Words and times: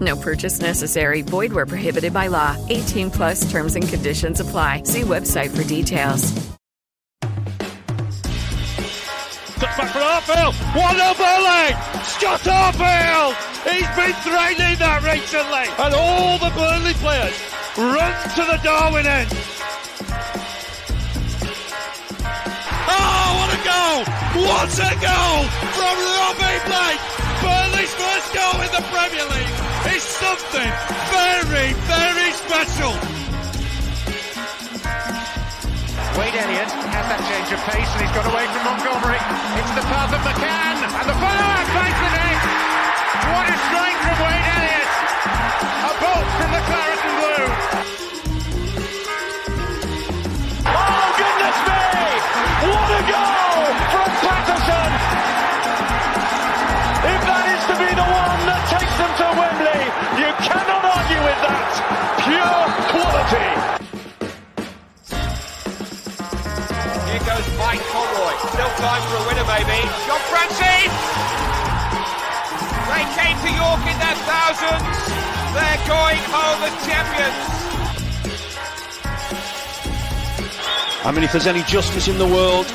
No 0.00 0.16
purchase 0.16 0.60
necessary. 0.60 1.22
Void 1.22 1.52
where 1.52 1.66
prohibited 1.66 2.12
by 2.12 2.26
law. 2.26 2.56
18 2.68 3.10
plus 3.10 3.50
terms 3.50 3.76
and 3.76 3.88
conditions 3.88 4.40
apply. 4.40 4.82
See 4.82 5.02
website 5.02 5.56
for 5.56 5.64
details. 5.64 6.32
Touch 9.56 9.76
back 9.78 9.90
for 9.90 10.32
Arfield. 10.32 10.54
One 10.76 11.00
up 11.00 11.18
Erling. 11.18 11.76
Scott 12.04 12.40
Arfield. 12.40 13.34
He's 13.64 13.88
been 13.96 14.14
training 14.22 14.78
that 14.78 15.00
recently. 15.02 15.66
And 15.82 15.94
all 15.94 16.38
the 16.38 16.50
Burnley 16.54 16.94
players 17.00 17.34
run 17.76 18.12
to 18.36 18.44
the 18.44 18.60
Darwin 18.62 19.06
end. 19.06 19.32
Oh, 22.88 23.28
what 23.40 23.50
a 23.50 23.60
goal! 23.64 24.04
What 24.44 24.70
a 24.76 24.92
goal 25.00 25.44
from 25.74 25.96
Robbie 26.14 26.60
Blake! 26.68 27.25
Burnley's 27.46 27.94
first 27.94 28.28
goal 28.34 28.58
in 28.58 28.70
the 28.74 28.82
Premier 28.90 29.26
League 29.30 29.54
is 29.94 30.02
something 30.02 30.70
very, 31.14 31.70
very 31.86 32.30
special. 32.34 32.90
Wade 36.18 36.34
Elliott 36.42 36.72
has 36.74 37.06
that 37.06 37.22
change 37.30 37.48
of 37.54 37.60
pace 37.70 37.86
and 37.86 38.00
he's 38.02 38.14
got 38.18 38.26
away 38.26 38.50
from 38.50 38.62
Montgomery. 38.66 39.20
It's 39.62 39.74
the 39.78 39.86
path 39.86 40.10
of 40.10 40.22
McCann 40.26 40.90
and 40.90 41.06
the 41.06 41.16
follow-up 41.22 41.66
finds 41.70 41.98
the 42.02 42.10
net. 42.18 42.40
What 43.30 43.46
a 43.46 43.56
strike 43.70 44.00
from 44.02 44.16
Wade 44.26 44.46
Elliott. 44.50 44.90
A 45.86 45.92
bolt 46.02 46.28
from 46.40 46.50
the 46.50 46.62
claret 46.66 47.00
quality. 63.26 63.56
Here 67.10 67.22
goes 67.26 67.46
Mike 67.58 67.82
Conroy. 67.90 68.34
Still 68.54 68.72
time 68.78 69.02
for 69.08 69.16
a 69.16 69.24
winner 69.26 69.46
maybe. 69.46 69.78
John 70.06 70.22
Francis! 70.30 70.92
They 72.86 73.04
came 73.18 73.36
to 73.42 73.50
York 73.50 73.82
in 73.90 73.98
their 73.98 74.18
thousands. 74.26 74.96
They're 75.54 75.82
going 75.88 76.22
home 76.30 76.62
as 76.62 76.74
champions. 76.86 77.42
I 81.04 81.12
mean, 81.12 81.24
if 81.24 81.32
there's 81.32 81.46
any 81.46 81.62
justice 81.62 82.08
in 82.08 82.18
the 82.18 82.26
world, 82.26 82.66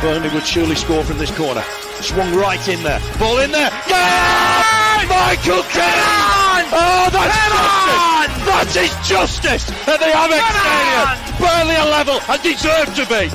Burnley 0.00 0.28
would 0.30 0.46
surely 0.46 0.74
score 0.74 1.04
from 1.04 1.18
this 1.18 1.30
corner. 1.36 1.62
Swung 2.00 2.34
right 2.34 2.68
in 2.68 2.82
there. 2.82 3.00
Ball 3.18 3.38
in 3.38 3.50
there. 3.52 3.70
Yeah! 3.88 5.06
Michael 5.08 5.62
Keane! 5.62 6.66
Oh, 6.70 7.08
that's 7.10 7.34
justice! 7.48 8.27
That 8.48 8.74
is 8.76 8.90
justice 9.06 9.68
at 9.86 10.00
the 10.00 10.06
Amex 10.06 10.40
Stadium. 10.56 11.38
Burnley 11.38 11.76
are 11.76 11.90
level 11.90 12.18
and 12.28 12.42
deserve 12.42 12.88
to 12.96 13.04
be. 13.06 13.28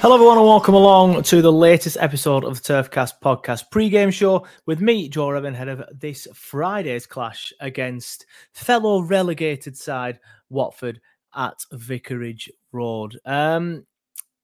Hello, 0.00 0.16
everyone, 0.16 0.38
and 0.38 0.46
welcome 0.46 0.74
along 0.74 1.22
to 1.22 1.40
the 1.40 1.52
latest 1.52 1.96
episode 2.00 2.44
of 2.44 2.60
the 2.60 2.74
Turfcast 2.74 3.12
podcast 3.22 3.70
pre-game 3.70 4.10
show 4.10 4.44
with 4.66 4.80
me, 4.80 5.08
Joe 5.08 5.28
Revin, 5.28 5.54
ahead 5.54 5.68
of 5.68 5.84
this 5.94 6.26
Friday's 6.34 7.06
clash 7.06 7.52
against 7.60 8.26
fellow 8.52 9.02
relegated 9.02 9.76
side 9.76 10.18
Watford 10.50 11.00
at 11.36 11.54
Vicarage 11.70 12.50
Road. 12.72 13.16
Um, 13.24 13.86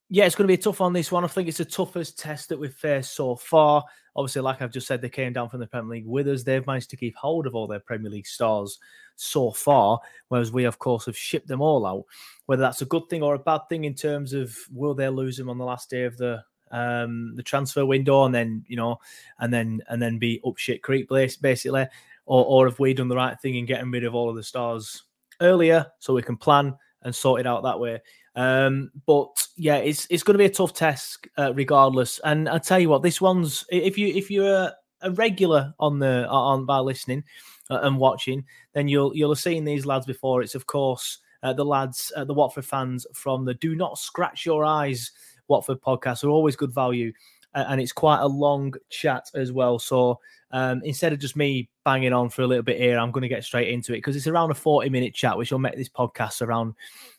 yeah, 0.09 0.27
it's 0.27 0.37
going 0.37 0.45
to 0.45 0.55
be 0.57 0.61
a 0.61 0.63
tough 0.63 0.81
on 0.81 0.93
this 0.93 1.11
one. 1.11 1.25
I 1.25 1.27
think 1.27 1.49
it's 1.49 1.59
the 1.59 1.65
toughest 1.65 2.21
test 2.21 2.51
that 2.51 2.59
we've 2.61 2.73
faced 2.73 3.17
so 3.17 3.35
far. 3.35 3.85
Obviously, 4.15 4.43
like 4.43 4.61
I've 4.61 4.73
just 4.73 4.87
said, 4.87 5.01
they 5.01 5.09
came 5.09 5.33
down 5.33 5.49
from 5.49 5.61
the 5.61 5.67
Premier 5.67 5.91
League 5.91 6.07
with 6.07 6.29
us. 6.29 6.43
They've 6.43 6.67
managed 6.67 6.91
to 6.91 6.97
keep 6.97 7.17
hold 7.17 7.47
of 7.47 7.55
all 7.55 7.67
their 7.67 7.81
Premier 7.81 8.11
League 8.11 8.27
stars 8.27 8.79
so 9.17 9.51
far, 9.51 10.01
whereas 10.29 10.53
we, 10.53 10.65
of 10.65 10.79
course, 10.79 11.07
have 11.07 11.17
shipped 11.17 11.49
them 11.49 11.63
all 11.63 11.87
out. 11.87 12.05
Whether 12.47 12.63
that's 12.63 12.83
a 12.83 12.87
good 12.87 13.09
thing 13.09 13.23
or 13.23 13.35
a 13.35 13.39
bad 13.39 13.63
thing 13.69 13.85
in 13.85 13.95
terms 13.95 14.33
of 14.33 14.57
will 14.73 14.95
they 14.95 15.09
lose 15.09 15.37
them 15.37 15.49
on 15.49 15.59
the 15.59 15.65
last 15.65 15.89
day 15.91 16.05
of 16.05 16.17
the 16.17 16.45
um, 16.71 17.35
the 17.37 17.43
transfer 17.43 17.85
window, 17.85 18.25
and 18.25 18.35
then 18.35 18.65
you 18.67 18.77
know, 18.77 18.99
and 19.39 19.53
then 19.53 19.83
and 19.89 20.01
then 20.01 20.19
be 20.19 20.41
up 20.47 20.57
shit 20.57 20.83
creek 20.83 21.09
basically, 21.09 21.87
or 22.27 22.45
or 22.45 22.69
have 22.69 22.79
we 22.79 22.95
done 22.95 23.09
the 23.09 23.17
right 23.17 23.39
thing 23.41 23.57
in 23.57 23.67
getting 23.67 23.91
rid 23.91 24.05
of 24.05 24.15
all 24.15 24.31
of 24.31 24.37
the 24.37 24.43
stars 24.43 25.05
earlier 25.41 25.87
so 25.99 26.15
we 26.15 26.23
can 26.23 26.37
plan 26.37 26.75
and 27.03 27.15
sort 27.15 27.41
it 27.41 27.47
out 27.47 27.63
that 27.63 27.81
way. 27.81 28.01
Um, 28.35 28.91
but 29.07 29.47
yeah, 29.57 29.77
it's 29.77 30.07
it's 30.11 30.23
going 30.23 30.35
to 30.35 30.39
be 30.39 30.47
a 30.47 30.51
tough 30.51 30.73
test 30.73 31.27
uh, 31.39 31.53
regardless. 31.55 32.19
And 32.25 32.49
I 32.49 32.59
tell 32.59 32.79
you 32.79 32.89
what, 32.89 33.03
this 33.03 33.21
one's 33.21 33.65
if 33.71 33.99
you 33.99 34.09
if 34.09 34.31
you're 34.31 34.53
a, 34.53 34.75
a 35.03 35.11
regular 35.13 35.75
on 35.79 35.99
the 35.99 36.27
on 36.29 36.65
by 36.65 36.79
listening 36.79 37.25
uh, 37.71 37.81
and 37.83 37.99
watching, 37.99 38.45
then 38.73 38.89
you'll 38.89 39.15
you'll 39.15 39.33
have 39.33 39.39
seen 39.39 39.65
these 39.65 39.87
lads 39.87 40.07
before. 40.07 40.43
It's 40.43 40.55
of 40.55 40.67
course 40.67 41.19
uh, 41.43 41.53
the 41.53 41.65
lads, 41.65 42.13
uh, 42.17 42.25
the 42.25 42.35
Watford 42.35 42.65
fans 42.65 43.07
from 43.13 43.45
the 43.45 43.55
Do 43.55 43.75
Not 43.75 43.99
Scratch 43.99 44.47
Your 44.47 44.65
Eyes 44.65 45.11
Watford 45.49 45.81
podcast 45.81 46.25
are 46.25 46.29
always 46.29 46.57
good 46.57 46.73
value. 46.73 47.13
And 47.55 47.83
it's 47.83 47.93
quite 47.93 48.21
a 48.21 48.27
long 48.27 48.73
chat 48.89 49.31
as 49.35 49.53
well. 49.53 49.79
So 49.79 50.19
um, 50.53 50.81
instead 50.85 51.13
of 51.13 51.19
just 51.19 51.37
me 51.37 51.69
banging 51.85 52.15
on 52.15 52.31
for 52.31 52.41
a 52.41 52.47
little 52.47 52.63
bit 52.63 52.79
here, 52.79 52.99
I'm 52.99 53.11
going 53.11 53.23
to 53.23 53.29
get 53.29 53.45
straight 53.45 53.69
into 53.69 53.93
it 53.93 53.99
because 53.99 54.17
it's 54.17 54.27
around 54.27 54.53
a 54.53 54.55
40 54.55 54.89
minute 54.89 55.15
chat, 55.15 55.37
which 55.37 55.53
will 55.53 55.59
make 55.59 55.77
this 55.77 55.91
podcast 55.91 56.41
around, 56.41 56.73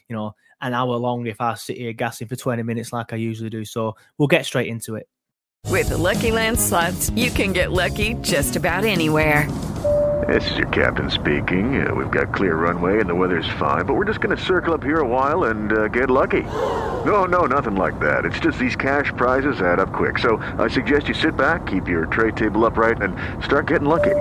you 0.10 0.16
know, 0.16 0.34
an 0.64 0.74
hour 0.74 0.96
long 0.96 1.28
if 1.28 1.40
I 1.42 1.54
sit 1.56 1.78
here 1.78 1.94
gassing 1.94 2.28
for 2.28 2.36
20 2.36 2.64
minutes 2.64 2.94
like 2.94 3.14
I 3.14 3.18
usually 3.18 3.50
do. 3.50 3.66
So 3.66 3.96
we'll 4.18 4.28
get 4.28 4.46
straight 4.46 4.68
into 4.68 4.96
it. 4.96 5.08
With 5.70 5.90
the 5.90 5.98
Lucky 5.98 6.32
Land 6.32 6.60
slots, 6.60 7.10
you 7.12 7.32
can 7.32 7.54
get 7.54 7.72
lucky 7.72 8.16
just 8.22 8.56
about 8.56 8.86
anywhere. 8.86 9.50
This 10.28 10.52
is 10.52 10.58
your 10.58 10.68
captain 10.70 11.10
speaking. 11.10 11.86
Uh, 11.86 11.94
we've 11.94 12.12
got 12.12 12.34
clear 12.34 12.56
runway 12.56 13.00
and 13.00 13.10
the 13.10 13.16
weather's 13.16 13.50
fine, 13.60 13.86
but 13.86 13.96
we're 13.96 14.06
just 14.06 14.22
going 14.22 14.36
to 14.36 14.42
circle 14.42 14.74
up 14.74 14.84
here 14.84 15.00
a 15.00 15.08
while 15.08 15.46
and 15.46 15.74
uh, 15.74 15.88
get 15.90 16.10
lucky. 16.10 16.44
No, 16.44 17.26
no, 17.26 17.46
nothing 17.46 17.76
like 17.76 18.00
that. 18.00 18.24
It's 18.26 18.40
just 18.40 18.58
these 18.58 18.76
cash 18.76 19.12
prizes 19.18 19.60
add 19.62 19.80
up 19.80 19.92
quick. 19.92 20.20
So 20.20 20.38
I 20.60 20.68
suggest 20.70 21.08
you 21.08 21.14
sit 21.14 21.36
back, 21.36 21.66
keep 21.66 21.88
your 21.88 22.06
tray 22.06 22.32
table 22.32 22.66
upright, 22.66 23.02
and 23.02 23.16
start 23.44 23.68
getting 23.68 23.88
lucky. 23.88 24.16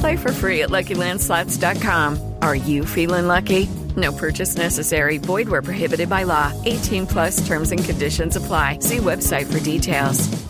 Play 0.00 0.16
for 0.16 0.32
free 0.32 0.62
at 0.62 0.68
LuckyLandSlots.com. 0.68 2.34
Are 2.42 2.56
you 2.56 2.84
feeling 2.84 3.26
lucky? 3.26 3.68
No 3.98 4.12
purchase 4.12 4.56
necessary. 4.56 5.18
Void 5.18 5.48
where 5.48 5.62
prohibited 5.62 6.08
by 6.08 6.22
law. 6.22 6.52
18 6.64 7.06
plus 7.06 7.46
terms 7.46 7.72
and 7.72 7.84
conditions 7.84 8.36
apply. 8.36 8.78
See 8.80 8.98
website 8.98 9.52
for 9.52 9.58
details. 9.60 10.48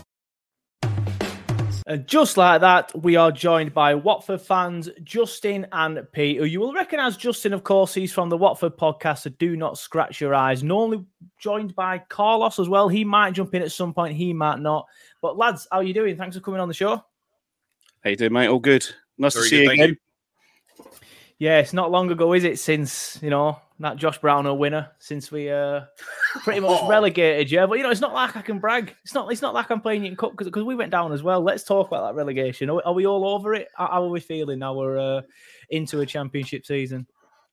And 1.87 2.07
just 2.07 2.37
like 2.37 2.61
that, 2.61 2.93
we 3.03 3.17
are 3.17 3.33
joined 3.33 3.73
by 3.73 3.95
Watford 3.95 4.43
fans 4.43 4.91
Justin 5.03 5.67
and 5.73 6.07
Pete, 6.13 6.37
who 6.37 6.45
you 6.45 6.61
will 6.61 6.75
recognise 6.75 7.17
Justin, 7.17 7.55
of 7.55 7.65
course. 7.65 7.95
He's 7.95 8.13
from 8.13 8.29
the 8.29 8.37
Watford 8.37 8.77
podcast, 8.77 9.21
so 9.21 9.31
do 9.31 9.57
not 9.57 9.79
scratch 9.79 10.21
your 10.21 10.35
eyes. 10.35 10.63
Normally 10.63 11.07
joined 11.39 11.75
by 11.75 11.97
Carlos 12.11 12.59
as 12.59 12.69
well. 12.69 12.89
He 12.89 13.05
might 13.05 13.33
jump 13.33 13.55
in 13.55 13.63
at 13.63 13.73
some 13.73 13.95
point, 13.95 14.15
he 14.15 14.35
might 14.35 14.61
not. 14.61 14.87
But 15.23 15.39
lads, 15.39 15.67
how 15.73 15.79
are 15.79 15.83
you 15.83 15.95
doing? 15.95 16.19
Thanks 16.19 16.37
for 16.37 16.43
coming 16.43 16.61
on 16.61 16.69
the 16.69 16.75
show. 16.75 17.03
How 18.05 18.11
you 18.11 18.17
doing, 18.17 18.35
mate? 18.35 18.49
All 18.49 18.59
good. 18.59 18.87
Nice 19.17 19.33
Very 19.33 19.45
to 19.45 19.49
see 19.49 19.57
good, 19.57 19.63
you 19.63 19.69
thank 19.69 19.81
again. 19.81 19.99
Yeah, 21.39 21.61
it's 21.61 21.73
not 21.73 21.93
long 21.93 22.11
ago, 22.11 22.33
is 22.33 22.43
it? 22.43 22.59
Since 22.59 23.21
you 23.23 23.31
know 23.31 23.61
that 23.79 23.97
Josh 23.97 24.19
Brownhill 24.19 24.59
winner, 24.59 24.91
since 24.99 25.31
we 25.31 25.51
uh 25.51 25.83
pretty 26.43 26.61
much 26.61 26.83
relegated. 26.89 27.51
Yeah, 27.51 27.67
but 27.67 27.79
you 27.79 27.85
know, 27.85 27.91
it's 27.91 28.01
not 28.01 28.13
like 28.13 28.37
I 28.37 28.43
can 28.43 28.59
brag. 28.59 28.95
It's 29.05 29.15
not. 29.15 29.31
It's 29.31 29.43
not 29.43 29.55
like 29.55 29.71
I'm 29.71 29.81
playing 29.81 30.05
in 30.05 30.17
cup 30.17 30.37
because 30.37 30.51
we 30.65 30.75
went 30.75 30.91
down 30.91 31.13
as 31.13 31.23
well. 31.23 31.41
Let's 31.41 31.63
talk 31.63 31.87
about 31.87 32.09
that 32.09 32.17
relegation. 32.17 32.71
Are 32.71 32.75
we, 32.75 32.83
are 32.83 32.93
we 32.93 33.07
all 33.07 33.29
over 33.29 33.55
it? 33.55 33.69
How, 33.77 33.87
how, 33.87 34.05
are 34.05 34.09
we 34.09 34.21
feeling 34.21 34.59
now? 34.59 34.75
We're 34.75 34.99
uh, 34.99 35.23
into 35.71 36.01
a 36.01 36.07
championship 36.07 36.67
season. 36.67 37.07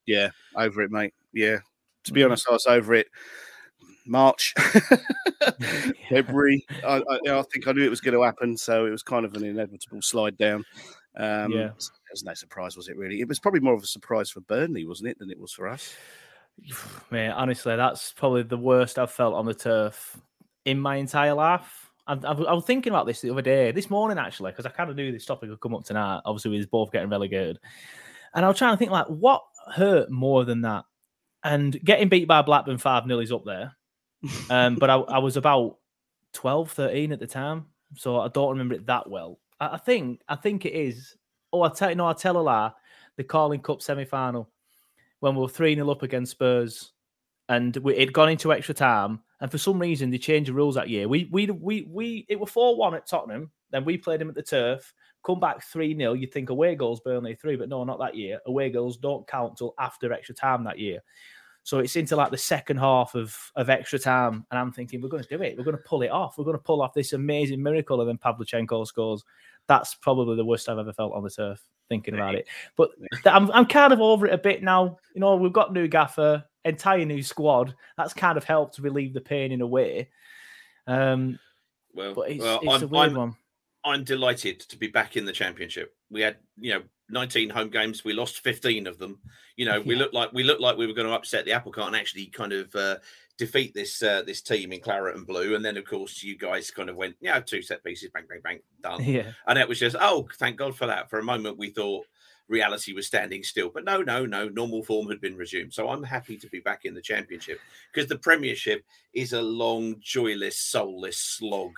Yeah, 0.04 0.30
over 0.56 0.82
it, 0.82 0.90
mate. 0.90 1.14
Yeah, 1.32 1.58
to 2.04 2.12
be 2.12 2.22
mm. 2.22 2.26
honest, 2.26 2.48
I 2.48 2.52
was 2.52 2.66
over 2.66 2.94
it. 2.94 3.06
March, 4.08 4.54
February. 6.08 6.64
I, 6.84 7.02
I, 7.08 7.38
I, 7.38 7.42
think 7.42 7.66
I 7.66 7.72
knew 7.72 7.84
it 7.84 7.90
was 7.90 8.00
going 8.00 8.14
to 8.14 8.22
happen, 8.22 8.56
so 8.56 8.86
it 8.86 8.90
was 8.90 9.02
kind 9.02 9.24
of 9.24 9.34
an 9.34 9.44
inevitable 9.44 10.00
slide 10.00 10.36
down. 10.36 10.64
Um, 11.16 11.52
yeah, 11.52 11.68
it 11.68 11.74
was 12.10 12.24
no 12.24 12.34
surprise, 12.34 12.76
was 12.76 12.88
it? 12.88 12.96
Really, 12.96 13.20
it 13.20 13.28
was 13.28 13.38
probably 13.38 13.60
more 13.60 13.74
of 13.74 13.82
a 13.82 13.86
surprise 13.86 14.30
for 14.30 14.40
Burnley, 14.40 14.84
wasn't 14.84 15.10
it, 15.10 15.18
than 15.18 15.30
it 15.30 15.38
was 15.38 15.52
for 15.52 15.68
us. 15.68 15.94
Man, 17.10 17.32
honestly, 17.32 17.76
that's 17.76 18.12
probably 18.12 18.42
the 18.42 18.56
worst 18.56 18.98
I've 18.98 19.10
felt 19.10 19.34
on 19.34 19.46
the 19.46 19.54
turf 19.54 20.20
in 20.64 20.78
my 20.78 20.96
entire 20.96 21.34
life. 21.34 21.90
I, 22.06 22.14
I, 22.14 22.32
I 22.32 22.52
was 22.52 22.64
thinking 22.64 22.92
about 22.92 23.06
this 23.06 23.20
the 23.20 23.30
other 23.30 23.42
day, 23.42 23.72
this 23.72 23.90
morning 23.90 24.18
actually, 24.18 24.52
because 24.52 24.66
I 24.66 24.70
kind 24.70 24.90
of 24.90 24.96
knew 24.96 25.10
this 25.10 25.26
topic 25.26 25.50
would 25.50 25.60
come 25.60 25.74
up 25.74 25.84
tonight. 25.84 26.20
Obviously, 26.24 26.50
we 26.50 26.58
was 26.58 26.66
both 26.66 26.92
getting 26.92 27.10
relegated, 27.10 27.58
and 28.34 28.44
I 28.44 28.48
was 28.48 28.58
trying 28.58 28.74
to 28.74 28.76
think 28.76 28.90
like, 28.90 29.06
what 29.06 29.42
hurt 29.74 30.10
more 30.10 30.44
than 30.44 30.62
that? 30.62 30.84
And 31.42 31.78
getting 31.84 32.08
beat 32.08 32.26
by 32.26 32.42
Blackburn 32.42 32.78
5 32.78 33.06
0 33.06 33.20
is 33.20 33.32
up 33.32 33.44
there. 33.44 33.76
Um, 34.50 34.76
but 34.76 34.90
I, 34.90 34.96
I, 34.96 35.18
was 35.18 35.36
about 35.36 35.78
12, 36.32 36.72
13 36.72 37.12
at 37.12 37.20
the 37.20 37.26
time. 37.26 37.66
So 37.94 38.20
I 38.20 38.28
don't 38.28 38.50
remember 38.50 38.74
it 38.74 38.86
that 38.86 39.08
well. 39.08 39.38
I, 39.60 39.78
think 39.78 40.20
I 40.28 40.36
think 40.36 40.64
it 40.66 40.74
is. 40.74 41.16
Oh, 41.52 41.62
I 41.62 41.70
tell 41.70 41.94
no, 41.94 42.06
I 42.06 42.12
tell 42.12 42.36
a 42.36 42.40
lie. 42.40 42.72
The 43.16 43.24
Carling 43.24 43.60
Cup 43.60 43.80
semi 43.80 44.04
final 44.04 44.50
when 45.20 45.34
we 45.34 45.40
were 45.40 45.48
3 45.48 45.74
0 45.74 45.90
up 45.90 46.02
against 46.02 46.32
Spurs 46.32 46.92
and 47.48 47.76
we, 47.78 47.94
it'd 47.94 48.12
gone 48.12 48.30
into 48.30 48.52
extra 48.52 48.74
time. 48.74 49.20
And 49.40 49.50
for 49.50 49.58
some 49.58 49.78
reason, 49.78 50.10
they 50.10 50.18
changed 50.18 50.48
the 50.48 50.54
rules 50.54 50.74
that 50.76 50.88
year. 50.88 51.08
We, 51.08 51.28
we, 51.30 51.46
we, 51.46 51.86
we, 51.90 52.26
it 52.28 52.40
was 52.40 52.50
4 52.50 52.76
1 52.76 52.94
at 52.94 53.06
Tottenham. 53.06 53.50
Then 53.70 53.84
we 53.84 53.98
played 53.98 54.22
him 54.22 54.28
at 54.28 54.34
the 54.34 54.42
turf, 54.42 54.92
come 55.24 55.40
back 55.40 55.62
3 55.64 55.96
0. 55.96 56.14
You'd 56.14 56.32
think 56.32 56.50
away 56.50 56.74
goals, 56.74 57.00
Burnley 57.00 57.34
3, 57.34 57.56
but 57.56 57.68
no, 57.68 57.84
not 57.84 57.98
that 57.98 58.14
year. 58.14 58.40
Away 58.46 58.70
goals 58.70 58.96
don't 58.96 59.26
count 59.26 59.58
till 59.58 59.74
after 59.78 60.12
extra 60.12 60.34
time 60.34 60.64
that 60.64 60.78
year. 60.78 61.00
So 61.66 61.80
it's 61.80 61.96
into 61.96 62.14
like 62.14 62.30
the 62.30 62.38
second 62.38 62.76
half 62.76 63.16
of, 63.16 63.36
of 63.56 63.70
extra 63.70 63.98
time. 63.98 64.46
And 64.52 64.60
I'm 64.60 64.70
thinking, 64.70 65.00
we're 65.00 65.08
going 65.08 65.24
to 65.24 65.28
do 65.28 65.42
it. 65.42 65.58
We're 65.58 65.64
going 65.64 65.76
to 65.76 65.82
pull 65.82 66.02
it 66.02 66.12
off. 66.12 66.38
We're 66.38 66.44
going 66.44 66.56
to 66.56 66.62
pull 66.62 66.80
off 66.80 66.94
this 66.94 67.12
amazing 67.12 67.60
miracle. 67.60 68.00
And 68.00 68.08
then 68.08 68.18
Pavlyuchenko 68.18 68.86
scores. 68.86 69.24
That's 69.66 69.96
probably 69.96 70.36
the 70.36 70.44
worst 70.44 70.68
I've 70.68 70.78
ever 70.78 70.92
felt 70.92 71.12
on 71.12 71.24
the 71.24 71.30
turf 71.30 71.60
thinking 71.88 72.14
about 72.14 72.36
it. 72.36 72.46
But 72.76 72.90
I'm, 73.24 73.50
I'm 73.50 73.66
kind 73.66 73.92
of 73.92 74.00
over 74.00 74.28
it 74.28 74.32
a 74.32 74.38
bit 74.38 74.62
now. 74.62 74.96
You 75.12 75.20
know, 75.20 75.34
we've 75.34 75.52
got 75.52 75.72
new 75.72 75.88
gaffer, 75.88 76.44
entire 76.64 77.04
new 77.04 77.20
squad. 77.20 77.74
That's 77.96 78.14
kind 78.14 78.38
of 78.38 78.44
helped 78.44 78.78
relieve 78.78 79.12
the 79.12 79.20
pain 79.20 79.50
in 79.50 79.60
a 79.60 79.66
way. 79.66 80.08
Um, 80.86 81.36
well, 81.94 82.14
but 82.14 82.30
it's, 82.30 82.44
well, 82.44 82.60
it's 82.62 82.74
I'm, 82.74 82.82
a 82.84 82.86
weird 82.86 83.10
I'm, 83.10 83.16
one. 83.16 83.36
I'm 83.86 84.02
delighted 84.02 84.60
to 84.60 84.76
be 84.76 84.88
back 84.88 85.16
in 85.16 85.24
the 85.24 85.32
championship. 85.32 85.94
We 86.10 86.20
had, 86.20 86.36
you 86.58 86.74
know, 86.74 86.82
19 87.08 87.50
home 87.50 87.70
games. 87.70 88.04
We 88.04 88.14
lost 88.14 88.40
15 88.40 88.88
of 88.88 88.98
them. 88.98 89.20
You 89.56 89.64
know, 89.64 89.80
we 89.80 89.94
looked 89.94 90.12
like 90.12 90.32
we 90.32 90.42
looked 90.42 90.60
like 90.60 90.76
we 90.76 90.88
were 90.88 90.92
going 90.92 91.06
to 91.06 91.14
upset 91.14 91.44
the 91.44 91.52
apple 91.52 91.70
cart 91.70 91.86
and 91.86 91.96
actually 91.96 92.26
kind 92.26 92.52
of 92.52 92.74
uh, 92.74 92.96
defeat 93.38 93.74
this 93.74 94.02
uh, 94.02 94.22
this 94.26 94.42
team 94.42 94.72
in 94.72 94.80
claret 94.80 95.16
and 95.16 95.26
blue. 95.26 95.54
And 95.54 95.64
then, 95.64 95.76
of 95.76 95.84
course, 95.84 96.20
you 96.22 96.36
guys 96.36 96.70
kind 96.72 96.90
of 96.90 96.96
went, 96.96 97.14
yeah, 97.20 97.38
two 97.38 97.62
set 97.62 97.84
pieces, 97.84 98.10
bang, 98.12 98.24
bang, 98.28 98.40
bang, 98.42 98.58
done. 98.82 99.04
Yeah. 99.04 99.30
And 99.46 99.56
it 99.56 99.68
was 99.68 99.78
just, 99.78 99.96
oh, 99.98 100.28
thank 100.36 100.56
God 100.56 100.76
for 100.76 100.86
that. 100.86 101.08
For 101.08 101.20
a 101.20 101.24
moment, 101.24 101.56
we 101.56 101.70
thought 101.70 102.06
reality 102.48 102.92
was 102.92 103.06
standing 103.06 103.44
still. 103.44 103.70
But 103.70 103.84
no, 103.84 104.02
no, 104.02 104.26
no, 104.26 104.48
normal 104.48 104.82
form 104.82 105.08
had 105.08 105.20
been 105.20 105.36
resumed. 105.36 105.72
So 105.72 105.88
I'm 105.88 106.02
happy 106.02 106.36
to 106.38 106.48
be 106.48 106.60
back 106.60 106.84
in 106.84 106.94
the 106.94 107.00
championship 107.00 107.60
because 107.92 108.08
the 108.08 108.18
Premiership 108.18 108.84
is 109.12 109.32
a 109.32 109.42
long, 109.42 109.96
joyless, 110.00 110.58
soulless 110.58 111.18
slog 111.18 111.72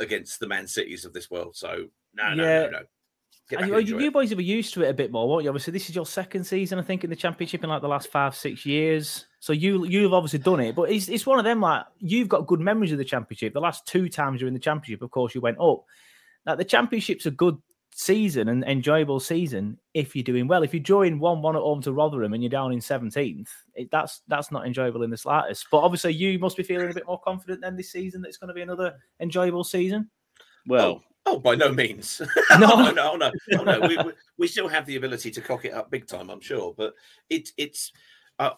against 0.00 0.40
the 0.40 0.48
Man 0.48 0.66
Cities 0.66 1.04
of 1.04 1.12
this 1.12 1.30
world. 1.30 1.54
So 1.54 1.86
no, 2.14 2.34
no, 2.34 2.42
yeah. 2.42 2.62
no, 2.62 2.70
no. 2.70 2.80
And 3.58 3.88
you, 3.88 3.98
you 3.98 4.10
boys 4.10 4.30
will 4.30 4.36
be 4.36 4.44
used 4.44 4.74
to 4.74 4.82
it 4.84 4.90
a 4.90 4.94
bit 4.94 5.10
more, 5.10 5.28
won't 5.28 5.42
you? 5.42 5.50
Obviously, 5.50 5.72
this 5.72 5.88
is 5.88 5.96
your 5.96 6.06
second 6.06 6.44
season, 6.44 6.78
I 6.78 6.82
think, 6.82 7.02
in 7.02 7.10
the 7.10 7.16
championship 7.16 7.64
in 7.64 7.70
like 7.70 7.82
the 7.82 7.88
last 7.88 8.10
five, 8.10 8.36
six 8.36 8.64
years. 8.64 9.26
So 9.40 9.52
you 9.52 9.84
you've 9.86 10.12
obviously 10.12 10.38
done 10.38 10.60
it, 10.60 10.74
but 10.74 10.90
it's 10.90 11.08
it's 11.08 11.26
one 11.26 11.38
of 11.38 11.44
them 11.44 11.60
like 11.60 11.84
you've 11.98 12.28
got 12.28 12.46
good 12.46 12.60
memories 12.60 12.92
of 12.92 12.98
the 12.98 13.04
championship. 13.04 13.52
The 13.52 13.60
last 13.60 13.86
two 13.86 14.08
times 14.08 14.40
you're 14.40 14.48
in 14.48 14.54
the 14.54 14.60
championship, 14.60 15.02
of 15.02 15.10
course, 15.10 15.34
you 15.34 15.40
went 15.40 15.58
up. 15.58 15.84
Like 16.46 16.58
the 16.58 16.64
championship's 16.64 17.26
a 17.26 17.30
good 17.30 17.56
season 17.92 18.48
and 18.48 18.64
enjoyable 18.64 19.20
season 19.20 19.78
if 19.94 20.14
you're 20.14 20.22
doing 20.22 20.46
well. 20.46 20.62
If 20.62 20.72
you're 20.72 20.82
join 20.82 21.18
one 21.18 21.42
one 21.42 21.56
at 21.56 21.62
home 21.62 21.82
to 21.82 21.92
Rotherham 21.92 22.32
and 22.32 22.42
you're 22.42 22.50
down 22.50 22.72
in 22.72 22.80
seventeenth, 22.80 23.50
that's 23.90 24.22
that's 24.28 24.50
not 24.50 24.66
enjoyable 24.66 25.02
in 25.02 25.10
the 25.10 25.16
slightest. 25.16 25.66
But 25.70 25.78
obviously, 25.78 26.14
you 26.14 26.38
must 26.38 26.56
be 26.56 26.62
feeling 26.62 26.90
a 26.90 26.94
bit 26.94 27.06
more 27.06 27.20
confident 27.20 27.60
than 27.60 27.76
this 27.76 27.92
season 27.92 28.22
that 28.22 28.28
it's 28.28 28.38
going 28.38 28.48
to 28.48 28.54
be 28.54 28.62
another 28.62 28.94
enjoyable 29.20 29.64
season. 29.64 30.10
Well, 30.66 31.02
Oh, 31.26 31.34
oh 31.34 31.38
by 31.38 31.54
no 31.54 31.72
means. 31.72 32.20
No, 32.58 32.68
oh, 32.72 32.90
no, 32.90 33.12
oh, 33.12 33.16
no, 33.16 33.30
no, 33.50 33.64
no. 33.64 33.88
We, 33.88 33.96
we, 33.98 34.12
we, 34.38 34.48
still 34.48 34.68
have 34.68 34.86
the 34.86 34.96
ability 34.96 35.30
to 35.32 35.40
cock 35.40 35.64
it 35.64 35.72
up 35.72 35.90
big 35.90 36.06
time, 36.06 36.30
I'm 36.30 36.40
sure. 36.40 36.74
But 36.76 36.94
it, 37.28 37.50
it's, 37.56 37.92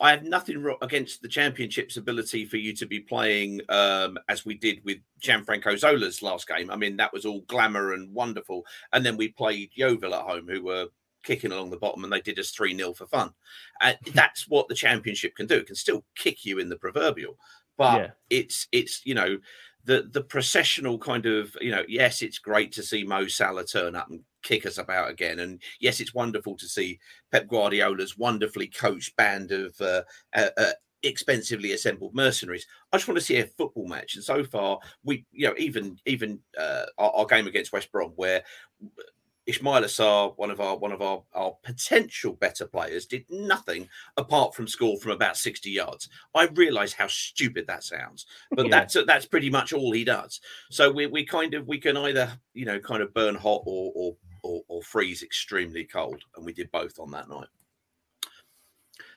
I 0.00 0.12
have 0.12 0.22
nothing 0.22 0.64
against 0.80 1.22
the 1.22 1.28
championship's 1.28 1.96
ability 1.96 2.44
for 2.44 2.56
you 2.56 2.72
to 2.74 2.86
be 2.86 3.00
playing 3.00 3.62
um, 3.68 4.16
as 4.28 4.46
we 4.46 4.54
did 4.54 4.80
with 4.84 4.98
Gianfranco 5.20 5.76
Zola's 5.76 6.22
last 6.22 6.46
game. 6.46 6.70
I 6.70 6.76
mean, 6.76 6.96
that 6.98 7.12
was 7.12 7.26
all 7.26 7.40
glamour 7.48 7.92
and 7.92 8.14
wonderful. 8.14 8.64
And 8.92 9.04
then 9.04 9.16
we 9.16 9.28
played 9.28 9.70
Yeovil 9.74 10.14
at 10.14 10.22
home, 10.22 10.46
who 10.48 10.62
were 10.62 10.86
kicking 11.24 11.50
along 11.50 11.70
the 11.70 11.78
bottom, 11.78 12.04
and 12.04 12.12
they 12.12 12.20
did 12.20 12.38
us 12.38 12.50
3 12.50 12.76
0 12.76 12.92
for 12.92 13.06
fun. 13.06 13.32
And 13.80 13.98
that's 14.14 14.46
what 14.48 14.68
the 14.68 14.74
championship 14.74 15.34
can 15.34 15.46
do. 15.46 15.56
It 15.56 15.66
can 15.66 15.76
still 15.76 16.04
kick 16.14 16.44
you 16.44 16.60
in 16.60 16.68
the 16.68 16.76
proverbial. 16.76 17.36
But 17.76 18.00
yeah. 18.00 18.10
it's, 18.30 18.68
it's, 18.70 19.04
you 19.04 19.14
know, 19.14 19.38
the 19.84 20.08
the 20.12 20.22
processional 20.22 20.98
kind 20.98 21.26
of 21.26 21.56
you 21.60 21.70
know 21.70 21.82
yes 21.88 22.22
it's 22.22 22.38
great 22.38 22.72
to 22.72 22.82
see 22.82 23.04
Mo 23.04 23.26
Salah 23.26 23.64
turn 23.66 23.96
up 23.96 24.10
and 24.10 24.20
kick 24.42 24.66
us 24.66 24.78
about 24.78 25.10
again. 25.10 25.40
And 25.40 25.60
yes 25.80 26.00
it's 26.00 26.14
wonderful 26.14 26.56
to 26.56 26.68
see 26.68 26.98
Pep 27.30 27.48
Guardiola's 27.48 28.18
wonderfully 28.18 28.68
coached 28.68 29.16
band 29.16 29.52
of 29.52 29.80
uh, 29.80 30.02
uh, 30.34 30.48
uh, 30.56 30.72
expensively 31.02 31.72
assembled 31.72 32.14
mercenaries. 32.14 32.66
I 32.92 32.96
just 32.96 33.08
want 33.08 33.18
to 33.18 33.24
see 33.24 33.36
a 33.38 33.46
football 33.46 33.88
match. 33.88 34.14
And 34.14 34.24
so 34.24 34.44
far 34.44 34.78
we 35.04 35.24
you 35.32 35.48
know 35.48 35.54
even 35.58 35.98
even 36.06 36.40
uh, 36.58 36.86
our, 36.98 37.10
our 37.12 37.26
game 37.26 37.46
against 37.46 37.72
West 37.72 37.90
Brom 37.90 38.12
where 38.16 38.42
Ismaila 39.48 39.84
Sarr, 39.84 40.34
one 40.36 40.50
of 40.50 40.60
our 40.60 40.76
one 40.76 40.92
of 40.92 41.02
our, 41.02 41.22
our 41.34 41.56
potential 41.64 42.34
better 42.34 42.66
players, 42.66 43.06
did 43.06 43.24
nothing 43.28 43.88
apart 44.16 44.54
from 44.54 44.68
score 44.68 44.98
from 44.98 45.12
about 45.12 45.36
60 45.36 45.70
yards. 45.70 46.08
I 46.34 46.46
realise 46.46 46.92
how 46.92 47.08
stupid 47.08 47.66
that 47.66 47.82
sounds, 47.82 48.26
but 48.52 48.66
yeah. 48.66 48.70
that's 48.70 48.96
that's 49.06 49.26
pretty 49.26 49.50
much 49.50 49.72
all 49.72 49.92
he 49.92 50.04
does. 50.04 50.40
So 50.70 50.90
we, 50.90 51.06
we 51.06 51.24
kind 51.24 51.54
of 51.54 51.66
we 51.66 51.78
can 51.78 51.96
either 51.96 52.30
you 52.54 52.66
know 52.66 52.78
kind 52.78 53.02
of 53.02 53.12
burn 53.14 53.34
hot 53.34 53.62
or 53.66 53.92
or, 53.94 54.16
or, 54.44 54.62
or 54.68 54.82
freeze 54.82 55.22
extremely 55.22 55.84
cold, 55.84 56.22
and 56.36 56.46
we 56.46 56.52
did 56.52 56.70
both 56.70 56.98
on 57.00 57.10
that 57.10 57.28
night. 57.28 57.48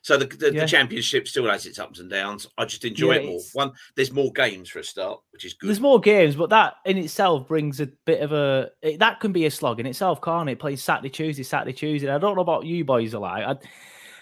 So 0.06 0.16
the, 0.16 0.26
the, 0.26 0.54
yeah. 0.54 0.60
the, 0.60 0.68
championship 0.68 1.26
still 1.26 1.50
has 1.50 1.66
its 1.66 1.80
ups 1.80 1.98
and 1.98 2.08
downs. 2.08 2.46
I 2.56 2.64
just 2.64 2.84
enjoy 2.84 3.14
yeah, 3.14 3.20
it 3.22 3.26
more. 3.26 3.40
One, 3.54 3.72
there's 3.96 4.12
more 4.12 4.30
games 4.30 4.68
for 4.68 4.78
a 4.78 4.84
start, 4.84 5.18
which 5.32 5.44
is 5.44 5.54
good. 5.54 5.66
There's 5.66 5.80
more 5.80 5.98
games, 5.98 6.36
but 6.36 6.48
that 6.50 6.74
in 6.84 6.96
itself 6.96 7.48
brings 7.48 7.80
a 7.80 7.88
bit 8.04 8.20
of 8.20 8.30
a 8.30 8.70
it, 8.82 9.00
that 9.00 9.18
can 9.18 9.32
be 9.32 9.46
a 9.46 9.50
slog 9.50 9.80
in 9.80 9.86
itself, 9.86 10.22
can't 10.22 10.48
it? 10.48 10.60
Plays 10.60 10.80
Saturday, 10.80 11.10
Tuesday, 11.10 11.42
Saturday, 11.42 11.72
Tuesday. 11.72 12.08
I 12.08 12.18
don't 12.18 12.36
know 12.36 12.42
about 12.42 12.66
you 12.66 12.84
boys 12.84 13.14
alike. 13.14 13.44
I, 13.48 13.56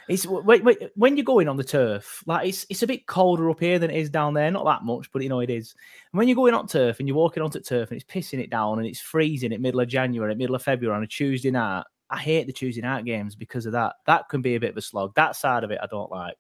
it's 0.09 0.25
wait, 0.25 0.65
wait, 0.65 0.79
when 0.95 1.19
you're 1.19 1.25
going 1.25 1.49
on 1.49 1.59
the 1.59 1.65
turf, 1.65 2.23
like 2.25 2.49
it's 2.49 2.65
it's 2.71 2.83
a 2.83 2.87
bit 2.87 3.07
colder 3.07 3.51
up 3.51 3.61
here 3.61 3.79
than 3.79 3.91
it 3.91 3.99
is 3.99 4.09
down 4.09 4.33
there. 4.33 4.51
Not 4.51 4.65
that 4.65 4.85
much, 4.85 5.13
but 5.13 5.23
you 5.23 5.29
know 5.29 5.41
it 5.41 5.51
is. 5.51 5.75
And 6.13 6.19
when 6.19 6.29
you're 6.29 6.35
going 6.35 6.55
on 6.55 6.67
turf 6.67 6.99
and 6.99 7.07
you're 7.07 7.15
walking 7.19 7.43
onto 7.43 7.61
turf 7.61 7.91
and 7.91 8.01
it's 8.01 8.11
pissing 8.11 8.41
it 8.41 8.49
down 8.49 8.79
and 8.79 8.87
it's 8.87 9.01
freezing 9.01 9.53
at 9.53 9.61
middle 9.61 9.81
of 9.81 9.89
January, 9.89 10.33
at 10.33 10.39
middle 10.39 10.57
of 10.57 10.63
February 10.63 10.97
on 10.97 11.05
a 11.05 11.07
Tuesday 11.07 11.51
night, 11.51 11.85
I 12.11 12.19
hate 12.19 12.47
the 12.47 12.53
Tuesday 12.53 12.83
night 12.83 13.05
games 13.05 13.35
because 13.35 13.67
of 13.67 13.73
that. 13.73 13.97
That 14.07 14.29
can 14.29 14.43
be 14.43 14.55
a 14.55 14.61
bit 14.61 14.71
of 14.71 14.77
a 14.77 14.83
slog. 14.83 15.15
That 15.15 15.37
side 15.37 15.65
of 15.65 15.71
it 15.71 15.81
I 15.83 15.87
don't 15.87 16.11
like. 16.11 16.37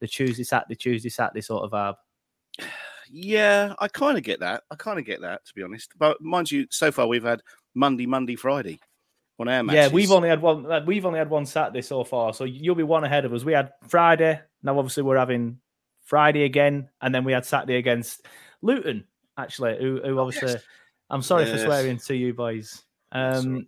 The 0.00 0.06
Tuesday, 0.06 0.44
Saturday, 0.44 0.74
Tuesday, 0.74 1.08
Saturday 1.08 1.40
sort 1.40 1.64
of 1.64 1.70
vibe. 1.70 2.66
Yeah, 3.10 3.74
I 3.78 3.88
kind 3.88 4.18
of 4.18 4.24
get 4.24 4.40
that. 4.40 4.64
I 4.70 4.74
kind 4.74 4.98
of 4.98 5.04
get 5.04 5.20
that 5.20 5.44
to 5.46 5.54
be 5.54 5.62
honest. 5.62 5.92
But 5.98 6.20
mind 6.20 6.50
you, 6.50 6.66
so 6.70 6.90
far 6.90 7.06
we've 7.06 7.22
had 7.22 7.40
Monday, 7.74 8.06
Monday, 8.06 8.36
Friday 8.36 8.80
on 9.38 9.48
our 9.48 9.62
matches. 9.62 9.90
Yeah, 9.90 9.94
we've 9.94 10.10
only 10.10 10.28
had 10.28 10.42
one. 10.42 10.70
Uh, 10.70 10.82
we've 10.86 11.06
only 11.06 11.18
had 11.18 11.30
one 11.30 11.46
Saturday 11.46 11.82
so 11.82 12.04
far, 12.04 12.32
so 12.32 12.44
you'll 12.44 12.74
be 12.74 12.82
one 12.82 13.04
ahead 13.04 13.24
of 13.24 13.32
us. 13.32 13.44
We 13.44 13.52
had 13.52 13.72
Friday. 13.88 14.40
Now, 14.62 14.78
obviously, 14.78 15.02
we're 15.02 15.18
having 15.18 15.58
Friday 16.02 16.44
again, 16.44 16.88
and 17.00 17.14
then 17.14 17.24
we 17.24 17.32
had 17.32 17.44
Saturday 17.44 17.76
against 17.76 18.26
Luton. 18.62 19.04
Actually, 19.38 19.76
who, 19.78 20.00
who 20.02 20.18
obviously, 20.18 20.52
yes. 20.52 20.62
I'm 21.10 21.22
sorry 21.22 21.44
yes. 21.44 21.52
for 21.52 21.66
swearing 21.66 21.98
to 21.98 22.16
you 22.16 22.32
boys. 22.32 22.82
Um, 23.12 23.66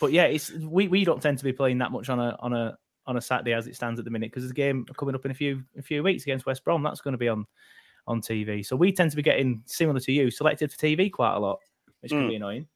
but 0.00 0.12
yeah, 0.12 0.24
it's 0.24 0.52
we, 0.52 0.88
we 0.88 1.04
don't 1.04 1.22
tend 1.22 1.38
to 1.38 1.44
be 1.44 1.52
playing 1.52 1.78
that 1.78 1.92
much 1.92 2.08
on 2.08 2.18
a 2.18 2.36
on 2.40 2.52
a 2.52 2.76
on 3.06 3.16
a 3.16 3.20
Saturday 3.20 3.52
as 3.52 3.66
it 3.66 3.74
stands 3.74 3.98
at 3.98 4.04
the 4.04 4.10
minute 4.10 4.30
because 4.30 4.42
there's 4.42 4.50
a 4.50 4.54
game 4.54 4.84
coming 4.96 5.14
up 5.14 5.24
in 5.24 5.30
a 5.30 5.34
few 5.34 5.62
a 5.76 5.82
few 5.82 6.02
weeks 6.02 6.24
against 6.24 6.46
West 6.46 6.64
Brom. 6.64 6.82
That's 6.82 7.00
going 7.00 7.12
to 7.12 7.18
be 7.18 7.28
on 7.28 7.46
on 8.06 8.20
TV. 8.20 8.64
So 8.64 8.76
we 8.76 8.92
tend 8.92 9.10
to 9.10 9.16
be 9.16 9.22
getting 9.22 9.62
similar 9.66 10.00
to 10.00 10.12
you 10.12 10.30
selected 10.30 10.72
for 10.72 10.78
TV 10.78 11.10
quite 11.10 11.34
a 11.34 11.38
lot, 11.38 11.58
which 12.00 12.10
can 12.10 12.24
mm. 12.24 12.28
be 12.30 12.36
annoying. 12.36 12.66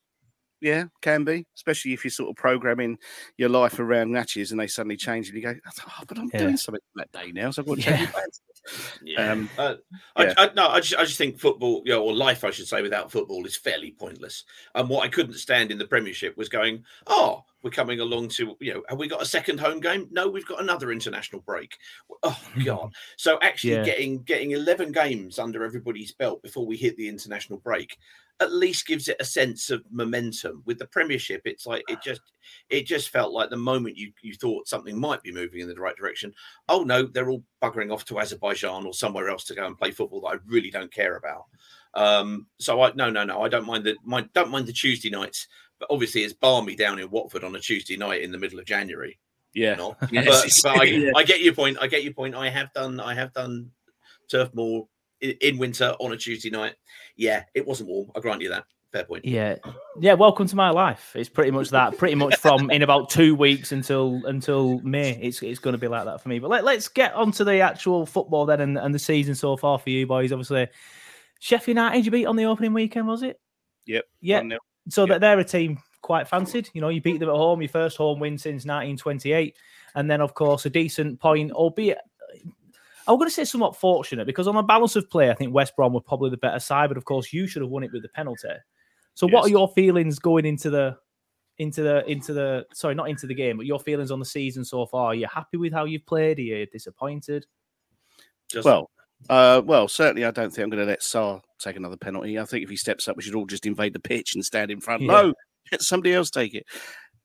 Yeah, 0.63 0.85
can 1.01 1.25
be, 1.25 1.45
especially 1.57 1.93
if 1.93 2.05
you're 2.05 2.13
sort 2.13 2.31
of 2.31 2.37
programming 2.37 2.97
your 3.37 3.49
life 3.49 3.81
around 3.81 4.13
matches 4.13 4.53
and 4.53 4.61
they 4.61 4.69
suddenly 4.69 4.97
change 4.97 5.29
and 5.29 5.37
you 5.37 5.43
go, 5.43 5.57
oh, 5.67 6.05
but 6.07 6.17
I'm 6.17 6.31
yeah. 6.33 6.39
doing 6.39 6.57
something 6.57 6.81
that 6.95 7.11
day 7.11 7.33
now, 7.33 7.51
so 7.51 7.63
I've 7.63 7.67
got 7.67 7.79
to 7.79 7.83
change 7.83 8.09
yeah. 8.15 8.21
Yeah. 9.03 9.33
Um, 9.33 9.51
uh, 9.59 9.75
yeah. 10.17 10.35
I, 10.37 10.45
I, 10.45 10.53
no, 10.55 10.69
I 10.69 10.79
just, 10.79 10.95
I 10.95 11.05
just 11.05 11.19
think 11.19 11.41
football, 11.41 11.83
you 11.85 11.93
know, 11.93 12.05
or 12.05 12.15
life, 12.15 12.45
I 12.45 12.51
should 12.51 12.69
say, 12.69 12.81
without 12.81 13.11
football 13.11 13.45
is 13.45 13.57
fairly 13.57 13.97
pointless. 13.99 14.45
And 14.77 14.89
what 14.89 15.05
I 15.05 15.09
couldn't 15.09 15.35
stand 15.35 15.73
in 15.73 15.79
the 15.79 15.85
Premiership 15.85 16.37
was 16.37 16.49
going, 16.49 16.85
oh, 17.09 17.43
we're 17.63 17.71
coming 17.71 17.99
along 17.99 18.29
to, 18.29 18.57
you 18.61 18.75
know, 18.75 18.83
have 18.89 18.99
we 18.99 19.09
got 19.09 19.23
a 19.23 19.27
second 19.27 19.59
home 19.59 19.81
game? 19.81 20.07
No, 20.13 20.29
we've 20.29 20.47
got 20.47 20.61
another 20.61 20.93
international 20.93 21.43
break. 21.43 21.77
Oh 22.23 22.41
God! 22.65 22.93
so 23.17 23.39
actually, 23.43 23.75
yeah. 23.75 23.85
getting 23.85 24.23
getting 24.23 24.53
eleven 24.53 24.93
games 24.93 25.39
under 25.39 25.65
everybody's 25.65 26.13
belt 26.13 26.43
before 26.43 26.67
we 26.67 26.77
hit 26.77 26.97
the 26.97 27.09
international 27.09 27.59
break 27.61 27.97
at 28.43 28.53
least 28.53 28.87
gives 28.87 29.09
it 29.09 29.17
a 29.21 29.25
sense 29.25 29.71
of 29.71 29.83
momentum. 29.91 30.63
With 30.67 30.79
the 30.79 30.87
Premiership, 30.87 31.43
it's 31.45 31.67
like 31.67 31.83
it 31.89 32.03
just 32.03 32.21
it 32.69 32.87
just 32.87 33.11
felt 33.11 33.33
like 33.33 33.51
the 33.51 33.57
moment 33.57 33.97
you 33.97 34.13
you 34.23 34.35
thought 34.35 34.69
something 34.69 34.99
might 34.99 35.23
be 35.23 35.33
moving 35.33 35.61
in 35.61 35.69
the 35.69 35.75
right 35.75 35.97
direction. 35.97 36.35
Oh 36.69 36.83
no, 36.83 37.05
they're 37.05 37.31
all 37.31 37.45
buggering 37.63 37.93
off 37.93 38.05
to 38.07 38.21
Azerbaijan 38.21 38.85
or 38.87 38.93
somewhere 38.93 39.29
else 39.29 39.45
to 39.45 39.55
go 39.55 39.67
and 39.67 39.79
play 39.79 39.91
football 39.91 40.21
that 40.23 40.35
I 40.35 40.37
really 40.47 40.71
don't 40.71 40.93
care 40.93 41.17
about. 41.17 41.45
Um, 41.95 42.47
so 42.59 42.83
I 42.83 42.93
no 42.95 43.11
no 43.11 43.25
no 43.25 43.43
I 43.43 43.49
don't 43.49 43.67
mind 43.67 43.85
the 43.85 43.97
my 44.05 44.23
don't 44.35 44.51
mind 44.51 44.67
the 44.67 44.73
Tuesday 44.73 45.11
nights, 45.11 45.47
but 45.79 45.89
obviously 45.91 46.23
it's 46.23 46.35
balmy 46.35 46.75
down 46.75 46.99
in 46.99 47.11
Watford 47.11 47.45
on 47.45 47.55
a 47.55 47.61
Tuesday 47.61 47.97
night 47.97 48.23
in 48.23 48.33
the 48.33 48.39
middle 48.39 48.59
of 48.59 48.67
January. 48.67 49.19
Yeah, 49.55 49.75
not. 49.75 49.97
Yes. 50.13 50.63
but, 50.63 50.75
but 50.75 50.81
I, 50.81 50.85
yeah. 50.85 51.11
I 51.15 51.25
get 51.25 51.43
your 51.43 51.55
point. 51.55 51.79
I 51.81 51.87
get 51.87 52.05
your 52.05 52.15
point. 52.15 52.35
I 52.35 52.49
have 52.49 52.73
done 52.73 53.01
I 53.01 53.15
have 53.15 53.33
done 53.33 53.71
turf 54.29 54.55
more 54.55 54.89
in 55.23 55.59
winter 55.59 55.95
on 55.99 56.13
a 56.13 56.17
Tuesday 56.17 56.51
night. 56.51 56.75
Yeah, 57.17 57.45
it 57.55 57.67
wasn't 57.67 57.89
warm. 57.89 58.11
I 58.17 58.21
grant 58.21 58.43
you 58.43 58.49
that. 58.51 58.65
Fair 58.93 59.05
point. 59.05 59.25
Yeah, 59.25 59.57
yeah. 60.01 60.13
Welcome 60.13 60.47
to 60.49 60.57
my 60.57 60.69
life. 60.69 61.13
It's 61.15 61.31
pretty 61.31 61.51
much 61.51 61.71
that. 61.71 61.97
Pretty 61.97 62.15
much 62.15 62.37
from 62.37 62.71
in 62.71 62.83
about 62.83 63.09
two 63.09 63.35
weeks 63.35 63.73
until 63.73 64.21
until 64.27 64.81
May. 64.81 65.13
It's 65.13 65.43
it's 65.43 65.59
going 65.59 65.73
to 65.73 65.79
be 65.79 65.89
like 65.89 66.05
that 66.05 66.21
for 66.21 66.29
me. 66.29 66.39
But 66.39 66.51
let, 66.51 66.65
let's 66.65 66.89
get 66.89 67.15
onto 67.15 67.43
the 67.43 67.61
actual 67.61 68.05
football 68.05 68.45
then 68.45 68.61
and, 68.61 68.77
and 68.77 68.95
the 68.95 68.99
season 68.99 69.35
so 69.35 69.57
far 69.57 69.79
for 69.79 69.89
you 69.89 70.07
boys. 70.07 70.31
Obviously, 70.31 70.69
Sheffield 71.41 71.77
United 71.77 72.05
you 72.05 72.11
beat 72.11 72.27
on 72.27 72.37
the 72.37 72.45
opening 72.45 72.75
weekend, 72.75 73.07
was 73.07 73.23
it? 73.23 73.41
Yep. 73.87 74.05
Yeah. 74.21 74.43
So 74.91 75.03
yep. 75.03 75.09
that 75.09 75.21
they're 75.23 75.39
a 75.39 75.45
team 75.45 75.79
quite 76.03 76.29
fancied. 76.29 76.69
You 76.75 76.83
know, 76.83 76.91
you 76.91 77.01
beat 77.01 77.19
them 77.19 77.31
at 77.31 77.35
home, 77.35 77.63
your 77.63 77.71
first 77.71 77.97
home 77.97 78.21
win 78.21 78.37
since 78.37 78.67
1928, 78.67 79.57
and 79.95 80.11
then 80.11 80.21
of 80.21 80.35
course 80.35 80.67
a 80.67 80.71
decent 80.71 81.19
point, 81.19 81.51
albeit 81.53 81.99
I'm 83.07 83.17
going 83.17 83.29
to 83.29 83.35
say 83.35 83.45
somewhat 83.45 83.77
fortunate 83.77 84.27
because 84.27 84.47
on 84.47 84.55
the 84.55 84.63
balance 84.63 84.97
of 84.97 85.11
play, 85.11 85.31
I 85.31 85.35
think 85.35 85.55
West 85.55 85.75
Brom 85.77 85.93
were 85.93 86.01
probably 86.01 86.31
the 86.31 86.37
better 86.37 86.61
side, 86.61 86.89
but 86.89 86.97
of 86.97 87.05
course 87.05 87.33
you 87.33 87.47
should 87.47 87.63
have 87.63 87.71
won 87.71 87.83
it 87.83 87.93
with 87.93 88.03
the 88.03 88.09
penalty. 88.09 88.49
So, 89.15 89.27
yes. 89.27 89.33
what 89.35 89.47
are 89.47 89.51
your 89.51 89.69
feelings 89.69 90.19
going 90.19 90.47
into 90.47 90.71
the 90.71 90.97
into 91.59 91.83
the 91.83 92.09
into 92.11 92.33
the 92.33 92.67
sorry, 92.73 92.95
not 92.95 93.11
into 93.11 93.27
the 93.27 93.35
game, 93.35 93.57
but 93.57 93.67
your 93.67 93.81
feelings 93.81 94.11
on 94.11 94.19
the 94.19 94.25
season 94.25 94.65
so 94.65 94.87
far? 94.87 95.07
Are 95.07 95.15
you 95.15 95.27
happy 95.33 95.57
with 95.57 95.73
how 95.73 95.85
you've 95.85 96.07
played? 96.07 96.39
Are 96.39 96.43
you 96.43 96.67
disappointed? 96.67 97.47
Just... 98.49 98.65
Well, 98.65 98.91
uh, 99.29 99.63
well, 99.65 99.89
certainly 99.89 100.25
I 100.25 100.31
don't 100.31 100.51
think 100.51 100.65
I'm 100.65 100.71
going 100.71 100.85
to 100.85 100.91
let 100.91 101.01
Sarr 101.01 101.41
take 101.59 101.77
another 101.77 101.97
penalty. 101.97 102.39
I 102.39 102.45
think 102.45 102.65
if 102.65 102.71
he 102.71 102.77
steps 102.77 103.09
up, 103.09 103.17
we 103.17 103.23
should 103.23 103.35
all 103.35 103.47
just 103.47 103.67
invade 103.67 103.93
the 103.93 104.01
pitch 104.01 104.35
and 104.35 104.45
stand 104.45 104.71
in 104.71 104.81
front. 104.81 105.03
Yeah. 105.03 105.09
No, 105.09 105.35
let 105.73 105.83
somebody 105.83 106.15
else 106.15 106.31
take 106.31 106.55
it. 106.55 106.65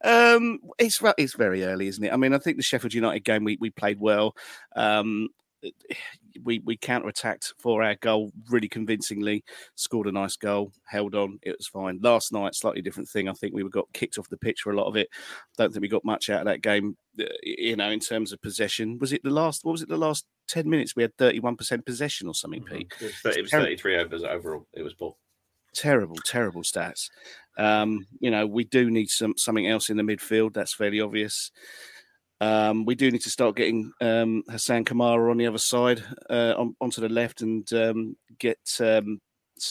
Um, 0.03 0.59
it's 0.77 1.01
it's 1.17 1.35
very 1.35 1.63
early, 1.63 1.87
isn't 1.87 2.03
it? 2.03 2.13
I 2.13 2.17
mean, 2.17 2.33
I 2.33 2.37
think 2.37 2.57
the 2.57 2.63
Sheffield 2.63 2.93
United 2.93 3.23
game 3.23 3.43
we, 3.43 3.57
we 3.59 3.69
played 3.69 3.99
well. 3.99 4.35
Um, 4.75 5.29
we 6.43 6.59
we 6.59 6.77
counter 6.77 7.07
attacked 7.07 7.53
for 7.59 7.83
our 7.83 7.95
goal 7.95 8.31
really 8.49 8.67
convincingly. 8.67 9.43
Scored 9.75 10.07
a 10.07 10.11
nice 10.11 10.35
goal, 10.35 10.71
held 10.85 11.15
on, 11.15 11.39
it 11.41 11.55
was 11.57 11.67
fine. 11.67 11.99
Last 12.01 12.31
night, 12.31 12.55
slightly 12.55 12.81
different 12.81 13.09
thing. 13.09 13.27
I 13.27 13.33
think 13.33 13.53
we 13.53 13.67
got 13.69 13.91
kicked 13.93 14.17
off 14.17 14.29
the 14.29 14.37
pitch 14.37 14.61
for 14.61 14.71
a 14.71 14.77
lot 14.77 14.87
of 14.87 14.95
it. 14.95 15.09
Don't 15.57 15.71
think 15.71 15.81
we 15.81 15.87
got 15.87 16.05
much 16.05 16.29
out 16.29 16.41
of 16.41 16.45
that 16.45 16.61
game. 16.61 16.97
Uh, 17.19 17.25
you 17.43 17.75
know, 17.75 17.89
in 17.89 17.99
terms 17.99 18.31
of 18.31 18.41
possession, 18.41 18.97
was 18.99 19.13
it 19.13 19.23
the 19.23 19.29
last? 19.29 19.65
What 19.65 19.73
was 19.73 19.81
it? 19.81 19.89
The 19.89 19.97
last 19.97 20.25
ten 20.47 20.69
minutes, 20.69 20.95
we 20.95 21.03
had 21.03 21.15
thirty-one 21.17 21.55
percent 21.55 21.85
possession 21.85 22.27
or 22.27 22.35
something. 22.35 22.63
Mm-hmm. 22.63 22.77
Pete, 22.77 22.93
it 22.99 23.05
was, 23.05 23.15
30, 23.15 23.39
it 23.39 23.41
was 23.41 23.51
thirty-three 23.51 23.97
overs 23.97 24.23
overall. 24.23 24.67
It 24.73 24.83
was 24.83 24.93
poor 24.93 25.15
terrible, 25.77 26.15
terrible 26.25 26.63
stats. 26.63 27.09
Um, 27.57 28.07
you 28.19 28.31
know, 28.31 28.45
we 28.47 28.63
do 28.63 28.89
need 28.89 29.09
some 29.09 29.35
something 29.37 29.67
else 29.67 29.89
in 29.89 29.97
the 29.97 30.03
midfield. 30.03 30.53
That's 30.53 30.73
fairly 30.73 30.99
obvious. 30.99 31.51
Um, 32.39 32.85
we 32.85 32.95
do 32.95 33.09
need 33.09 33.21
to 33.21 33.29
start 33.29 33.55
getting 33.55 33.91
um, 33.99 34.43
Hassane 34.49 34.85
Kamara 34.85 35.31
on 35.31 35.37
the 35.37 35.47
other 35.47 35.57
side, 35.57 36.03
uh, 36.29 36.53
on, 36.57 36.75
onto 36.79 37.01
the 37.01 37.09
left, 37.09 37.41
and 37.41 37.71
um, 37.73 38.15
get 38.37 38.59
um, 38.79 39.19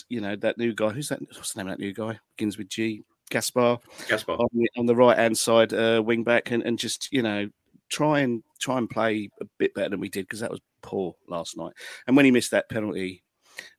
you 0.08 0.20
know 0.20 0.36
that 0.36 0.58
new 0.58 0.74
guy. 0.74 0.90
Who's 0.90 1.08
that? 1.08 1.20
What's 1.20 1.52
the 1.52 1.60
name 1.60 1.70
of 1.70 1.78
that 1.78 1.82
new 1.82 1.92
guy? 1.92 2.18
Begins 2.36 2.58
with 2.58 2.68
G. 2.68 3.02
Gaspar. 3.30 3.78
Gaspar 4.08 4.32
on 4.32 4.48
the, 4.52 4.68
on 4.76 4.86
the 4.86 4.96
right 4.96 5.18
hand 5.18 5.36
side, 5.38 5.72
uh, 5.72 6.02
wing 6.04 6.24
back, 6.24 6.50
and, 6.50 6.62
and 6.62 6.78
just 6.78 7.08
you 7.12 7.22
know 7.22 7.48
try 7.88 8.20
and 8.20 8.42
try 8.60 8.78
and 8.78 8.90
play 8.90 9.30
a 9.40 9.44
bit 9.58 9.74
better 9.74 9.90
than 9.90 10.00
we 10.00 10.08
did 10.08 10.26
because 10.26 10.40
that 10.40 10.50
was 10.50 10.60
poor 10.82 11.14
last 11.28 11.56
night. 11.56 11.72
And 12.06 12.16
when 12.16 12.24
he 12.24 12.30
missed 12.30 12.50
that 12.50 12.68
penalty, 12.68 13.22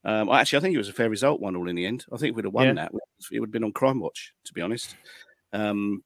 um, 0.05 0.29
actually 0.29 0.57
I 0.57 0.61
think 0.61 0.75
it 0.75 0.79
was 0.79 0.89
a 0.89 0.93
fair 0.93 1.09
result, 1.09 1.41
one 1.41 1.55
all 1.55 1.69
in 1.69 1.75
the 1.75 1.85
end. 1.85 2.05
I 2.11 2.17
think 2.17 2.35
we'd 2.35 2.45
have 2.45 2.53
won 2.53 2.67
yeah. 2.67 2.73
that. 2.73 2.91
It 3.31 3.39
would 3.39 3.47
have 3.47 3.53
been 3.53 3.63
on 3.63 3.73
crime 3.73 3.99
watch, 3.99 4.33
to 4.45 4.53
be 4.53 4.61
honest. 4.61 4.95
Um, 5.53 6.03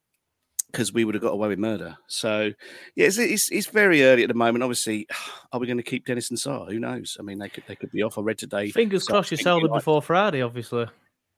because 0.72 0.92
we 0.92 1.04
would 1.04 1.14
have 1.14 1.22
got 1.22 1.32
away 1.32 1.48
with 1.48 1.58
murder. 1.58 1.96
So, 2.08 2.52
yeah, 2.96 3.06
it's, 3.06 3.18
it's, 3.18 3.50
it's, 3.52 3.66
very 3.66 4.02
early 4.02 4.22
at 4.22 4.28
the 4.28 4.34
moment. 4.34 4.64
Obviously, 4.64 5.06
are 5.52 5.60
we 5.60 5.66
going 5.66 5.76
to 5.76 5.82
keep 5.82 6.06
Dennis 6.06 6.30
and 6.30 6.38
Sarr? 6.38 6.70
Who 6.70 6.80
knows? 6.80 7.16
I 7.20 7.22
mean, 7.22 7.38
they 7.38 7.48
could 7.48 7.64
they 7.68 7.76
could 7.76 7.92
be 7.92 8.02
off. 8.02 8.18
I 8.18 8.22
read 8.22 8.38
today. 8.38 8.70
Fingers 8.70 9.06
crossed 9.06 9.30
you 9.30 9.36
sell 9.36 9.60
them 9.60 9.70
like... 9.70 9.80
before 9.80 10.02
Friday, 10.02 10.42
obviously. 10.42 10.86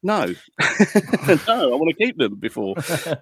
No, 0.02 0.26
no, 0.26 0.34
I 1.48 1.76
want 1.76 1.96
to 1.96 2.04
keep 2.04 2.18
them 2.18 2.34
before. 2.34 2.74
Uh, 2.76 2.82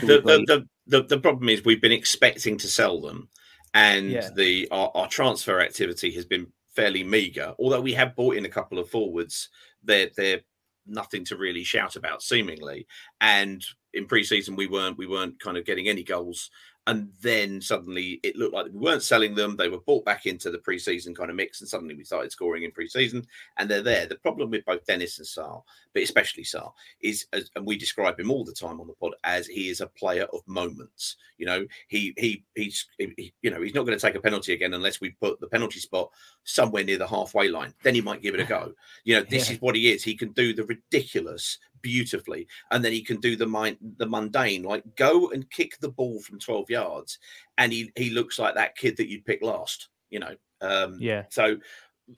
the, 0.00 0.22
the, 0.24 0.44
the, 0.46 0.68
the, 0.86 1.02
the 1.02 1.18
problem 1.18 1.48
is 1.48 1.64
we've 1.64 1.82
been 1.82 1.90
expecting 1.90 2.56
to 2.58 2.68
sell 2.68 3.00
them, 3.00 3.28
and 3.74 4.10
yeah. 4.10 4.30
the 4.34 4.68
our, 4.70 4.92
our 4.94 5.08
transfer 5.08 5.60
activity 5.60 6.12
has 6.12 6.24
been 6.24 6.46
fairly 6.76 7.02
meager. 7.02 7.54
Although 7.58 7.80
we 7.80 7.94
have 7.94 8.14
bought 8.14 8.36
in 8.36 8.44
a 8.44 8.48
couple 8.48 8.78
of 8.78 8.88
forwards, 8.88 9.48
they're 9.82 10.10
they're 10.16 10.42
nothing 10.86 11.24
to 11.26 11.36
really 11.36 11.64
shout 11.64 11.96
about, 11.96 12.22
seemingly. 12.22 12.86
And 13.20 13.64
in 13.92 14.06
pre-season 14.06 14.56
we 14.56 14.66
weren't 14.66 14.98
we 14.98 15.06
weren't 15.06 15.40
kind 15.40 15.56
of 15.56 15.64
getting 15.64 15.88
any 15.88 16.02
goals 16.02 16.50
and 16.86 17.10
then 17.22 17.60
suddenly 17.60 18.20
it 18.22 18.36
looked 18.36 18.54
like 18.54 18.66
we 18.66 18.78
weren't 18.78 19.02
selling 19.02 19.34
them. 19.34 19.56
They 19.56 19.68
were 19.68 19.80
bought 19.80 20.04
back 20.04 20.26
into 20.26 20.50
the 20.50 20.58
preseason 20.58 21.16
kind 21.16 21.30
of 21.30 21.36
mix, 21.36 21.60
and 21.60 21.68
suddenly 21.68 21.94
we 21.94 22.04
started 22.04 22.30
scoring 22.30 22.64
in 22.64 22.72
preseason, 22.72 23.24
and 23.56 23.70
they're 23.70 23.82
there. 23.82 24.06
The 24.06 24.16
problem 24.16 24.50
with 24.50 24.64
both 24.66 24.84
Dennis 24.84 25.18
and 25.18 25.26
Sarr, 25.26 25.62
but 25.94 26.02
especially 26.02 26.44
Sarr, 26.44 26.72
is 27.00 27.26
as, 27.32 27.50
and 27.56 27.66
we 27.66 27.78
describe 27.78 28.20
him 28.20 28.30
all 28.30 28.44
the 28.44 28.52
time 28.52 28.80
on 28.80 28.86
the 28.86 28.92
pod 28.94 29.14
as 29.24 29.46
he 29.46 29.70
is 29.70 29.80
a 29.80 29.86
player 29.86 30.26
of 30.32 30.46
moments. 30.46 31.16
You 31.38 31.46
know, 31.46 31.66
he 31.88 32.12
he 32.18 32.44
he's 32.54 32.86
he, 32.98 33.32
you 33.40 33.50
know 33.50 33.62
he's 33.62 33.74
not 33.74 33.86
going 33.86 33.98
to 33.98 34.06
take 34.06 34.16
a 34.16 34.20
penalty 34.20 34.52
again 34.52 34.74
unless 34.74 35.00
we 35.00 35.10
put 35.10 35.40
the 35.40 35.48
penalty 35.48 35.80
spot 35.80 36.10
somewhere 36.44 36.84
near 36.84 36.98
the 36.98 37.06
halfway 37.06 37.48
line. 37.48 37.72
Then 37.82 37.94
he 37.94 38.02
might 38.02 38.22
give 38.22 38.34
it 38.34 38.40
a 38.40 38.44
go. 38.44 38.72
You 39.04 39.16
know, 39.16 39.26
this 39.28 39.48
yeah. 39.48 39.54
is 39.54 39.62
what 39.62 39.74
he 39.74 39.90
is. 39.90 40.04
He 40.04 40.16
can 40.16 40.32
do 40.32 40.52
the 40.52 40.64
ridiculous 40.64 41.58
beautifully, 41.84 42.48
and 42.72 42.84
then 42.84 42.90
he 42.90 43.02
can 43.02 43.20
do 43.20 43.36
the 43.36 43.46
mind 43.46 43.76
the 43.98 44.06
mundane, 44.06 44.64
like 44.64 44.82
go 44.96 45.30
and 45.30 45.48
kick 45.50 45.78
the 45.78 45.90
ball 45.90 46.18
from 46.20 46.40
twelve 46.40 46.68
yards, 46.70 47.18
and 47.58 47.72
he 47.72 47.92
he 47.94 48.10
looks 48.10 48.38
like 48.40 48.54
that 48.56 48.76
kid 48.76 48.96
that 48.96 49.08
you'd 49.08 49.26
pick 49.26 49.42
last. 49.42 49.90
You 50.10 50.18
know, 50.18 50.34
um, 50.60 50.98
yeah. 51.00 51.24
So. 51.30 51.58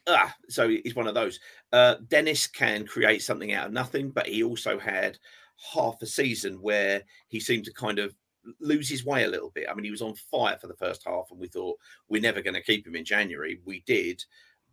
Ah, 0.09 0.35
so 0.49 0.69
he's 0.69 0.97
one 0.97 1.07
of 1.07 1.15
those. 1.15 1.39
Uh, 1.73 1.95
Dennis 2.09 2.49
can 2.49 2.85
create 2.87 3.23
something 3.23 3.53
out 3.53 3.69
of 3.69 3.73
nothing, 3.73 4.11
but 4.11 4.27
he 4.27 4.43
also 4.43 4.81
had 4.81 5.17
half 5.73 6.03
a 6.03 6.07
season 6.07 6.55
where 6.61 7.05
he 7.29 7.39
seemed 7.39 7.65
to 7.67 7.73
kind 7.73 8.01
of 8.01 8.13
lose 8.61 8.89
his 8.89 9.05
way 9.05 9.23
a 9.23 9.29
little 9.29 9.51
bit. 9.51 9.69
I 9.71 9.75
mean, 9.75 9.85
he 9.85 9.93
was 9.93 10.03
on 10.03 10.15
fire 10.15 10.59
for 10.61 10.67
the 10.67 10.75
first 10.75 11.03
half, 11.07 11.29
and 11.31 11.39
we 11.39 11.47
thought 11.47 11.79
we're 12.09 12.21
never 12.21 12.43
going 12.43 12.55
to 12.55 12.63
keep 12.63 12.85
him 12.85 12.97
in 12.97 13.05
January. 13.05 13.61
We 13.65 13.85
did, 13.87 14.25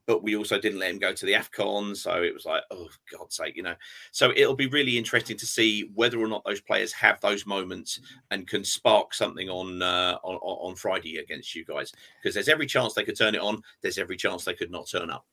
but 0.06 0.24
we 0.24 0.36
also 0.36 0.60
didn't 0.60 0.80
let 0.80 0.92
him 0.92 1.00
go 1.00 1.14
to 1.14 1.26
the 1.26 1.34
AFCON. 1.34 1.96
So 1.96 2.22
it 2.24 2.34
was 2.34 2.46
like, 2.46 2.64
oh, 2.72 2.90
God's 3.12 3.36
sake, 3.36 3.56
you 3.56 3.64
know. 3.64 3.76
So 4.12 4.32
it'll 4.36 4.56
be 4.56 4.68
really 4.68 4.98
interesting 4.98 5.38
to 5.38 5.46
see 5.46 5.92
whether 5.96 6.20
or 6.20 6.28
not 6.28 6.44
those 6.46 6.62
players 6.62 6.92
have 6.94 7.20
those 7.22 7.46
moments 7.46 8.00
and 8.32 8.48
can 8.48 8.64
spark 8.64 9.14
something 9.14 9.50
on 9.50 9.82
uh, 9.82 10.18
on, 10.24 10.36
on 10.36 10.76
Friday 10.76 11.18
against 11.18 11.56
you 11.56 11.66
guys. 11.66 11.92
Because 12.22 12.34
there's 12.34 12.50
every 12.50 12.66
chance 12.66 12.94
they 12.94 13.04
could 13.04 13.18
turn 13.18 13.36
it 13.36 13.42
on. 13.42 13.62
There's 13.82 13.98
every 13.98 14.18
chance 14.18 14.44
they 14.46 14.54
could 14.54 14.72
not 14.72 14.88
turn 14.88 15.10
up. 15.10 15.26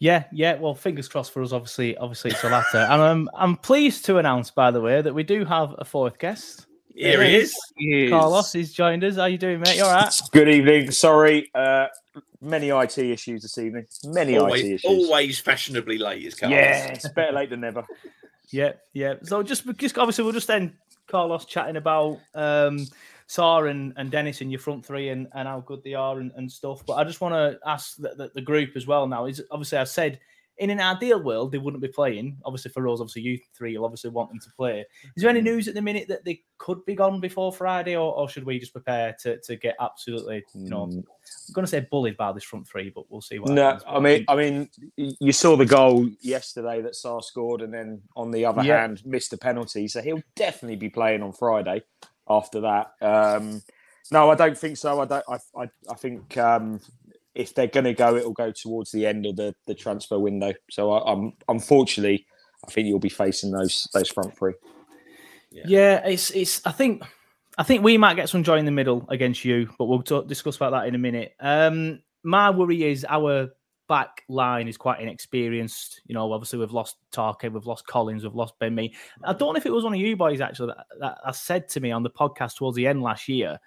Yeah, 0.00 0.24
yeah. 0.32 0.56
Well, 0.56 0.74
fingers 0.74 1.08
crossed 1.08 1.32
for 1.32 1.42
us. 1.42 1.52
Obviously, 1.52 1.96
obviously 1.96 2.32
it's 2.32 2.42
the 2.42 2.50
latter. 2.50 2.78
and 2.78 3.00
I'm 3.00 3.28
I'm 3.34 3.56
pleased 3.56 4.04
to 4.06 4.18
announce, 4.18 4.50
by 4.50 4.70
the 4.70 4.80
way, 4.80 5.00
that 5.00 5.14
we 5.14 5.22
do 5.22 5.44
have 5.44 5.74
a 5.78 5.84
fourth 5.84 6.18
guest. 6.18 6.66
Here 6.94 7.24
he 7.24 7.34
is. 7.34 7.54
is. 7.76 8.10
Carlos, 8.10 8.52
he's 8.52 8.72
joined 8.72 9.02
us. 9.02 9.16
How 9.16 9.24
you 9.24 9.38
doing, 9.38 9.60
mate? 9.60 9.76
You 9.76 9.84
all 9.84 9.92
right? 9.92 10.14
Good 10.30 10.48
evening. 10.48 10.92
Sorry, 10.92 11.50
uh, 11.54 11.86
many 12.44 12.68
IT 12.68 12.98
issues 12.98 13.42
this 13.42 13.58
evening. 13.58 13.86
Many 14.04 14.38
always, 14.38 14.62
IT 14.62 14.72
issues. 14.74 14.84
Always 14.84 15.38
fashionably 15.38 15.98
late, 15.98 16.24
is 16.24 16.34
Carlos. 16.34 16.56
Yes, 16.56 17.08
better 17.10 17.32
late 17.32 17.50
than 17.50 17.60
never. 17.60 17.84
yeah, 18.50 18.72
yeah. 18.92 19.14
So 19.22 19.42
just, 19.42 19.64
just 19.76 19.98
obviously, 19.98 20.24
we'll 20.24 20.32
just 20.32 20.50
end 20.50 20.74
Carlos 21.06 21.44
chatting 21.44 21.76
about 21.76 22.20
um, 22.34 22.86
Sarr 23.28 23.70
and, 23.70 23.92
and 23.96 24.10
Dennis 24.10 24.40
in 24.40 24.50
your 24.50 24.60
front 24.60 24.84
three 24.84 25.08
and, 25.08 25.28
and 25.34 25.48
how 25.48 25.60
good 25.60 25.82
they 25.82 25.94
are 25.94 26.18
and, 26.18 26.32
and 26.36 26.50
stuff. 26.50 26.84
But 26.86 26.94
I 26.94 27.04
just 27.04 27.20
want 27.20 27.34
to 27.34 27.58
ask 27.66 27.96
the, 27.96 28.14
the, 28.16 28.30
the, 28.34 28.40
group 28.40 28.76
as 28.76 28.86
well 28.86 29.06
now. 29.06 29.26
Is 29.26 29.42
obviously 29.50 29.78
I 29.78 29.84
said 29.84 30.20
in 30.58 30.70
an 30.70 30.80
ideal 30.80 31.22
world, 31.22 31.50
they 31.50 31.58
wouldn't 31.58 31.82
be 31.82 31.88
playing. 31.88 32.36
Obviously, 32.44 32.70
for 32.70 32.86
us, 32.88 33.00
obviously, 33.00 33.22
you 33.22 33.38
three 33.56 33.76
will 33.76 33.84
obviously 33.84 34.10
want 34.10 34.30
them 34.30 34.38
to 34.40 34.50
play. 34.56 34.84
Is 35.16 35.22
there 35.22 35.30
any 35.30 35.40
mm. 35.40 35.44
news 35.44 35.68
at 35.68 35.74
the 35.74 35.82
minute 35.82 36.06
that 36.08 36.24
they 36.24 36.42
could 36.58 36.84
be 36.84 36.94
gone 36.94 37.20
before 37.20 37.52
Friday, 37.52 37.96
or, 37.96 38.14
or 38.14 38.28
should 38.28 38.44
we 38.44 38.58
just 38.58 38.72
prepare 38.72 39.16
to, 39.22 39.40
to 39.40 39.56
get 39.56 39.76
absolutely, 39.80 40.44
you 40.54 40.70
know, 40.70 40.86
mm. 40.86 40.96
I'm 40.96 41.52
going 41.54 41.64
to 41.64 41.70
say 41.70 41.86
bullied 41.90 42.16
by 42.16 42.32
this 42.32 42.44
front 42.44 42.68
three, 42.68 42.90
but 42.90 43.10
we'll 43.10 43.20
see 43.20 43.38
what. 43.38 43.50
No, 43.50 43.64
happens. 43.64 43.84
I 43.86 44.00
mean, 44.00 44.24
I 44.28 44.36
mean, 44.36 44.68
you 44.96 45.32
saw 45.32 45.56
the 45.56 45.66
goal 45.66 46.08
yesterday 46.20 46.82
that 46.82 46.92
Sarr 46.92 47.22
scored, 47.22 47.62
and 47.62 47.74
then 47.74 48.02
on 48.16 48.30
the 48.30 48.44
other 48.44 48.62
yeah. 48.62 48.80
hand, 48.80 49.02
missed 49.04 49.32
a 49.32 49.38
penalty, 49.38 49.88
so 49.88 50.00
he'll 50.02 50.22
definitely 50.36 50.76
be 50.76 50.88
playing 50.88 51.22
on 51.22 51.32
Friday. 51.32 51.82
After 52.26 52.62
that, 52.62 52.92
um, 53.02 53.60
no, 54.10 54.30
I 54.30 54.34
don't 54.34 54.56
think 54.56 54.78
so. 54.78 54.98
I 55.00 55.04
don't. 55.04 55.24
I, 55.28 55.38
I, 55.60 55.68
I 55.90 55.94
think 55.94 56.38
um, 56.38 56.80
if 57.34 57.54
they're 57.54 57.66
going 57.66 57.84
to 57.84 57.94
go, 57.94 58.16
it 58.16 58.24
will 58.24 58.32
go 58.32 58.52
towards 58.52 58.92
the 58.92 59.06
end 59.06 59.26
of 59.26 59.36
the, 59.36 59.54
the 59.66 59.74
transfer 59.74 60.18
window. 60.18 60.52
So 60.70 60.92
I, 60.92 61.12
am 61.12 61.32
unfortunately, 61.48 62.26
I 62.66 62.70
think 62.70 62.86
you'll 62.86 62.98
be 62.98 63.08
facing 63.08 63.50
those 63.50 63.88
those 63.92 64.08
front 64.08 64.36
three. 64.36 64.54
Yeah. 65.50 65.64
yeah, 65.66 66.06
it's 66.06 66.30
it's. 66.30 66.64
I 66.66 66.72
think 66.72 67.02
I 67.58 67.62
think 67.62 67.82
we 67.84 67.98
might 67.98 68.14
get 68.14 68.28
some 68.28 68.42
joy 68.42 68.58
in 68.58 68.64
the 68.64 68.70
middle 68.70 69.04
against 69.08 69.44
you, 69.44 69.68
but 69.78 69.86
we'll 69.86 70.02
talk, 70.02 70.26
discuss 70.26 70.56
about 70.56 70.70
that 70.70 70.86
in 70.86 70.94
a 70.94 70.98
minute. 70.98 71.34
Um, 71.40 72.02
my 72.22 72.50
worry 72.50 72.82
is 72.84 73.06
our 73.08 73.50
back 73.86 74.22
line 74.28 74.66
is 74.66 74.76
quite 74.76 75.00
inexperienced. 75.00 76.00
You 76.06 76.14
know, 76.14 76.32
obviously 76.32 76.58
we've 76.58 76.72
lost 76.72 76.96
Tarkett, 77.12 77.52
we've 77.52 77.66
lost 77.66 77.86
Collins, 77.86 78.24
we've 78.24 78.34
lost 78.34 78.58
Ben 78.58 78.74
Mee. 78.74 78.94
I 79.22 79.32
don't 79.32 79.52
know 79.52 79.58
if 79.58 79.66
it 79.66 79.72
was 79.72 79.84
one 79.84 79.94
of 79.94 80.00
you 80.00 80.16
boys 80.16 80.40
actually 80.40 80.72
that, 81.00 81.16
that 81.24 81.36
said 81.36 81.68
to 81.70 81.80
me 81.80 81.90
on 81.90 82.02
the 82.02 82.10
podcast 82.10 82.56
towards 82.56 82.76
the 82.76 82.86
end 82.86 83.02
last 83.02 83.28
year 83.28 83.58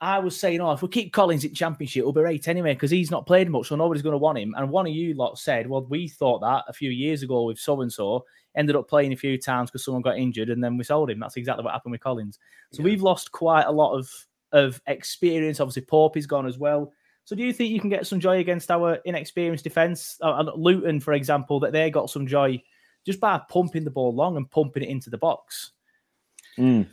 I 0.00 0.18
was 0.18 0.38
saying, 0.38 0.60
oh, 0.60 0.72
if 0.72 0.82
we 0.82 0.88
keep 0.88 1.12
Collins 1.12 1.44
in 1.44 1.54
championship, 1.54 2.00
it'll 2.00 2.12
be 2.12 2.20
right 2.20 2.48
anyway 2.48 2.74
because 2.74 2.90
he's 2.90 3.10
not 3.10 3.26
played 3.26 3.48
much, 3.48 3.68
so 3.68 3.76
nobody's 3.76 4.02
going 4.02 4.12
to 4.12 4.18
want 4.18 4.38
him. 4.38 4.54
And 4.56 4.70
one 4.70 4.86
of 4.86 4.92
you 4.92 5.14
lot 5.14 5.38
said, 5.38 5.68
well, 5.68 5.86
we 5.88 6.08
thought 6.08 6.40
that 6.40 6.64
a 6.68 6.72
few 6.72 6.90
years 6.90 7.22
ago 7.22 7.44
with 7.44 7.58
so 7.58 7.80
and 7.80 7.92
so, 7.92 8.24
ended 8.56 8.76
up 8.76 8.88
playing 8.88 9.12
a 9.12 9.16
few 9.16 9.38
times 9.38 9.70
because 9.70 9.84
someone 9.84 10.02
got 10.02 10.18
injured, 10.18 10.50
and 10.50 10.62
then 10.62 10.76
we 10.76 10.84
sold 10.84 11.10
him. 11.10 11.20
That's 11.20 11.36
exactly 11.36 11.64
what 11.64 11.72
happened 11.72 11.92
with 11.92 12.02
Collins. 12.02 12.38
So 12.72 12.82
yeah. 12.82 12.86
we've 12.86 13.02
lost 13.02 13.32
quite 13.32 13.64
a 13.64 13.72
lot 13.72 13.96
of 13.96 14.10
of 14.52 14.80
experience. 14.86 15.60
Obviously, 15.60 15.82
Pope 15.82 16.16
is 16.16 16.26
gone 16.26 16.46
as 16.46 16.58
well. 16.58 16.92
So 17.24 17.34
do 17.34 17.42
you 17.42 17.52
think 17.52 17.72
you 17.72 17.80
can 17.80 17.90
get 17.90 18.06
some 18.06 18.20
joy 18.20 18.38
against 18.38 18.70
our 18.70 18.96
inexperienced 19.06 19.64
defence? 19.64 20.18
Uh, 20.20 20.44
Luton, 20.54 21.00
for 21.00 21.14
example, 21.14 21.58
that 21.60 21.72
they 21.72 21.90
got 21.90 22.10
some 22.10 22.26
joy 22.26 22.62
just 23.06 23.20
by 23.20 23.40
pumping 23.48 23.84
the 23.84 23.90
ball 23.90 24.14
long 24.14 24.36
and 24.36 24.50
pumping 24.50 24.82
it 24.82 24.90
into 24.90 25.08
the 25.08 25.18
box. 25.18 25.72
Mm. 26.58 26.86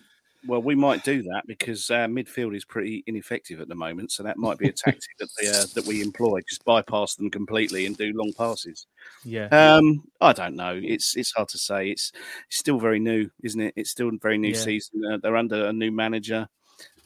Well, 0.47 0.61
we 0.61 0.73
might 0.73 1.03
do 1.03 1.21
that 1.23 1.43
because 1.45 1.89
our 1.91 2.07
midfield 2.07 2.55
is 2.55 2.65
pretty 2.65 3.03
ineffective 3.05 3.61
at 3.61 3.67
the 3.67 3.75
moment. 3.75 4.11
So 4.11 4.23
that 4.23 4.37
might 4.37 4.57
be 4.57 4.69
a 4.69 4.71
tactic 4.71 5.17
that 5.19 5.29
they, 5.39 5.47
uh, 5.47 5.65
that 5.75 5.85
we 5.85 6.01
employ, 6.01 6.41
just 6.49 6.65
bypass 6.65 7.13
them 7.15 7.29
completely 7.29 7.85
and 7.85 7.95
do 7.95 8.13
long 8.15 8.33
passes. 8.33 8.87
Yeah. 9.23 9.47
Um, 9.47 10.03
I 10.19 10.33
don't 10.33 10.55
know. 10.55 10.79
It's 10.81 11.15
it's 11.15 11.31
hard 11.31 11.49
to 11.49 11.57
say. 11.57 11.89
It's, 11.89 12.11
it's 12.47 12.57
still 12.57 12.79
very 12.79 12.99
new, 12.99 13.29
isn't 13.43 13.59
it? 13.59 13.73
It's 13.75 13.91
still 13.91 14.09
a 14.09 14.17
very 14.19 14.37
new 14.37 14.49
yeah. 14.49 14.59
season. 14.59 15.03
Uh, 15.05 15.17
they're 15.17 15.37
under 15.37 15.67
a 15.67 15.73
new 15.73 15.91
manager. 15.91 16.47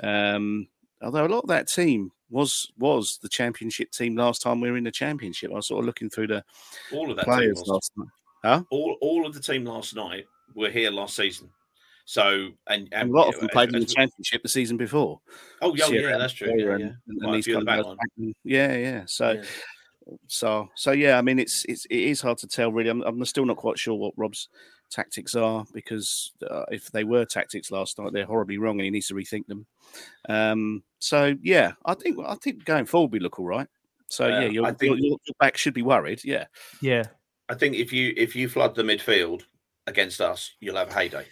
Um, 0.01 0.68
although 1.01 1.25
a 1.25 1.27
lot 1.27 1.44
of 1.44 1.50
that 1.50 1.68
team 1.68 2.12
was 2.30 2.72
was 2.77 3.20
the 3.22 3.30
championship 3.30 3.92
team 3.92 4.15
last 4.15 4.42
time 4.42 4.60
we 4.60 4.72
were 4.72 4.77
in 4.77 4.84
the 4.84 4.92
championship. 4.92 5.51
I 5.51 5.56
was 5.56 5.68
sort 5.68 5.80
of 5.80 5.86
looking 5.86 6.10
through 6.10 6.27
the 6.27 6.44
all 6.94 7.10
of 7.10 7.18
that 7.18 7.25
players 7.25 7.63
last 7.65 7.92
night. 7.98 8.08
Huh? 8.44 8.63
All 8.70 8.98
all 9.01 9.25
of 9.25 9.34
the 9.34 9.39
team 9.39 9.65
last 9.65 9.96
night 9.96 10.25
were 10.54 10.70
here 10.70 10.92
last 10.92 11.15
season. 11.15 11.50
So 12.06 12.50
and, 12.68 12.88
and, 12.92 13.10
a 13.10 13.14
lot 13.14 13.34
of 13.34 13.40
them 13.40 13.50
played 13.50 13.74
in 13.74 13.80
the 13.80 13.86
championship 13.86 14.44
the 14.44 14.50
season 14.50 14.78
before. 14.78 15.20
Oh, 15.62 15.76
yeah, 15.76 15.88
yeah, 15.88 16.18
that's 16.18 16.34
true. 16.34 16.54
Yeah, 16.56 16.78
yeah. 16.78 16.92
And, 17.08 17.24
and 17.24 17.34
these 17.34 17.48
back 17.66 17.84
yeah, 18.44 18.76
yeah. 18.76 19.04
So, 19.08 19.32
yeah. 19.32 19.44
so, 20.28 20.70
so 20.76 20.92
yeah. 20.92 21.18
I 21.18 21.24
mean, 21.24 21.40
it's 21.40 21.66
it's 21.66 21.86
it 21.86 21.98
is 21.98 22.22
hard 22.22 22.38
to 22.40 22.48
tell 22.48 22.72
really. 22.72 22.90
I'm, 22.90 23.02
I'm 23.02 23.26
still 23.26 23.46
not 23.46 23.58
quite 23.58 23.80
sure 23.80 23.96
what 23.96 24.14
Rob's 24.18 24.50
tactics 24.92 25.34
are 25.34 25.66
because 25.74 26.32
uh, 26.48 26.66
if 26.70 26.92
they 26.92 27.04
were 27.04 27.26
tactics 27.26 27.72
last 27.72 27.98
night, 27.98 28.14
they're 28.14 28.26
horribly 28.26 28.60
wrong, 28.60 28.76
and 28.76 28.86
he 28.86 28.92
needs 28.92 29.08
to 29.08 29.16
rethink 29.16 29.48
them. 29.48 29.66
Um, 30.30 30.84
so 31.00 31.36
yeah, 31.42 31.72
I 31.86 31.96
think 31.96 32.20
I 32.24 32.36
think 32.36 32.66
going 32.66 32.86
forward 32.86 33.14
we 33.14 33.20
look 33.20 33.40
all 33.40 33.48
right. 33.48 33.68
So 34.10 34.26
uh, 34.26 34.42
yeah, 34.42 34.48
your, 34.48 34.74
think, 34.74 35.00
your, 35.00 35.18
your 35.26 35.36
back 35.40 35.58
should 35.58 35.74
be 35.74 35.82
worried. 35.82 36.22
Yeah, 36.24 36.46
yeah. 36.82 37.06
I 37.50 37.56
think 37.56 37.76
if 37.76 37.92
you 37.92 38.14
if 38.16 38.36
you 38.36 38.48
flood 38.48 38.76
the 38.76 38.84
midfield 38.84 39.42
against 39.88 40.22
us, 40.22 40.52
you'll 40.60 40.78
have 40.78 40.90
a 40.90 40.94
heyday. 40.94 41.26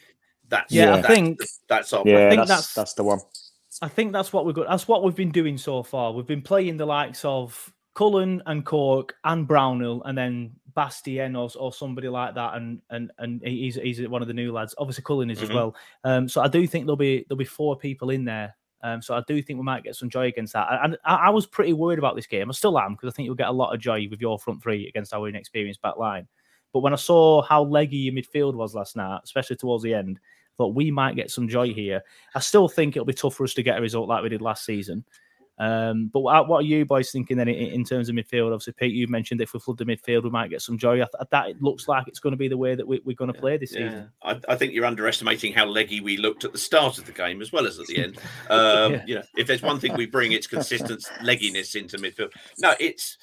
That's 0.49 0.71
yeah. 0.71 0.95
I 0.95 1.01
think 1.01 1.39
that's 1.67 1.93
all. 1.93 2.03
Yeah, 2.05 2.27
I 2.27 2.29
think 2.29 2.39
that's, 2.41 2.49
that's, 2.49 2.73
that's 2.73 2.93
the 2.93 3.03
one. 3.03 3.19
I 3.81 3.87
think 3.87 4.11
that's 4.11 4.31
what 4.31 4.45
we've 4.45 4.55
got. 4.55 4.67
That's 4.69 4.87
what 4.87 5.03
we've 5.03 5.15
been 5.15 5.31
doing 5.31 5.57
so 5.57 5.83
far. 5.83 6.11
We've 6.11 6.27
been 6.27 6.41
playing 6.41 6.77
the 6.77 6.85
likes 6.85 7.25
of 7.25 7.73
Cullen 7.95 8.41
and 8.45 8.65
Cork 8.65 9.15
and 9.23 9.47
Brownhill, 9.47 10.03
and 10.03 10.17
then 10.17 10.51
Bastien 10.75 11.35
or, 11.35 11.49
or 11.59 11.73
somebody 11.73 12.07
like 12.07 12.35
that, 12.35 12.55
and 12.55 12.81
and 12.89 13.11
and 13.17 13.41
he's 13.43 13.75
he's 13.75 14.07
one 14.07 14.21
of 14.21 14.27
the 14.27 14.33
new 14.33 14.51
lads. 14.51 14.75
Obviously, 14.77 15.03
Cullen 15.03 15.29
is 15.29 15.39
mm-hmm. 15.39 15.51
as 15.51 15.53
well. 15.53 15.75
Um, 16.03 16.29
so 16.29 16.41
I 16.41 16.47
do 16.47 16.67
think 16.67 16.85
there'll 16.85 16.97
be 16.97 17.25
there'll 17.27 17.37
be 17.37 17.45
four 17.45 17.75
people 17.75 18.09
in 18.09 18.25
there. 18.25 18.55
Um, 18.83 19.01
so 19.01 19.15
I 19.15 19.23
do 19.27 19.41
think 19.41 19.57
we 19.57 19.63
might 19.63 19.85
get 19.85 19.95
some 19.95 20.09
joy 20.09 20.27
against 20.27 20.53
that. 20.53 20.67
And 20.83 20.97
I, 21.05 21.15
I 21.15 21.29
was 21.29 21.45
pretty 21.47 21.71
worried 21.71 21.99
about 21.99 22.17
this 22.17 22.27
game. 22.27 22.49
I 22.49 22.53
still 22.53 22.77
am 22.77 22.93
because 22.93 23.13
I 23.13 23.15
think 23.15 23.25
you'll 23.25 23.35
get 23.35 23.47
a 23.47 23.51
lot 23.51 23.73
of 23.73 23.79
joy 23.79 24.07
with 24.11 24.19
your 24.19 24.37
front 24.37 24.61
three 24.61 24.89
against 24.89 25.13
our 25.13 25.29
inexperienced 25.29 25.81
back 25.81 25.95
line. 25.95 26.27
But 26.73 26.81
when 26.81 26.91
I 26.91 26.97
saw 26.97 27.41
how 27.43 27.63
leggy 27.63 27.97
your 27.97 28.13
midfield 28.13 28.55
was 28.55 28.75
last 28.75 28.97
night, 28.97 29.21
especially 29.23 29.55
towards 29.55 29.83
the 29.83 29.93
end, 29.93 30.19
thought 30.57 30.75
we 30.75 30.91
might 30.91 31.15
get 31.15 31.31
some 31.31 31.47
joy 31.47 31.73
here. 31.73 32.01
I 32.35 32.39
still 32.39 32.67
think 32.67 32.95
it'll 32.95 33.05
be 33.05 33.13
tough 33.13 33.35
for 33.35 33.43
us 33.43 33.53
to 33.55 33.63
get 33.63 33.77
a 33.77 33.81
result 33.81 34.09
like 34.09 34.23
we 34.23 34.29
did 34.29 34.41
last 34.41 34.65
season. 34.65 35.05
Um, 35.59 36.09
but 36.11 36.21
what, 36.21 36.47
what, 36.47 36.59
are 36.63 36.67
you 36.67 36.83
boys 36.83 37.11
thinking 37.11 37.37
then 37.37 37.47
in, 37.47 37.55
in, 37.55 37.83
terms 37.83 38.09
of 38.09 38.15
midfield? 38.15 38.51
Obviously, 38.51 38.73
Pete, 38.73 38.93
you've 38.93 39.09
mentioned 39.11 39.39
if 39.39 39.53
we 39.53 39.59
flood 39.59 39.77
the 39.77 39.85
midfield, 39.85 40.23
we 40.23 40.31
might 40.31 40.49
get 40.49 40.61
some 40.61 40.79
joy. 40.79 40.97
that 40.97 41.49
it 41.49 41.61
looks 41.61 41.87
like 41.87 42.07
it's 42.07 42.19
going 42.19 42.31
to 42.31 42.37
be 42.37 42.47
the 42.47 42.57
way 42.57 42.73
that 42.73 42.87
we, 42.87 42.97
are 42.97 43.13
going 43.13 43.31
to 43.31 43.39
play 43.39 43.57
this 43.57 43.71
yeah. 43.73 43.89
season. 43.89 44.09
I, 44.23 44.39
I, 44.49 44.55
think 44.55 44.73
you're 44.73 44.85
underestimating 44.85 45.53
how 45.53 45.65
leggy 45.65 45.99
we 45.99 46.17
looked 46.17 46.43
at 46.43 46.53
the 46.53 46.57
start 46.57 46.97
of 46.97 47.05
the 47.05 47.11
game 47.11 47.41
as 47.41 47.51
well 47.51 47.67
as 47.67 47.79
at 47.79 47.85
the 47.85 47.97
end. 47.97 48.17
Um, 48.49 48.93
yeah. 48.93 49.03
You 49.13 49.15
know, 49.15 49.23
if 49.37 49.47
there's 49.47 49.61
one 49.61 49.79
thing 49.79 49.95
we 49.95 50.07
bring, 50.07 50.31
it's 50.31 50.47
consistent 50.47 51.03
legginess 51.21 51.75
into 51.75 51.97
midfield. 51.97 52.31
No, 52.57 52.73
it's 52.79 53.17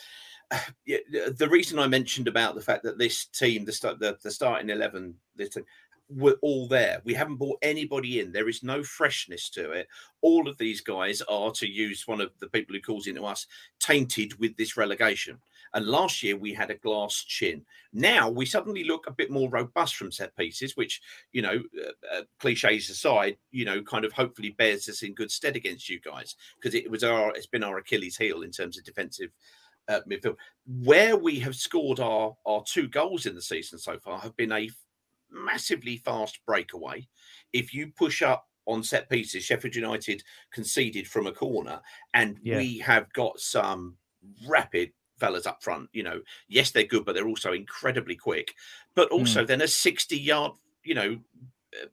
the 0.86 1.48
reason 1.50 1.78
I 1.78 1.88
mentioned 1.88 2.28
about 2.28 2.54
the 2.54 2.60
fact 2.60 2.84
that 2.84 2.98
this 2.98 3.26
team, 3.26 3.64
the 3.64 3.72
start, 3.72 3.98
the, 3.98 4.16
the 4.22 4.30
starting 4.30 4.70
eleven, 4.70 5.14
this 5.36 5.50
team, 5.50 5.64
we're 6.10 6.38
all 6.42 6.66
there. 6.66 7.00
We 7.04 7.14
haven't 7.14 7.36
brought 7.36 7.58
anybody 7.62 8.20
in. 8.20 8.32
There 8.32 8.48
is 8.48 8.62
no 8.62 8.82
freshness 8.82 9.48
to 9.50 9.70
it. 9.70 9.88
All 10.22 10.48
of 10.48 10.58
these 10.58 10.80
guys 10.80 11.22
are, 11.22 11.50
to 11.52 11.68
use 11.68 12.06
one 12.06 12.20
of 12.20 12.30
the 12.40 12.48
people 12.48 12.74
who 12.74 12.80
calls 12.80 13.06
into 13.06 13.24
us, 13.24 13.46
tainted 13.78 14.38
with 14.38 14.56
this 14.56 14.76
relegation. 14.76 15.38
And 15.72 15.86
last 15.86 16.22
year 16.22 16.36
we 16.36 16.52
had 16.52 16.70
a 16.70 16.76
glass 16.76 17.14
chin. 17.14 17.64
Now 17.92 18.28
we 18.28 18.44
suddenly 18.44 18.84
look 18.84 19.06
a 19.06 19.12
bit 19.12 19.30
more 19.30 19.48
robust 19.48 19.96
from 19.96 20.10
set 20.10 20.36
pieces, 20.36 20.76
which, 20.76 21.00
you 21.32 21.42
know, 21.42 21.62
uh, 21.78 22.16
uh, 22.16 22.22
cliches 22.40 22.90
aside, 22.90 23.36
you 23.52 23.64
know, 23.64 23.82
kind 23.82 24.04
of 24.04 24.12
hopefully 24.12 24.50
bears 24.58 24.88
us 24.88 25.02
in 25.02 25.14
good 25.14 25.30
stead 25.30 25.56
against 25.56 25.88
you 25.88 26.00
guys 26.00 26.34
because 26.56 26.74
it 26.74 26.90
was 26.90 27.04
our, 27.04 27.30
it's 27.34 27.46
been 27.46 27.64
our 27.64 27.78
Achilles 27.78 28.16
heel 28.16 28.42
in 28.42 28.50
terms 28.50 28.76
of 28.76 28.84
defensive 28.84 29.30
uh, 29.88 30.00
midfield. 30.08 30.36
Where 30.66 31.16
we 31.16 31.38
have 31.40 31.56
scored 31.56 32.00
our 32.00 32.36
our 32.46 32.62
two 32.64 32.88
goals 32.88 33.26
in 33.26 33.34
the 33.34 33.42
season 33.42 33.78
so 33.78 33.98
far 33.98 34.18
have 34.20 34.36
been 34.36 34.52
a 34.52 34.70
massively 35.30 35.96
fast 35.96 36.40
breakaway. 36.46 37.08
If 37.52 37.74
you 37.74 37.92
push 37.96 38.22
up 38.22 38.46
on 38.66 38.82
set 38.82 39.08
pieces, 39.08 39.44
Sheffield 39.44 39.74
United 39.74 40.22
conceded 40.52 41.06
from 41.08 41.26
a 41.26 41.32
corner, 41.32 41.80
and 42.14 42.38
yeah. 42.42 42.58
we 42.58 42.78
have 42.78 43.12
got 43.12 43.40
some 43.40 43.96
rapid 44.46 44.92
fellas 45.18 45.46
up 45.46 45.62
front. 45.62 45.88
You 45.92 46.02
know, 46.02 46.20
yes, 46.48 46.70
they're 46.70 46.84
good, 46.84 47.04
but 47.04 47.14
they're 47.14 47.28
also 47.28 47.52
incredibly 47.52 48.16
quick. 48.16 48.54
But 48.94 49.10
also, 49.10 49.44
mm. 49.44 49.46
then 49.46 49.60
a 49.60 49.68
60 49.68 50.16
yard, 50.16 50.52
you 50.82 50.94
know, 50.94 51.18
uh, 51.72 51.86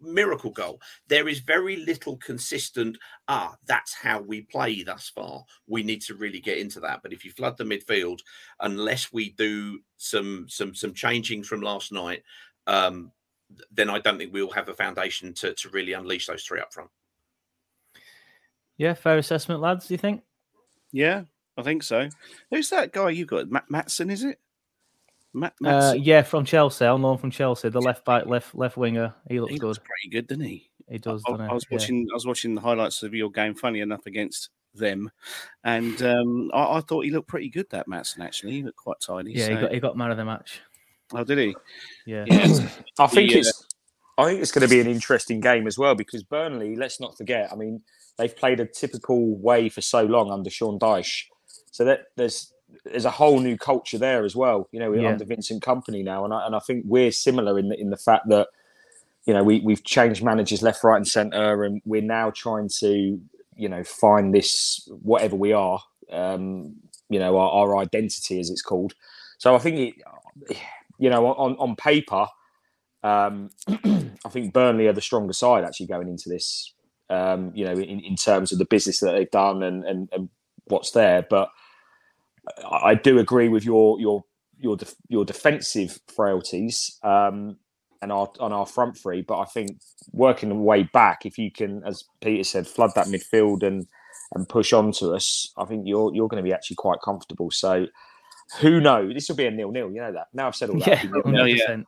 miracle 0.00 0.50
goal. 0.50 0.80
There 1.08 1.28
is 1.28 1.40
very 1.40 1.76
little 1.76 2.16
consistent. 2.16 2.96
Ah, 3.26 3.56
that's 3.66 3.92
how 3.92 4.22
we 4.22 4.42
play 4.42 4.82
thus 4.82 5.10
far. 5.14 5.44
We 5.66 5.82
need 5.82 6.00
to 6.02 6.14
really 6.14 6.40
get 6.40 6.56
into 6.56 6.80
that. 6.80 7.02
But 7.02 7.12
if 7.12 7.24
you 7.24 7.30
flood 7.32 7.58
the 7.58 7.64
midfield, 7.64 8.20
unless 8.60 9.12
we 9.12 9.30
do 9.30 9.80
some 9.98 10.46
some 10.48 10.74
some 10.74 10.94
changing 10.94 11.42
from 11.42 11.60
last 11.60 11.92
night, 11.92 12.22
um, 12.68 13.10
then 13.72 13.90
I 13.90 13.98
don't 13.98 14.18
think 14.18 14.32
we'll 14.32 14.50
have 14.50 14.68
a 14.68 14.74
foundation 14.74 15.32
to, 15.34 15.54
to 15.54 15.68
really 15.70 15.94
unleash 15.94 16.26
those 16.26 16.44
three 16.44 16.60
up 16.60 16.72
front. 16.72 16.90
Yeah, 18.76 18.94
fair 18.94 19.18
assessment, 19.18 19.60
lads. 19.60 19.88
Do 19.88 19.94
you 19.94 19.98
think? 19.98 20.22
Yeah, 20.92 21.24
I 21.56 21.62
think 21.62 21.82
so. 21.82 22.08
Who's 22.50 22.70
that 22.70 22.92
guy 22.92 23.10
you 23.10 23.26
got? 23.26 23.50
Matt 23.50 23.68
Maatsen, 23.68 24.12
is 24.12 24.22
it? 24.22 24.38
Matt 25.34 25.54
uh, 25.64 25.94
yeah, 25.96 26.22
from 26.22 26.44
Chelsea. 26.44 26.84
I'm 26.84 27.02
known 27.02 27.18
from 27.18 27.30
Chelsea. 27.30 27.68
The 27.68 27.80
left 27.80 28.04
back, 28.04 28.26
left 28.26 28.54
left 28.54 28.76
winger. 28.76 29.14
He 29.28 29.40
looks 29.40 29.52
he 29.52 29.58
good. 29.58 29.76
pretty 29.76 30.10
good, 30.10 30.26
doesn't 30.28 30.44
he? 30.44 30.70
He 30.88 30.98
does. 30.98 31.22
I, 31.26 31.32
I 31.32 31.52
was 31.52 31.66
watching. 31.70 32.06
Yeah. 32.06 32.12
I 32.12 32.14
was 32.14 32.26
watching 32.26 32.54
the 32.54 32.60
highlights 32.60 33.02
of 33.02 33.14
your 33.14 33.30
game. 33.30 33.54
Funny 33.54 33.80
enough, 33.80 34.06
against 34.06 34.50
them, 34.74 35.10
and 35.64 36.00
um, 36.02 36.50
I, 36.54 36.78
I, 36.78 36.80
thought 36.80 37.04
he 37.04 37.10
looked 37.10 37.28
pretty 37.28 37.50
good. 37.50 37.68
That 37.70 37.88
Maatsen 37.88 38.20
actually, 38.20 38.52
he 38.52 38.62
looked 38.62 38.78
quite 38.78 39.00
tidy. 39.00 39.32
Yeah, 39.32 39.46
so. 39.46 39.54
he 39.54 39.60
got 39.60 39.72
he 39.72 39.80
got 39.80 39.96
man 39.96 40.10
of 40.10 40.16
the 40.16 40.24
match. 40.24 40.60
Oh, 41.14 41.24
did 41.24 41.38
he? 41.38 41.56
Yeah. 42.06 42.24
I 42.98 43.06
think 43.06 43.32
it's. 43.32 43.48
Uh, 43.48 44.22
I 44.22 44.24
think 44.26 44.42
it's 44.42 44.50
going 44.50 44.66
to 44.66 44.74
be 44.74 44.80
an 44.80 44.88
interesting 44.88 45.38
game 45.40 45.66
as 45.68 45.78
well 45.78 45.94
because 45.94 46.22
Burnley. 46.24 46.74
Let's 46.74 46.98
not 47.00 47.16
forget. 47.16 47.52
I 47.52 47.56
mean, 47.56 47.82
they've 48.16 48.34
played 48.36 48.58
a 48.58 48.66
typical 48.66 49.36
way 49.36 49.68
for 49.68 49.80
so 49.80 50.02
long 50.02 50.30
under 50.32 50.50
Sean 50.50 50.78
Dyche, 50.78 51.24
so 51.70 51.84
that 51.84 52.06
there's 52.16 52.52
there's 52.84 53.04
a 53.04 53.10
whole 53.10 53.38
new 53.40 53.56
culture 53.56 53.96
there 53.96 54.24
as 54.24 54.34
well. 54.34 54.68
You 54.72 54.80
know, 54.80 54.90
we're 54.90 55.02
Yeah. 55.02 55.10
under 55.10 55.24
Vincent 55.24 55.62
Kompany 55.62 56.02
now, 56.04 56.24
and 56.24 56.34
I, 56.34 56.46
and 56.46 56.54
I 56.56 56.58
think 56.58 56.84
we're 56.86 57.12
similar 57.12 57.58
in 57.58 57.68
the, 57.68 57.80
in 57.80 57.90
the 57.90 57.96
fact 57.96 58.28
that 58.28 58.48
you 59.24 59.32
know 59.34 59.44
we 59.44 59.60
we've 59.60 59.84
changed 59.84 60.22
managers 60.22 60.62
left, 60.62 60.82
right, 60.82 60.96
and 60.96 61.06
centre, 61.06 61.62
and 61.64 61.80
we're 61.84 62.02
now 62.02 62.30
trying 62.30 62.68
to 62.80 63.20
you 63.56 63.68
know 63.68 63.84
find 63.84 64.34
this 64.34 64.88
whatever 65.02 65.36
we 65.36 65.52
are, 65.52 65.80
um, 66.10 66.74
you 67.08 67.18
know, 67.20 67.38
our, 67.38 67.50
our 67.50 67.76
identity 67.78 68.40
as 68.40 68.50
it's 68.50 68.62
called. 68.62 68.94
So 69.38 69.54
I 69.54 69.58
think 69.58 69.94
it, 70.48 70.58
you 70.98 71.10
know, 71.10 71.26
on 71.26 71.56
on 71.56 71.76
paper, 71.76 72.26
um, 73.02 73.50
I 73.68 74.28
think 74.30 74.52
Burnley 74.52 74.86
are 74.88 74.92
the 74.92 75.00
stronger 75.00 75.32
side 75.32 75.64
actually 75.64 75.86
going 75.86 76.08
into 76.08 76.28
this. 76.28 76.74
Um, 77.10 77.52
you 77.54 77.64
know, 77.64 77.72
in, 77.72 78.00
in 78.00 78.16
terms 78.16 78.52
of 78.52 78.58
the 78.58 78.66
business 78.66 79.00
that 79.00 79.12
they've 79.12 79.30
done 79.30 79.62
and, 79.62 79.82
and, 79.84 80.10
and 80.12 80.28
what's 80.66 80.90
there, 80.90 81.26
but 81.30 81.46
I 82.70 82.94
do 82.94 83.18
agree 83.18 83.48
with 83.48 83.64
your 83.64 84.00
your 84.00 84.24
your 84.58 84.76
def- 84.76 84.96
your 85.08 85.24
defensive 85.24 86.00
frailties 86.14 86.98
um, 87.02 87.56
and 88.02 88.12
our 88.12 88.28
on 88.40 88.52
our 88.52 88.66
front 88.66 88.96
three. 88.96 89.22
But 89.22 89.40
I 89.40 89.44
think 89.46 89.80
working 90.12 90.48
the 90.48 90.54
way 90.54 90.84
back, 90.84 91.26
if 91.26 91.38
you 91.38 91.50
can, 91.50 91.82
as 91.84 92.04
Peter 92.20 92.44
said, 92.44 92.66
flood 92.66 92.92
that 92.94 93.06
midfield 93.06 93.62
and 93.62 93.86
and 94.34 94.48
push 94.48 94.72
on 94.72 94.92
to 94.92 95.12
us, 95.14 95.52
I 95.56 95.64
think 95.64 95.84
you're 95.86 96.14
you're 96.14 96.28
going 96.28 96.42
to 96.42 96.48
be 96.48 96.54
actually 96.54 96.76
quite 96.76 97.00
comfortable. 97.04 97.50
So 97.50 97.86
who 98.60 98.80
knows? 98.80 99.14
This 99.14 99.28
will 99.28 99.36
be 99.36 99.46
a 99.46 99.50
nil 99.50 99.70
nil. 99.70 99.90
You 99.90 100.00
know 100.00 100.12
that. 100.12 100.28
Now 100.32 100.46
I've 100.48 100.56
said 100.56 100.70
all 100.70 100.78
that. 100.78 100.86
Yeah, 100.88 101.04
it'll 101.04 101.22
be 101.22 101.30
nil-nil. 101.30 101.56
hundred 101.56 101.58
percent, 101.58 101.86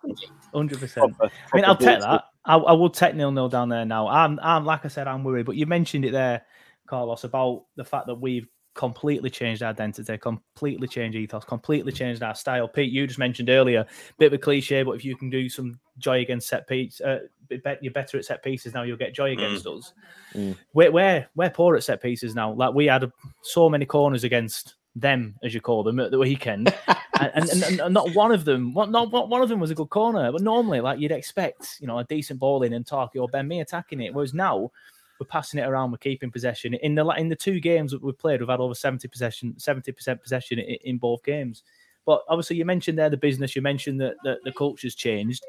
hundred 0.53 0.81
percent. 0.81 1.15
I 1.21 1.57
mean, 1.57 1.65
I'll 1.65 1.77
take 1.77 2.01
that. 2.01 2.25
I, 2.45 2.57
I 2.57 2.73
will 2.73 2.91
take 2.91 3.15
nil 3.15 3.33
nil 3.33 3.49
down 3.49 3.69
there 3.69 3.85
now. 3.85 4.09
I'm, 4.09 4.39
I'm 4.43 4.65
like 4.65 4.85
I 4.85 4.89
said, 4.89 5.09
I'm 5.09 5.25
worried. 5.25 5.47
But 5.47 5.57
you 5.57 5.67
mentioned 5.67 6.05
it 6.05 6.13
there, 6.13 6.43
Carlos, 6.87 7.25
about 7.25 7.65
the 7.77 7.85
fact 7.85 8.07
that 8.07 8.15
we've 8.15 8.47
completely 8.75 9.31
changed 9.31 9.63
our 9.63 9.71
identity, 9.71 10.17
completely 10.19 10.89
changed 10.89 11.17
ethos, 11.17 11.45
completely 11.45 11.93
changed 11.93 12.23
our 12.23 12.35
style. 12.35 12.69
Pete, 12.69 12.93
you 12.93 13.07
just 13.07 13.19
mentioned 13.19 13.51
earlier, 13.51 13.85
bit 14.19 14.27
of 14.27 14.33
a 14.33 14.39
cliche, 14.39 14.83
but 14.83 14.93
if 14.93 15.05
you 15.05 15.17
can 15.17 15.29
do 15.29 15.49
some 15.49 15.79
joy 15.99 16.21
against 16.21 16.49
set 16.49 16.67
pieces, 16.69 17.01
uh, 17.01 17.19
bet 17.65 17.83
you're 17.83 17.93
better 17.93 18.17
at 18.17 18.25
set 18.25 18.43
pieces 18.43 18.73
now. 18.73 18.83
You'll 18.83 18.97
get 18.97 19.15
joy 19.15 19.33
against 19.33 19.67
us. 19.67 19.93
Mm. 20.35 20.57
We're, 20.73 20.93
we're 20.93 21.29
we're 21.35 21.51
poor 21.51 21.77
at 21.77 21.85
set 21.85 22.01
pieces 22.01 22.35
now. 22.35 22.53
Like 22.53 22.73
we 22.73 22.87
had 22.87 23.11
so 23.43 23.69
many 23.69 23.87
corners 23.87 24.25
against 24.25 24.77
them, 24.97 25.37
as 25.43 25.55
you 25.55 25.61
call 25.61 25.83
them, 25.83 26.01
at 26.01 26.11
the 26.11 26.19
weekend, 26.19 26.75
and, 27.21 27.49
and, 27.51 27.81
and, 27.81 27.95
not 27.95 28.15
one 28.15 28.33
of 28.33 28.45
them, 28.45 28.73
not, 28.75 28.91
not 28.91 29.29
one 29.29 29.43
of 29.43 29.49
them 29.49 29.61
was 29.61 29.71
a 29.71 29.75
good 29.75 29.91
corner. 29.91 30.31
But 30.33 30.43
normally, 30.43 30.81
like 30.81 30.99
you'd 30.99 31.13
expect, 31.13 31.79
you 31.81 31.87
know, 31.87 31.99
a 31.99 32.05
decent 32.05 32.41
ball 32.41 32.63
in 32.63 32.73
and 32.73 32.85
Tarky 32.85 33.21
or 33.21 33.29
Ben 33.29 33.47
Mee 33.47 33.61
attacking 33.61 34.01
it. 34.01 34.15
Whereas 34.15 34.35
now 34.35 34.71
we're 35.19 35.27
passing 35.27 35.61
it 35.61 35.69
around, 35.69 35.93
we're 35.93 35.99
keeping 35.99 36.31
possession. 36.31 36.75
In 36.75 36.95
the 36.95 37.07
in 37.11 37.29
the 37.29 37.37
two 37.37 37.61
games 37.61 37.93
that 37.93 38.03
we've 38.03 38.19
played, 38.19 38.41
we've 38.41 38.49
had 38.49 38.61
over 38.61 38.75
seventy 38.75 39.09
possession, 39.09 39.59
seventy 39.59 39.93
percent 39.93 40.23
possession 40.23 40.59
in, 40.59 40.77
in 40.83 40.99
both 40.99 41.23
games. 41.23 41.63
But 42.07 42.23
obviously, 42.29 42.57
you 42.57 42.65
mentioned 42.65 42.99
there 42.99 43.11
the 43.11 43.17
business. 43.17 43.55
You 43.55 43.63
mentioned 43.63 44.01
that, 44.01 44.17
that 44.25 44.39
the 44.45 44.53
culture's 44.53 44.95
changed. 44.95 45.45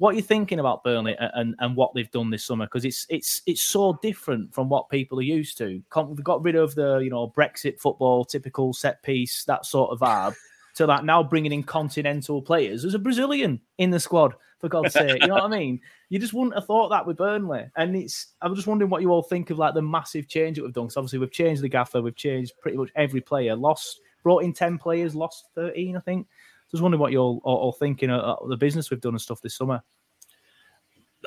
What 0.00 0.14
are 0.14 0.16
you 0.16 0.22
thinking 0.22 0.60
about 0.60 0.82
Burnley 0.82 1.14
and, 1.18 1.54
and, 1.58 1.76
what 1.76 1.92
they've 1.92 2.10
done 2.10 2.30
this 2.30 2.42
summer? 2.42 2.64
Because 2.64 2.86
it's 2.86 3.06
it's 3.10 3.42
it's 3.44 3.62
so 3.62 3.98
different 4.00 4.54
from 4.54 4.70
what 4.70 4.88
people 4.88 5.18
are 5.18 5.22
used 5.22 5.58
to. 5.58 5.82
We've 5.94 6.24
got 6.24 6.42
rid 6.42 6.56
of 6.56 6.74
the 6.74 7.00
you 7.00 7.10
know 7.10 7.28
Brexit 7.28 7.78
football, 7.78 8.24
typical 8.24 8.72
set 8.72 9.02
piece, 9.02 9.44
that 9.44 9.66
sort 9.66 9.90
of 9.90 10.00
vibe. 10.00 10.34
To 10.76 10.86
that 10.86 11.04
now 11.04 11.24
bringing 11.24 11.52
in 11.52 11.64
continental 11.64 12.40
players. 12.40 12.82
There's 12.82 12.94
a 12.94 12.98
Brazilian 13.00 13.60
in 13.78 13.90
the 13.90 13.98
squad, 13.98 14.34
for 14.60 14.68
God's 14.68 14.92
sake. 14.92 15.20
You 15.20 15.28
know 15.28 15.34
what 15.34 15.44
I 15.44 15.48
mean? 15.48 15.80
You 16.10 16.18
just 16.18 16.32
wouldn't 16.32 16.54
have 16.54 16.66
thought 16.66 16.90
that 16.90 17.06
with 17.06 17.16
Burnley. 17.16 17.66
And 17.76 17.96
it's 17.96 18.28
I 18.40 18.46
was 18.46 18.56
just 18.56 18.68
wondering 18.68 18.90
what 18.90 19.02
you 19.02 19.10
all 19.10 19.22
think 19.22 19.50
of 19.50 19.58
like 19.58 19.74
the 19.74 19.82
massive 19.82 20.28
change 20.28 20.56
that 20.56 20.62
we've 20.62 20.72
done. 20.72 20.84
Because 20.84 20.96
obviously 20.96 21.18
we've 21.18 21.32
changed 21.32 21.62
the 21.62 21.68
gaffer, 21.68 22.00
we've 22.00 22.14
changed 22.14 22.52
pretty 22.62 22.76
much 22.76 22.90
every 22.94 23.20
player, 23.20 23.56
lost 23.56 24.00
brought 24.22 24.44
in 24.44 24.52
10 24.52 24.78
players, 24.78 25.14
lost 25.14 25.46
13, 25.54 25.96
I 25.96 26.00
think. 26.00 26.26
Just 26.70 26.82
wondering 26.82 27.00
what 27.00 27.12
you're 27.12 27.22
all, 27.22 27.40
all, 27.44 27.72
thinking 27.72 28.10
of, 28.10 28.20
of 28.20 28.48
the 28.48 28.56
business 28.56 28.90
we've 28.90 29.00
done 29.00 29.14
and 29.14 29.20
stuff 29.20 29.40
this 29.40 29.56
summer. 29.56 29.82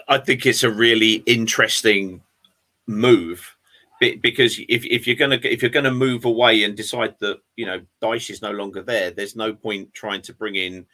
I 0.08 0.18
think 0.18 0.46
it's 0.46 0.64
a 0.64 0.72
really 0.72 1.16
interesting 1.26 2.22
move 2.88 3.56
because 4.00 4.60
if, 4.68 4.86
if 4.86 5.08
you're 5.08 5.16
gonna 5.16 5.40
if 5.44 5.62
you're 5.62 5.72
gonna 5.72 5.92
move 5.92 6.26
away 6.26 6.64
and 6.64 6.76
decide 6.76 7.16
that 7.20 7.40
you 7.56 7.66
know 7.66 7.82
Dyche 8.02 8.30
is 8.30 8.42
no 8.42 8.52
longer 8.52 8.82
there, 8.82 9.12
there's 9.12 9.36
no 9.36 9.54
point 9.54 9.94
trying 9.94 10.22
to 10.24 10.34
bring 10.34 10.56
in 10.56 10.86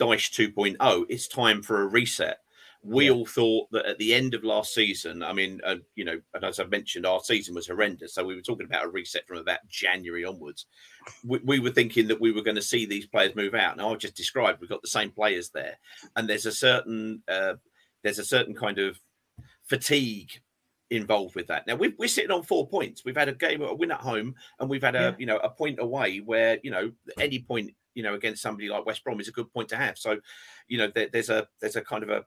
Dyche 0.00 0.52
2.0. 0.54 1.06
It's 1.08 1.28
time 1.28 1.62
for 1.62 1.82
a 1.82 1.86
reset. 1.86 2.41
We 2.84 3.10
all 3.10 3.26
thought 3.26 3.70
that 3.70 3.86
at 3.86 3.98
the 3.98 4.12
end 4.12 4.34
of 4.34 4.42
last 4.42 4.74
season, 4.74 5.22
I 5.22 5.32
mean, 5.32 5.60
uh, 5.64 5.76
you 5.94 6.04
know, 6.04 6.20
and 6.34 6.44
as 6.44 6.58
I 6.58 6.64
mentioned, 6.64 7.06
our 7.06 7.20
season 7.20 7.54
was 7.54 7.68
horrendous. 7.68 8.14
So 8.14 8.24
we 8.24 8.34
were 8.34 8.42
talking 8.42 8.66
about 8.66 8.84
a 8.84 8.88
reset 8.88 9.26
from 9.26 9.38
about 9.38 9.60
January 9.68 10.24
onwards. 10.24 10.66
We, 11.24 11.38
we 11.44 11.58
were 11.60 11.70
thinking 11.70 12.08
that 12.08 12.20
we 12.20 12.32
were 12.32 12.42
going 12.42 12.56
to 12.56 12.62
see 12.62 12.84
these 12.84 13.06
players 13.06 13.36
move 13.36 13.54
out. 13.54 13.76
Now 13.76 13.92
I've 13.92 13.98
just 13.98 14.16
described 14.16 14.60
we've 14.60 14.68
got 14.68 14.82
the 14.82 14.88
same 14.88 15.12
players 15.12 15.50
there, 15.50 15.78
and 16.16 16.28
there's 16.28 16.46
a 16.46 16.52
certain 16.52 17.22
uh, 17.28 17.54
there's 18.02 18.18
a 18.18 18.24
certain 18.24 18.54
kind 18.54 18.78
of 18.78 18.98
fatigue 19.64 20.40
involved 20.90 21.34
with 21.34 21.46
that. 21.46 21.66
Now 21.66 21.76
we're, 21.76 21.94
we're 21.98 22.08
sitting 22.08 22.30
on 22.30 22.42
four 22.42 22.66
points. 22.68 23.04
We've 23.04 23.16
had 23.16 23.28
a 23.28 23.32
game, 23.32 23.62
a 23.62 23.72
win 23.74 23.92
at 23.92 24.00
home, 24.00 24.34
and 24.58 24.68
we've 24.68 24.82
had 24.82 24.96
a 24.96 25.00
Yeah. 25.00 25.14
you 25.18 25.26
know 25.26 25.38
a 25.38 25.48
point 25.50 25.78
away. 25.80 26.18
Where 26.18 26.58
you 26.62 26.70
know 26.70 26.92
any 27.18 27.38
point 27.38 27.72
you 27.94 28.02
know 28.02 28.14
against 28.14 28.42
somebody 28.42 28.68
like 28.68 28.86
West 28.86 29.04
Brom 29.04 29.20
is 29.20 29.28
a 29.28 29.32
good 29.32 29.52
point 29.52 29.68
to 29.68 29.76
have. 29.76 29.98
So 29.98 30.18
you 30.68 30.78
know 30.78 30.90
there, 30.94 31.08
there's 31.12 31.30
a 31.30 31.46
there's 31.60 31.76
a 31.76 31.82
kind 31.82 32.02
of 32.02 32.10
a 32.10 32.24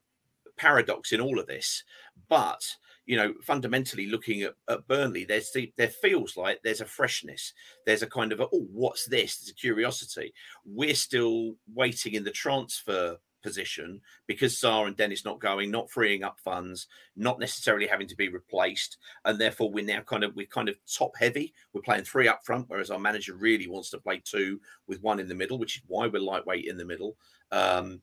paradox 0.58 1.12
in 1.12 1.22
all 1.22 1.40
of 1.40 1.48
this, 1.48 1.84
but 2.30 2.62
you 3.06 3.16
know 3.16 3.34
fundamentally 3.44 4.08
looking 4.08 4.42
at, 4.42 4.56
at 4.70 4.88
Burnley, 4.88 5.26
there's 5.26 5.52
the, 5.52 5.72
there 5.78 5.90
feels 5.90 6.38
like 6.38 6.60
there's 6.64 6.82
a 6.82 6.86
freshness. 6.86 7.54
There's 7.86 8.04
a 8.04 8.08
kind 8.08 8.32
of 8.32 8.40
a, 8.40 8.48
oh 8.52 8.68
what's 8.72 9.06
this? 9.06 9.38
There's 9.38 9.52
a 9.52 9.56
curiosity. 9.56 10.34
We're 10.66 10.96
still 10.96 11.56
waiting 11.74 12.14
in 12.14 12.24
the 12.24 12.32
transfer 12.32 13.18
position 13.46 14.02
because 14.26 14.56
Sarr 14.56 14.88
and 14.88 14.98
Dennis 14.98 15.24
not 15.24 15.40
going, 15.40 15.70
not 15.70 15.92
freeing 15.92 16.24
up 16.24 16.40
funds, 16.44 16.88
not 17.16 17.40
necessarily 17.40 17.86
having 17.86 18.08
to 18.08 18.16
be 18.16 18.28
replaced, 18.28 18.98
and 19.24 19.40
therefore 19.40 19.72
we're 19.72 19.86
now 19.86 20.02
kind 20.02 20.24
of 20.24 20.36
we're 20.36 20.48
kind 20.48 20.68
of 20.68 20.76
top 20.92 21.12
heavy. 21.18 21.54
We're 21.72 21.82
playing 21.82 22.04
three 22.06 22.28
up 22.28 22.44
front, 22.44 22.66
whereas 22.68 22.90
our 22.90 23.00
manager 23.00 23.36
really 23.36 23.68
wants 23.68 23.92
to 23.92 24.00
play 24.00 24.22
two 24.26 24.60
with 24.88 25.02
one 25.04 25.20
in 25.20 25.30
the 25.30 25.36
middle, 25.36 25.60
which 25.60 25.78
is 25.78 25.84
why 25.88 26.08
we're 26.08 26.20
lightweight 26.20 26.66
in 26.66 26.78
the 26.78 26.86
middle. 26.86 27.16
Um, 27.52 28.02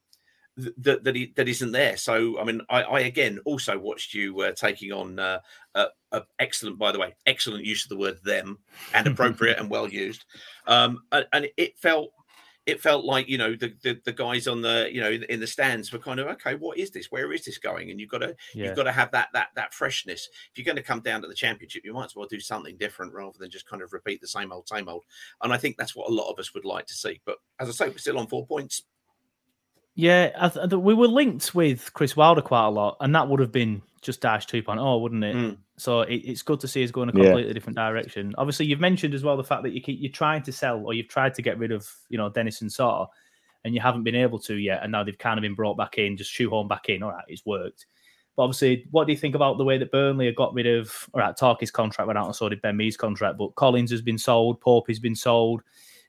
that 0.57 1.05
that, 1.05 1.17
he, 1.17 1.33
that 1.37 1.49
isn't 1.49 1.73
there. 1.73 1.97
So 1.97 2.39
I 2.39 2.45
mean, 2.45 2.61
I, 2.69 2.83
I 2.83 3.01
again 3.01 3.39
also 3.45 3.79
watched 3.79 4.15
you 4.15 4.41
uh, 4.43 4.53
taking 4.53 4.93
on 4.93 5.19
uh, 5.19 5.41
uh, 5.75 5.87
excellent, 6.39 6.79
by 6.79 6.93
the 6.93 6.99
way, 6.99 7.15
excellent 7.27 7.65
use 7.65 7.85
of 7.85 7.89
the 7.89 7.97
word 7.97 8.19
them 8.25 8.59
and 8.95 9.07
appropriate 9.07 9.59
and 9.59 9.71
well 9.71 9.89
used. 9.89 10.25
Um, 10.67 11.03
and, 11.13 11.27
and 11.33 11.49
it 11.57 11.79
felt 11.79 12.13
it 12.65 12.81
felt 12.81 13.05
like 13.05 13.29
you 13.29 13.39
know 13.39 13.57
the, 13.57 13.75
the 13.83 14.01
the 14.05 14.13
guys 14.13 14.47
on 14.47 14.63
the 14.63 14.89
you 14.93 15.01
know 15.01 15.11
in, 15.11 15.25
in 15.25 15.41
the 15.41 15.47
stands 15.47 15.93
were 15.93 15.99
kind 15.99 16.21
of 16.21 16.29
okay 16.29 16.55
what 16.55 16.79
is 16.79 16.91
this 16.91 17.11
where 17.11 17.33
is 17.33 17.45
this 17.45 17.59
going 17.59 17.91
and 17.91 17.99
you've 17.99 18.11
got 18.11 18.19
to 18.19 18.37
Yeah. 18.55 18.67
you've 18.67 18.77
got 18.77 18.85
to 18.85 18.93
have 18.93 19.11
that 19.11 19.31
that 19.33 19.49
that 19.57 19.75
freshness 19.75 20.29
if 20.51 20.57
you're 20.57 20.65
going 20.65 20.77
to 20.77 20.83
come 20.83 21.01
down 21.01 21.23
to 21.23 21.29
the 21.29 21.35
championship 21.35 21.85
you 21.85 21.93
might 21.93 22.05
as 22.05 22.15
well 22.17 22.29
do 22.29 22.39
something 22.39 22.77
different 22.77 23.13
rather 23.13 23.37
than 23.39 23.51
just 23.51 23.69
kind 23.69 23.83
of 23.83 23.93
repeat 23.93 24.21
the 24.21 24.29
same 24.29 24.53
old 24.53 24.69
same 24.69 24.89
old 24.89 25.03
and 25.43 25.53
i 25.53 25.57
think 25.57 25.77
that's 25.77 25.97
what 25.97 26.09
a 26.09 26.15
lot 26.15 26.31
of 26.31 26.39
us 26.39 26.55
would 26.55 26.65
like 26.65 26.87
to 26.87 26.95
see 26.95 27.21
but 27.25 27.39
as 27.59 27.69
i 27.69 27.73
say 27.73 27.89
we're 27.89 27.99
still 27.99 28.19
on 28.19 28.29
four 28.29 28.47
points 28.47 28.83
Yeah, 29.95 30.31
I 30.39 30.49
th- 30.49 30.73
we 30.73 30.95
were 30.95 31.07
linked 31.09 31.55
with 31.55 31.93
Chris 31.93 32.17
Wilder 32.17 32.41
quite 32.41 32.67
a 32.67 32.71
lot, 32.71 32.97
and 33.01 33.15
that 33.15 33.29
would 33.29 33.41
have 33.41 33.53
been 33.53 33.83
just 34.01 34.21
Dash 34.23 34.47
2.0, 34.47 35.01
wouldn't 35.03 35.23
it? 35.25 35.37
Mm. 35.37 35.59
So 35.77 36.01
it, 36.03 36.17
it's 36.17 36.43
good 36.43 36.61
to 36.61 36.69
see 36.69 36.83
us 36.83 36.91
going 36.91 37.11
a 37.11 37.13
Yeah. 37.13 37.25
completely 37.27 37.53
different 37.53 37.77
direction. 37.77 38.35
Obviously, 38.39 38.67
you've 38.67 38.81
mentioned 38.81 39.13
as 39.15 39.23
well 39.23 39.37
the 39.37 39.45
fact 39.45 39.63
that 39.65 39.73
you 39.73 39.81
keep 39.83 40.01
you're 40.01 40.11
trying 40.11 40.43
to 40.45 40.53
sell 40.53 40.83
or 40.85 40.95
you've 40.95 41.09
tried 41.09 41.35
to 41.35 41.43
get 41.43 41.59
rid 41.59 41.73
of 41.73 41.89
you 42.09 42.17
know 42.19 42.31
Dennis 42.31 42.63
and 42.63 42.71
Sarr, 42.71 43.07
and 43.65 43.75
you 43.75 43.81
haven't 43.81 44.03
been 44.03 44.15
able 44.15 44.39
to 44.41 44.55
yet, 44.57 44.83
and 44.83 44.91
now 44.93 45.05
they've 45.05 45.19
kind 45.19 45.39
of 45.39 45.43
been 45.43 45.55
brought 45.55 45.77
back 45.77 45.99
in, 45.99 46.17
just 46.17 46.31
shoehorn 46.33 46.69
back 46.69 46.89
in. 46.89 47.03
All 47.03 47.11
right, 47.11 47.25
it's 47.29 47.45
worked. 47.45 47.87
But 48.35 48.45
obviously, 48.45 48.87
what 48.93 49.07
do 49.07 49.13
you 49.13 49.19
think 49.19 49.35
about 49.35 49.59
the 49.59 49.65
way 49.65 49.77
that 49.77 49.93
Burnley 49.93 50.25
have 50.25 50.37
got 50.37 50.55
rid 50.55 50.67
of? 50.67 50.91
All 51.13 51.21
right, 51.21 51.37
Tarky's 51.37 51.71
contract 51.71 52.07
went 52.07 52.19
out, 52.19 52.25
and 52.27 52.35
so 52.35 52.49
did 52.49 52.63
Ben 52.63 52.79
Mee's 52.79 52.97
contract. 52.97 53.37
But 53.37 53.55
Collins 53.57 53.91
has 53.91 54.01
been 54.01 54.17
sold, 54.17 54.59
Pope 54.63 54.89
has 54.89 54.99
been 54.99 55.15
sold, 55.15 55.61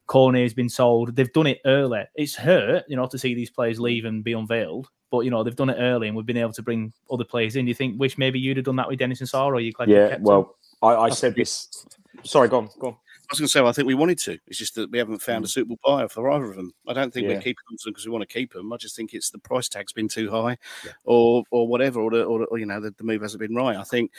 Cornet 0.08 0.44
has 0.44 0.54
been 0.54 0.70
sold. 0.70 1.16
They've 1.16 1.32
done 1.34 1.48
it 1.48 1.60
early. 1.66 2.04
It's 2.16 2.36
hurt, 2.36 2.84
you 2.88 2.96
know, 2.96 3.08
to 3.08 3.18
see 3.18 3.34
these 3.34 3.50
players 3.50 3.80
leave 3.80 4.06
and 4.06 4.24
be 4.24 4.34
unveiled. 4.34 4.90
But 5.12 5.22
you 5.22 5.32
know, 5.32 5.44
they've 5.44 5.56
done 5.56 5.70
it 5.70 5.78
early, 5.80 6.08
and 6.08 6.18
we've 6.18 6.26
been 6.26 6.38
able 6.38 6.54
to 6.54 6.64
bring 6.64 6.92
other 7.12 7.24
players 7.24 7.56
in. 7.56 7.66
Do 7.66 7.70
you 7.70 7.76
think? 7.76 8.00
Wish 8.00 8.18
maybe 8.18 8.40
you'd 8.40 8.58
have 8.58 8.66
done 8.66 8.76
that 8.78 8.88
with 8.88 9.00
Dennis 9.00 9.22
and 9.22 9.30
Sarr, 9.30 9.54
or 9.54 9.60
you 9.60 9.72
glad 9.72 9.90
you 9.90 9.96
Yeah, 9.96 10.10
kept 10.10 10.22
well, 10.24 10.56
I, 10.82 10.96
I 10.96 11.10
said 11.10 11.36
this. 11.36 11.86
Sorry, 12.24 12.48
go 12.50 12.58
on, 12.58 12.70
go 12.80 12.88
on. 12.88 12.94
I 12.94 13.26
was 13.30 13.40
going 13.40 13.48
to 13.48 13.52
say, 13.52 13.62
well, 13.62 13.70
I 13.70 13.74
think 13.74 13.88
we 13.88 13.94
wanted 13.94 14.20
to. 14.20 14.38
It's 14.48 14.58
just 14.58 14.76
that 14.76 14.92
we 14.92 14.98
haven't 14.98 15.22
found 15.22 15.46
a 15.46 15.48
mm. 15.48 15.52
suitable 15.52 15.80
buyer 15.84 16.08
for 16.10 16.30
either 16.32 16.52
of 16.52 16.56
them. 16.56 16.74
I 16.88 16.94
don't 16.94 17.14
think 17.14 17.28
Yeah. 17.28 17.36
we're 17.36 17.42
keeping 17.42 17.64
them 17.70 17.78
because 17.86 18.06
we 18.06 18.12
want 18.12 18.28
to 18.28 18.34
keep 18.34 18.54
them. 18.54 18.74
I 18.74 18.78
just 18.78 18.96
think 18.96 19.14
it's 19.14 19.30
the 19.30 19.40
price 19.40 19.70
tag's 19.70 19.94
been 19.94 20.08
too 20.10 20.30
high, 20.30 20.58
or 21.06 21.44
or 21.52 21.68
whatever, 21.68 22.02
or, 22.02 22.12
the, 22.12 22.24
or, 22.24 22.46
or 22.46 22.58
you 22.58 22.66
know 22.66 22.80
the, 22.82 22.92
the 22.98 23.04
move 23.04 23.22
hasn't 23.22 23.40
been 23.40 23.56
right. 23.56 23.78
I 23.78 23.84
think 23.84 24.12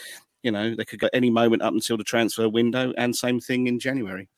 you 0.43 0.51
know 0.51 0.75
they 0.75 0.85
could 0.85 1.01
go 1.01 1.09
any 1.13 1.31
moment 1.31 1.63
up 1.63 1.75
until 1.75 1.97
the 1.97 2.05
transfer 2.05 2.49
window, 2.49 2.93
and 2.97 3.15
same 3.15 3.41
thing 3.41 3.67
in 3.67 3.79
January. 3.79 4.29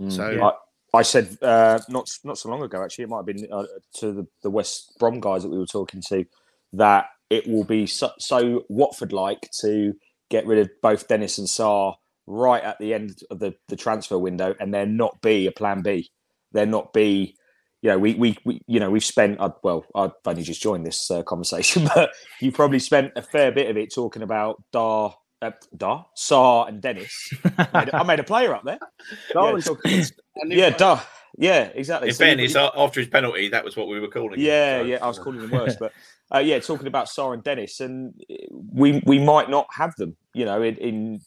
Mm. 0.00 0.12
So 0.12 0.24
I, 0.24 0.52
I 0.94 1.02
said 1.02 1.36
uh, 1.42 1.80
not 1.88 2.08
not 2.24 2.38
so 2.38 2.48
long 2.48 2.62
ago, 2.62 2.82
actually, 2.82 3.04
it 3.04 3.10
might 3.10 3.18
have 3.18 3.26
been 3.26 3.48
uh, 3.50 3.64
to 3.96 4.12
the, 4.12 4.26
the 4.42 4.50
West 4.50 4.94
Brom 4.98 5.20
guys 5.20 5.42
that 5.42 5.50
we 5.50 5.58
were 5.58 5.66
talking 5.66 6.02
to, 6.08 6.24
that 6.72 7.06
it 7.30 7.46
will 7.46 7.64
be 7.64 7.86
so, 7.86 8.10
so 8.18 8.64
Watford 8.68 9.12
like 9.12 9.50
to 9.60 9.94
get 10.30 10.46
rid 10.46 10.58
of 10.58 10.70
both 10.82 11.08
Dennis 11.08 11.38
and 11.38 11.48
Sarr 11.48 11.94
right 12.26 12.62
at 12.62 12.78
the 12.78 12.94
end 12.94 13.18
of 13.30 13.38
the, 13.38 13.54
the 13.68 13.76
transfer 13.76 14.18
window, 14.18 14.54
and 14.58 14.72
there 14.72 14.86
not 14.86 15.20
be 15.22 15.46
a 15.46 15.52
plan 15.52 15.82
B. 15.82 16.10
there 16.52 16.66
not 16.66 16.92
be 16.92 17.36
you 17.82 17.90
know, 17.90 17.98
we, 17.98 18.14
we, 18.14 18.36
we 18.44 18.60
you 18.66 18.80
know, 18.80 18.90
we've 18.90 19.04
spent, 19.04 19.38
uh, 19.38 19.50
well, 19.62 19.84
I've 19.94 20.12
only 20.24 20.42
just 20.42 20.62
joined 20.62 20.84
this 20.84 21.08
uh, 21.10 21.22
conversation, 21.22 21.88
but 21.94 22.10
you 22.40 22.50
probably 22.50 22.78
spent 22.80 23.12
a 23.14 23.22
fair 23.22 23.52
bit 23.52 23.70
of 23.70 23.76
it 23.76 23.94
talking 23.94 24.22
about 24.22 24.62
Dar, 24.72 25.14
uh, 25.46 25.76
Dar, 25.76 26.06
Sarr, 26.16 26.68
and 26.68 26.80
Dennis. 26.80 27.30
I, 27.58 27.68
made 27.74 27.88
a, 27.88 27.96
I 27.96 28.02
made 28.02 28.20
a 28.20 28.24
player 28.24 28.54
up 28.54 28.64
there. 28.64 28.78
Dar 29.32 29.56
yeah, 29.56 29.64
talking, 29.64 30.04
yeah, 30.46 30.70
Dar. 30.70 31.02
Yeah, 31.38 31.70
exactly. 31.74 32.08
In 32.08 32.14
so 32.14 32.24
fairness, 32.24 32.56
after 32.56 33.00
his 33.00 33.08
penalty, 33.08 33.48
that 33.48 33.64
was 33.64 33.76
what 33.76 33.88
we 33.88 34.00
were 34.00 34.08
calling. 34.08 34.40
Yeah, 34.40 34.78
him, 34.78 34.84
so. 34.84 34.88
yeah, 34.88 34.98
I 35.02 35.06
was 35.06 35.18
calling 35.24 35.40
him 35.40 35.50
worse, 35.50 35.76
but 35.76 35.92
uh, 36.34 36.38
yeah, 36.38 36.58
talking 36.60 36.86
about 36.86 37.08
Sar 37.08 37.34
and 37.34 37.42
Dennis, 37.44 37.80
and 37.80 38.14
we 38.50 39.02
we 39.04 39.18
might 39.18 39.50
not 39.50 39.66
have 39.72 39.94
them, 39.96 40.16
you 40.32 40.44
know, 40.44 40.62
in, 40.62 40.76
in 40.76 41.20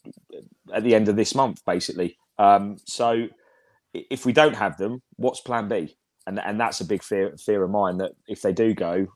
at 0.72 0.82
the 0.82 0.94
end 0.94 1.08
of 1.08 1.16
this 1.16 1.34
month, 1.34 1.64
basically. 1.64 2.18
Um, 2.38 2.76
so 2.86 3.28
if 3.94 4.26
we 4.26 4.32
don't 4.32 4.56
have 4.56 4.78
them, 4.78 5.02
what's 5.16 5.40
Plan 5.40 5.68
B? 5.68 5.96
and 6.26 6.40
and 6.40 6.60
that's 6.60 6.80
a 6.80 6.84
big 6.84 7.02
fear 7.02 7.34
fear 7.38 7.62
of 7.62 7.70
mine 7.70 7.98
that 7.98 8.12
if 8.28 8.42
they 8.42 8.52
do 8.52 8.74
go, 8.74 9.06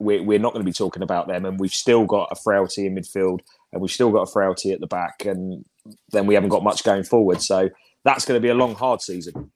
we're 0.00 0.22
we're 0.22 0.38
not 0.38 0.52
going 0.52 0.64
to 0.64 0.68
be 0.68 0.72
talking 0.72 1.02
about 1.02 1.28
them, 1.28 1.44
and 1.44 1.58
we've 1.60 1.72
still 1.72 2.04
got 2.04 2.28
a 2.30 2.36
frailty 2.36 2.86
in 2.86 2.94
midfield, 2.94 3.40
and 3.72 3.82
we've 3.82 3.90
still 3.90 4.10
got 4.10 4.22
a 4.22 4.32
frailty 4.32 4.72
at 4.72 4.80
the 4.80 4.86
back, 4.86 5.24
and 5.24 5.64
then 6.10 6.26
we 6.26 6.34
haven't 6.34 6.50
got 6.50 6.62
much 6.62 6.84
going 6.84 7.04
forward. 7.04 7.42
So 7.42 7.70
that's 8.04 8.24
going 8.24 8.36
to 8.36 8.42
be 8.42 8.48
a 8.48 8.54
long, 8.54 8.74
hard 8.74 9.00
season. 9.02 9.50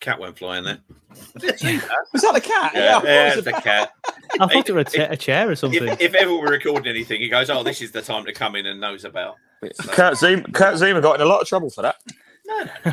Cat 0.00 0.20
went 0.20 0.38
flying 0.38 0.64
there. 0.64 0.78
Was 1.34 2.22
that 2.22 2.34
the 2.34 2.40
cat? 2.40 2.72
Yeah, 2.74 3.00
yeah, 3.04 3.34
yeah 3.34 3.40
the 3.40 3.52
cat. 3.52 3.92
I 4.38 4.46
thought 4.46 4.68
it 4.68 4.74
was 4.74 4.94
a, 4.94 5.12
a, 5.12 5.16
chair 5.16 5.50
or 5.50 5.56
something. 5.56 5.88
If, 5.88 6.00
if, 6.00 6.14
ever 6.14 6.34
we're 6.34 6.50
recording 6.50 6.88
anything, 6.88 7.22
he 7.22 7.30
goes, 7.30 7.48
"Oh, 7.48 7.62
this 7.62 7.80
is 7.80 7.92
the 7.92 8.02
time 8.02 8.26
to 8.26 8.32
come 8.32 8.56
in 8.56 8.66
and 8.66 8.78
knows 8.78 9.06
about." 9.06 9.36
So. 9.72 9.88
Kurt 9.88 10.14
Zouma, 10.14 10.52
Kurt 10.52 10.74
Zouma 10.74 11.00
got 11.00 11.14
in 11.14 11.22
a 11.22 11.24
lot 11.24 11.40
of 11.40 11.48
trouble 11.48 11.70
for 11.70 11.80
that. 11.82 11.96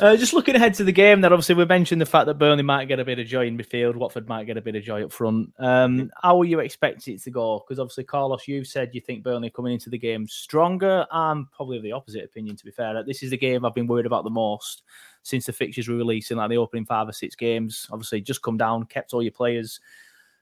uh, 0.00 0.16
just 0.16 0.32
looking 0.32 0.54
ahead 0.54 0.74
to 0.74 0.84
the 0.84 0.92
game, 0.92 1.20
that 1.20 1.32
obviously 1.32 1.54
we 1.54 1.64
mentioned 1.64 2.00
the 2.00 2.06
fact 2.06 2.26
that 2.26 2.38
Burnley 2.38 2.62
might 2.62 2.86
get 2.86 3.00
a 3.00 3.04
bit 3.04 3.18
of 3.18 3.26
joy 3.26 3.46
in 3.46 3.58
midfield, 3.58 3.96
Watford 3.96 4.28
might 4.28 4.44
get 4.44 4.56
a 4.56 4.62
bit 4.62 4.76
of 4.76 4.82
joy 4.82 5.04
up 5.04 5.12
front. 5.12 5.52
Um, 5.58 6.10
how 6.22 6.40
are 6.40 6.44
you 6.44 6.60
expecting 6.60 7.14
it 7.14 7.22
to 7.22 7.30
go? 7.30 7.58
Because 7.60 7.78
obviously, 7.78 8.04
Carlos, 8.04 8.48
you've 8.48 8.66
said 8.66 8.94
you 8.94 9.00
think 9.00 9.22
Burnley 9.22 9.50
coming 9.50 9.74
into 9.74 9.90
the 9.90 9.98
game 9.98 10.26
stronger. 10.26 11.06
I'm 11.10 11.46
probably 11.52 11.76
of 11.78 11.82
the 11.82 11.92
opposite 11.92 12.24
opinion, 12.24 12.56
to 12.56 12.64
be 12.64 12.70
fair. 12.70 13.02
This 13.04 13.22
is 13.22 13.30
the 13.30 13.38
game 13.38 13.64
I've 13.64 13.74
been 13.74 13.86
worried 13.86 14.06
about 14.06 14.24
the 14.24 14.30
most 14.30 14.82
since 15.22 15.46
the 15.46 15.52
fixtures 15.52 15.88
were 15.88 15.96
released 15.96 16.30
in 16.30 16.36
like 16.36 16.50
the 16.50 16.58
opening 16.58 16.84
five 16.84 17.08
or 17.08 17.12
six 17.12 17.34
games. 17.34 17.88
Obviously, 17.90 18.20
just 18.20 18.42
come 18.42 18.56
down, 18.56 18.84
kept 18.84 19.14
all 19.14 19.22
your 19.22 19.32
players. 19.32 19.80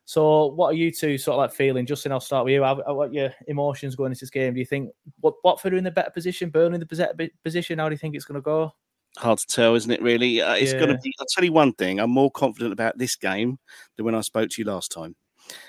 So, 0.05 0.47
what 0.47 0.69
are 0.69 0.77
you 0.77 0.91
two 0.91 1.17
sort 1.17 1.35
of 1.35 1.39
like 1.39 1.53
feeling? 1.53 1.87
Justin, 1.87 2.13
I'll 2.13 2.21
start 2.21 2.45
with 2.45 2.55
you. 2.55 2.63
How, 2.63 2.77
what 2.95 3.13
your 3.13 3.33
emotions 3.47 3.95
going 3.95 4.13
into 4.13 4.21
this 4.21 4.31
game? 4.31 4.55
Do 4.55 4.61
you 4.61 4.67
think 4.67 4.91
what 5.21 5.35
Watford 5.45 5.75
are 5.75 5.77
in 5.77 5.85
the 5.85 5.91
better 5.91 6.11
position, 6.11 6.51
Burnley 6.51 6.75
in 6.75 6.81
the 6.81 6.87
better 6.87 7.31
position? 7.45 7.79
How 7.79 7.89
do 7.89 7.95
you 7.95 7.99
think 7.99 8.15
it's 8.15 8.25
going 8.25 8.41
to 8.41 8.43
go? 8.43 8.73
Hard 9.19 9.39
to 9.39 9.47
tell, 9.47 9.75
isn't 9.75 9.91
it? 9.91 10.03
Really, 10.03 10.41
uh, 10.41 10.55
it's 10.55 10.73
yeah. 10.73 10.79
going 10.79 10.91
to 10.91 10.99
be. 10.99 11.13
I'll 11.21 11.27
tell 11.27 11.45
you 11.45 11.53
one 11.53 11.73
thing. 11.75 12.01
I'm 12.01 12.11
more 12.11 12.31
confident 12.31 12.73
about 12.73 12.99
this 12.99 13.17
game 13.17 13.59
than 13.97 14.07
when 14.07 14.15
I 14.15 14.23
spoke 14.23 14.51
to 14.51 14.63
you 14.63 14.67
last 14.67 14.91
time 14.91 15.15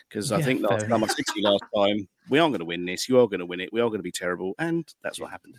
because 0.09 0.31
I 0.31 0.41
think 0.41 0.61
last 0.61 0.87
time 0.87 1.03
I 1.03 1.07
said 1.07 1.25
to 1.25 1.33
you 1.35 1.43
last 1.43 1.63
time, 1.75 2.07
we 2.29 2.39
aren't 2.39 2.53
going 2.53 2.59
to 2.59 2.65
win 2.65 2.85
this. 2.85 3.09
You 3.09 3.19
are 3.19 3.27
going 3.27 3.39
to 3.39 3.45
win 3.45 3.59
it. 3.59 3.71
We 3.73 3.81
are 3.81 3.87
going 3.87 3.99
to 3.99 4.03
be 4.03 4.11
terrible, 4.11 4.53
and 4.59 4.87
that's 5.03 5.19
what 5.19 5.31
happened. 5.31 5.55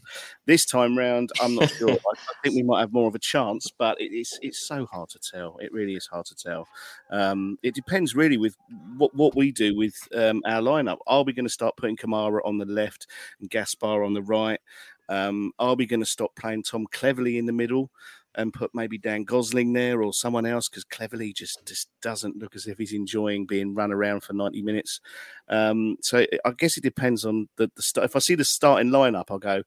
This 0.47 0.65
time 0.65 0.97
round, 0.97 1.31
I'm 1.41 1.55
not 1.55 1.71
sure. 1.71 1.91
I, 1.93 2.15
think 2.43 2.57
we 2.57 2.63
might 2.63 2.81
have 2.81 2.93
more 2.93 3.09
of 3.09 3.15
a 3.15 3.19
chance, 3.19 3.71
but 3.77 4.01
it, 4.01 4.13
it's 4.13 4.39
it's 4.43 4.67
so 4.67 4.87
hard 4.87 5.09
to 5.11 5.19
tell. 5.19 5.59
It 5.61 5.73
really 5.73 5.95
is 5.95 6.07
hard 6.07 6.27
to 6.27 6.35
tell. 6.35 6.67
Um, 7.11 7.59
it 7.63 7.75
depends 7.75 8.15
really 8.15 8.37
with 8.37 8.57
what 8.97 9.15
what 9.15 9.35
we 9.37 9.53
do 9.53 9.77
with 9.77 9.97
um, 10.15 10.43
our 10.47 10.61
lineup. 10.61 10.99
Are 11.07 11.23
we 11.23 11.33
going 11.33 11.47
to 11.47 11.53
start 11.53 11.77
putting 11.77 11.97
Kamara 11.97 12.41
on 12.45 12.59
the 12.59 12.67
left 12.67 13.07
and 13.41 13.51
Gaspar 13.51 14.05
on 14.05 14.15
the 14.15 14.23
right? 14.23 14.61
Um, 15.09 15.53
are 15.59 15.75
we 15.75 15.87
going 15.87 16.01
to 16.01 16.07
stop 16.07 16.35
playing 16.35 16.63
Tom 16.63 16.87
Cleverley 16.93 17.39
in 17.39 17.47
the 17.47 17.53
middle? 17.53 17.91
And 18.37 18.53
put 18.53 18.75
maybe 18.75 18.99
Dan 18.99 19.25
Gosling 19.25 19.73
there 19.73 20.03
or 20.03 20.13
someone 20.13 20.45
else 20.45 20.69
because 20.69 20.85
Cleverley 20.85 21.33
just 21.33 21.65
just 21.67 21.89
doesn't 22.03 22.37
look 22.37 22.57
as 22.57 22.67
if 22.67 22.79
he's 22.79 22.93
enjoying 22.93 23.47
being 23.47 23.75
run 23.75 23.93
around 23.93 24.25
for 24.25 24.33
90 24.33 24.63
minutes. 24.63 25.01
Um, 25.49 25.97
so 26.03 26.27
I 26.45 26.51
guess 26.57 26.77
it 26.77 26.83
depends 26.83 27.25
on 27.25 27.49
the, 27.57 27.71
the 27.77 27.83
start. 27.83 28.07
If 28.07 28.17
I 28.17 28.19
see 28.19 28.35
the 28.35 28.45
starting 28.45 28.91
lineup, 28.91 29.27
I'll 29.31 29.39
go, 29.39 29.63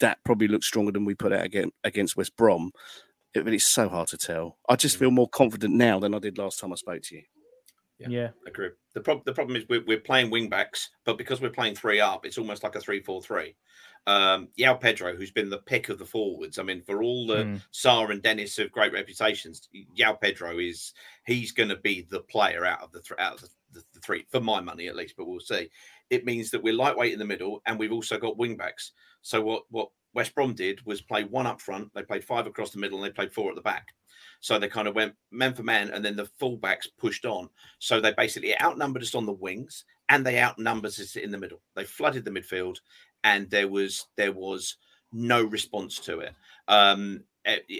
that 0.00 0.18
probably 0.24 0.48
looks 0.48 0.66
stronger 0.66 0.92
than 0.92 1.04
we 1.04 1.14
put 1.14 1.32
out 1.32 1.44
against, 1.44 1.74
against 1.84 2.16
West 2.16 2.36
Brom. 2.36 2.72
It, 3.34 3.44
but 3.44 3.52
it's 3.52 3.68
so 3.68 3.88
hard 3.88 4.08
to 4.08 4.16
tell. 4.16 4.56
I 4.68 4.76
just 4.76 4.96
feel 4.96 5.10
more 5.10 5.28
confident 5.28 5.74
now 5.74 5.98
than 5.98 6.14
I 6.14 6.18
did 6.18 6.38
last 6.38 6.58
time 6.58 6.72
I 6.72 6.76
spoke 6.76 7.02
to 7.02 7.16
you. 7.16 7.22
Yeah, 7.98 8.08
yeah. 8.08 8.28
agree. 8.46 8.70
The, 8.94 9.00
prob- 9.00 9.24
the 9.24 9.32
problem 9.32 9.56
is 9.56 9.64
we're, 9.68 9.84
we're 9.86 10.00
playing 10.00 10.30
wing 10.30 10.48
backs, 10.48 10.90
but 11.04 11.16
because 11.16 11.40
we're 11.40 11.50
playing 11.50 11.76
three 11.76 12.00
up, 12.00 12.26
it's 12.26 12.36
almost 12.36 12.62
like 12.62 12.74
a 12.74 12.80
three-four-three 12.80 13.56
um, 14.06 14.48
João 14.58 14.80
Pedro, 14.80 15.16
who's 15.16 15.32
been 15.32 15.50
the 15.50 15.58
pick 15.58 15.88
of 15.88 15.98
the 15.98 16.04
forwards. 16.04 16.58
I 16.58 16.62
mean, 16.62 16.82
for 16.82 17.02
all 17.02 17.26
the 17.26 17.44
mm. 17.44 17.62
Sarr 17.72 18.10
and 18.10 18.22
Dennis 18.22 18.56
have 18.56 18.70
great 18.70 18.92
reputations, 18.92 19.68
João 19.98 20.20
Pedro 20.20 20.58
is 20.58 20.92
he's 21.26 21.52
going 21.52 21.68
to 21.68 21.76
be 21.76 22.06
the 22.08 22.20
player 22.20 22.64
out 22.64 22.82
of 22.82 22.92
the 22.92 23.00
th- 23.00 23.18
out 23.18 23.34
of 23.34 23.40
the, 23.40 23.48
the, 23.72 23.84
the, 23.94 24.00
three 24.00 24.24
for 24.30 24.40
my 24.40 24.60
money 24.60 24.86
at 24.86 24.96
least. 24.96 25.14
But 25.16 25.26
we'll 25.26 25.40
see. 25.40 25.68
It 26.10 26.24
means 26.24 26.50
that 26.50 26.62
we're 26.62 26.74
lightweight 26.74 27.12
in 27.12 27.18
the 27.18 27.24
middle, 27.24 27.62
and 27.66 27.78
we've 27.78 27.92
also 27.92 28.16
got 28.16 28.38
wing 28.38 28.56
backs. 28.56 28.92
So 29.22 29.42
what 29.42 29.64
what 29.70 29.88
West 30.14 30.34
Brom 30.34 30.54
did 30.54 30.86
was 30.86 31.02
play 31.02 31.24
one 31.24 31.46
up 31.46 31.60
front. 31.60 31.92
They 31.92 32.02
played 32.02 32.24
five 32.24 32.46
across 32.46 32.70
the 32.70 32.78
middle, 32.78 32.98
and 32.98 33.06
they 33.06 33.14
played 33.14 33.32
four 33.32 33.50
at 33.50 33.56
the 33.56 33.62
back. 33.62 33.88
So 34.40 34.58
they 34.58 34.68
kind 34.68 34.88
of 34.88 34.94
went 34.94 35.14
man 35.30 35.54
for 35.54 35.62
man, 35.62 35.90
and 35.90 36.04
then 36.04 36.16
the 36.16 36.28
fullbacks 36.40 36.86
pushed 36.98 37.24
on. 37.24 37.48
So 37.78 38.00
they 38.00 38.12
basically 38.12 38.58
outnumbered 38.60 39.02
us 39.02 39.14
on 39.14 39.26
the 39.26 39.32
wings, 39.32 39.84
and 40.08 40.24
they 40.24 40.40
outnumbered 40.40 40.90
us 40.90 41.16
in 41.16 41.30
the 41.30 41.38
middle. 41.38 41.60
They 41.74 41.84
flooded 41.84 42.24
the 42.24 42.30
midfield, 42.30 42.78
and 43.24 43.50
there 43.50 43.68
was 43.68 44.06
there 44.16 44.32
was 44.32 44.76
no 45.12 45.42
response 45.42 45.98
to 46.00 46.20
it. 46.20 46.34
Um, 46.68 47.24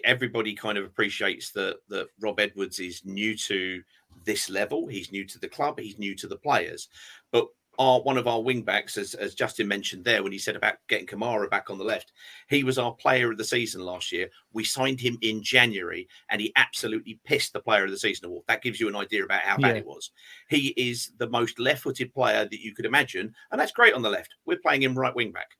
everybody 0.05 0.55
kind 0.55 0.79
of 0.79 0.85
appreciates 0.85 1.51
that 1.53 1.79
that 1.89 2.09
Rob 2.21 2.41
Edwards 2.41 2.79
is 2.79 3.05
new 3.05 3.37
to 3.37 3.83
this 4.25 4.49
level. 4.49 4.87
He's 4.87 5.13
new 5.13 5.25
to 5.27 5.39
the 5.39 5.49
club. 5.49 5.79
He's 5.79 5.99
new 5.99 6.15
to 6.17 6.27
the 6.27 6.37
players. 6.37 6.89
But 7.33 7.49
our 7.79 8.01
one 8.03 8.19
of 8.19 8.27
our 8.27 8.43
wing 8.43 8.63
backs, 8.63 8.97
as, 8.97 9.15
as 9.15 9.35
Justin 9.35 9.69
mentioned 9.69 10.05
there, 10.05 10.23
when 10.23 10.33
he 10.33 10.39
said 10.39 10.57
about 10.57 10.77
getting 10.89 11.07
Kamara 11.07 11.49
back 11.51 11.71
on 11.71 11.79
the 11.79 11.85
left, 11.85 12.13
he 12.49 12.65
was 12.65 12.79
our 12.79 12.93
player 12.93 13.31
of 13.31 13.39
the 13.39 13.45
season 13.45 13.81
last 13.83 14.13
year. 14.13 14.29
We 14.53 14.65
signed 14.65 15.01
him 15.01 15.19
in 15.23 15.43
January, 15.43 16.09
and 16.31 16.41
he 16.41 16.53
absolutely 16.57 17.21
pissed 17.25 17.53
the 17.53 17.61
player 17.61 17.85
of 17.85 17.91
the 17.91 17.99
season 17.99 18.27
award. 18.27 18.45
That 18.49 18.63
gives 18.63 18.81
you 18.81 18.89
an 18.89 18.97
idea 18.97 19.25
about 19.25 19.43
how 19.43 19.57
bad 19.57 19.77
yeah. 19.77 19.81
it 19.81 19.87
was. 19.87 20.11
He 20.49 20.75
is 20.77 21.13
the 21.19 21.29
most 21.29 21.59
left-footed 21.59 22.13
player 22.13 22.45
that 22.45 22.61
you 22.61 22.75
could 22.75 22.87
imagine, 22.87 23.35
and 23.51 23.61
that's 23.61 23.73
great 23.73 23.95
on 23.95 24.03
the 24.03 24.11
left. 24.11 24.35
We're 24.47 24.59
playing 24.59 24.83
him 24.83 24.99
right 24.99 25.15
wing 25.15 25.33
back, 25.33 25.51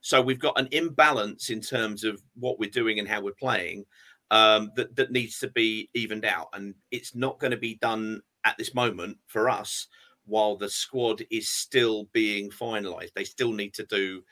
so 0.00 0.20
we've 0.22 0.38
got 0.38 0.58
an 0.58 0.68
imbalance 0.72 1.50
in 1.50 1.60
terms 1.60 2.04
of 2.04 2.22
what 2.38 2.58
we're 2.58 2.70
doing 2.70 2.98
and 2.98 3.08
how 3.08 3.20
we're 3.20 3.32
playing. 3.32 3.84
Um, 4.32 4.70
that 4.76 4.94
that 4.94 5.10
needs 5.10 5.40
to 5.40 5.48
be 5.48 5.90
evened 5.92 6.24
out, 6.24 6.50
and 6.52 6.74
it's 6.92 7.16
not 7.16 7.40
going 7.40 7.50
to 7.50 7.56
be 7.56 7.74
done 7.74 8.22
at 8.44 8.56
this 8.56 8.74
moment 8.74 9.18
for 9.26 9.50
us 9.50 9.88
while 10.30 10.56
the 10.56 10.70
squad 10.70 11.22
is 11.30 11.48
still 11.48 12.08
being 12.12 12.50
finalised. 12.50 13.12
They 13.14 13.24
still 13.24 13.52
need 13.52 13.74
to 13.74 13.84
do 13.84 14.22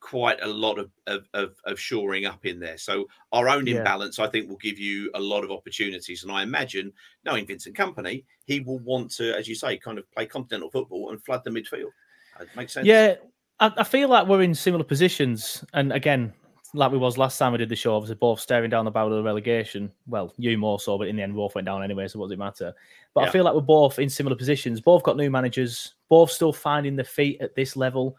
quite 0.00 0.40
a 0.42 0.46
lot 0.46 0.78
of, 0.78 0.90
of, 1.06 1.26
of, 1.34 1.56
of 1.64 1.80
shoring 1.80 2.26
up 2.26 2.44
in 2.44 2.60
there. 2.60 2.78
So 2.78 3.06
our 3.32 3.48
own 3.48 3.66
yeah. 3.66 3.76
imbalance, 3.76 4.18
I 4.18 4.28
think, 4.28 4.48
will 4.48 4.58
give 4.58 4.78
you 4.78 5.10
a 5.14 5.20
lot 5.20 5.42
of 5.42 5.50
opportunities. 5.50 6.22
And 6.22 6.30
I 6.30 6.42
imagine, 6.42 6.92
knowing 7.24 7.46
Vincent 7.46 7.76
Kompany, 7.76 8.24
he 8.44 8.60
will 8.60 8.78
want 8.80 9.10
to, 9.12 9.36
as 9.36 9.48
you 9.48 9.54
say, 9.54 9.78
kind 9.78 9.98
of 9.98 10.10
play 10.12 10.26
continental 10.26 10.70
football 10.70 11.10
and 11.10 11.24
flood 11.24 11.42
the 11.44 11.50
midfield. 11.50 11.90
That 12.38 12.54
makes 12.54 12.74
sense. 12.74 12.86
Yeah, 12.86 13.14
I, 13.58 13.72
I 13.78 13.84
feel 13.84 14.08
like 14.08 14.28
we're 14.28 14.42
in 14.42 14.54
similar 14.54 14.84
positions. 14.84 15.64
And 15.72 15.92
again, 15.92 16.32
like 16.74 16.92
we 16.92 16.98
was 16.98 17.18
last 17.18 17.38
time 17.38 17.52
we 17.52 17.58
did 17.58 17.68
the 17.68 17.76
show, 17.76 17.96
obviously 17.96 18.16
both 18.16 18.40
staring 18.40 18.70
down 18.70 18.84
the 18.84 18.90
barrel 18.90 19.12
of 19.12 19.16
the 19.16 19.22
relegation. 19.22 19.90
Well, 20.06 20.32
you 20.36 20.56
more 20.58 20.80
so, 20.80 20.98
but 20.98 21.08
in 21.08 21.16
the 21.16 21.22
end, 21.22 21.34
both 21.34 21.54
went 21.54 21.66
down 21.66 21.82
anyway, 21.82 22.08
so 22.08 22.18
what 22.18 22.26
does 22.26 22.32
it 22.32 22.38
matter? 22.38 22.74
But 23.14 23.22
yeah. 23.22 23.26
I 23.28 23.30
feel 23.30 23.44
like 23.44 23.54
we're 23.54 23.60
both 23.60 23.98
in 23.98 24.08
similar 24.08 24.36
positions. 24.36 24.80
Both 24.80 25.02
got 25.02 25.16
new 25.16 25.30
managers, 25.30 25.94
both 26.08 26.30
still 26.30 26.52
finding 26.52 26.96
the 26.96 27.04
feet 27.04 27.40
at 27.40 27.54
this 27.54 27.76
level. 27.76 28.16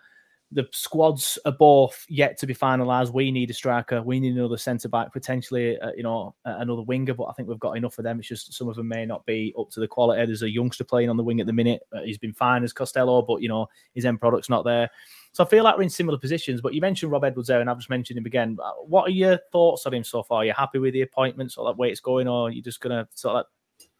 The 0.51 0.65
squads 0.71 1.37
are 1.45 1.51
both 1.51 2.05
yet 2.07 2.37
to 2.37 2.47
be 2.47 2.55
finalised. 2.55 3.11
We 3.11 3.31
need 3.31 3.49
a 3.49 3.53
striker. 3.53 4.01
We 4.01 4.21
need 4.21 4.37
another 4.37 4.55
centre 4.55 4.87
back, 4.87 5.11
potentially, 5.11 5.77
uh, 5.79 5.91
you 5.97 6.03
know, 6.03 6.35
another 6.45 6.83
winger. 6.83 7.15
But 7.15 7.25
I 7.25 7.33
think 7.33 7.49
we've 7.49 7.59
got 7.59 7.75
enough 7.75 7.97
of 7.97 8.05
them. 8.05 8.19
It's 8.19 8.29
just 8.29 8.53
some 8.53 8.69
of 8.69 8.77
them 8.77 8.87
may 8.87 9.05
not 9.05 9.25
be 9.25 9.53
up 9.59 9.69
to 9.71 9.81
the 9.81 9.89
quality. 9.89 10.25
There's 10.25 10.43
a 10.43 10.49
youngster 10.49 10.85
playing 10.85 11.09
on 11.09 11.17
the 11.17 11.23
wing 11.23 11.41
at 11.41 11.47
the 11.47 11.53
minute. 11.53 11.81
Uh, 11.93 12.03
he's 12.03 12.17
been 12.17 12.31
fine 12.31 12.63
as 12.63 12.73
Costelloe, 12.73 13.27
but 13.27 13.41
you 13.41 13.49
know 13.49 13.67
his 13.93 14.05
end 14.05 14.21
product's 14.21 14.49
not 14.49 14.63
there. 14.63 14.89
So 15.37 15.43
I 15.43 15.47
feel 15.47 15.63
like 15.63 15.77
we're 15.77 15.83
in 15.83 15.89
similar 15.91 16.17
positions. 16.17 16.61
But 16.61 16.73
you 16.73 16.81
mentioned 16.81 17.11
Rob 17.11 17.23
Edwards 17.23 17.47
there, 17.47 17.61
and 17.61 17.69
I've 17.69 17.77
just 17.77 17.91
mentioned 17.91 18.17
him 18.17 18.25
again. 18.25 18.57
Uh, 18.59 18.71
what 18.87 19.03
are 19.07 19.11
your 19.11 19.37
thoughts 19.51 19.85
on 19.85 19.93
him 19.93 20.03
so 20.03 20.23
far? 20.23 20.39
Are 20.39 20.45
you 20.45 20.53
happy 20.53 20.79
with 20.79 20.93
the 20.93 21.03
appointments 21.03 21.57
or 21.57 21.65
that 21.65 21.77
way 21.77 21.91
it's 21.91 21.99
going, 21.99 22.27
or 22.27 22.47
are 22.47 22.49
you 22.49 22.63
just 22.63 22.81
to 22.81 23.07
sort 23.13 23.35
of 23.35 23.35
like 23.35 23.45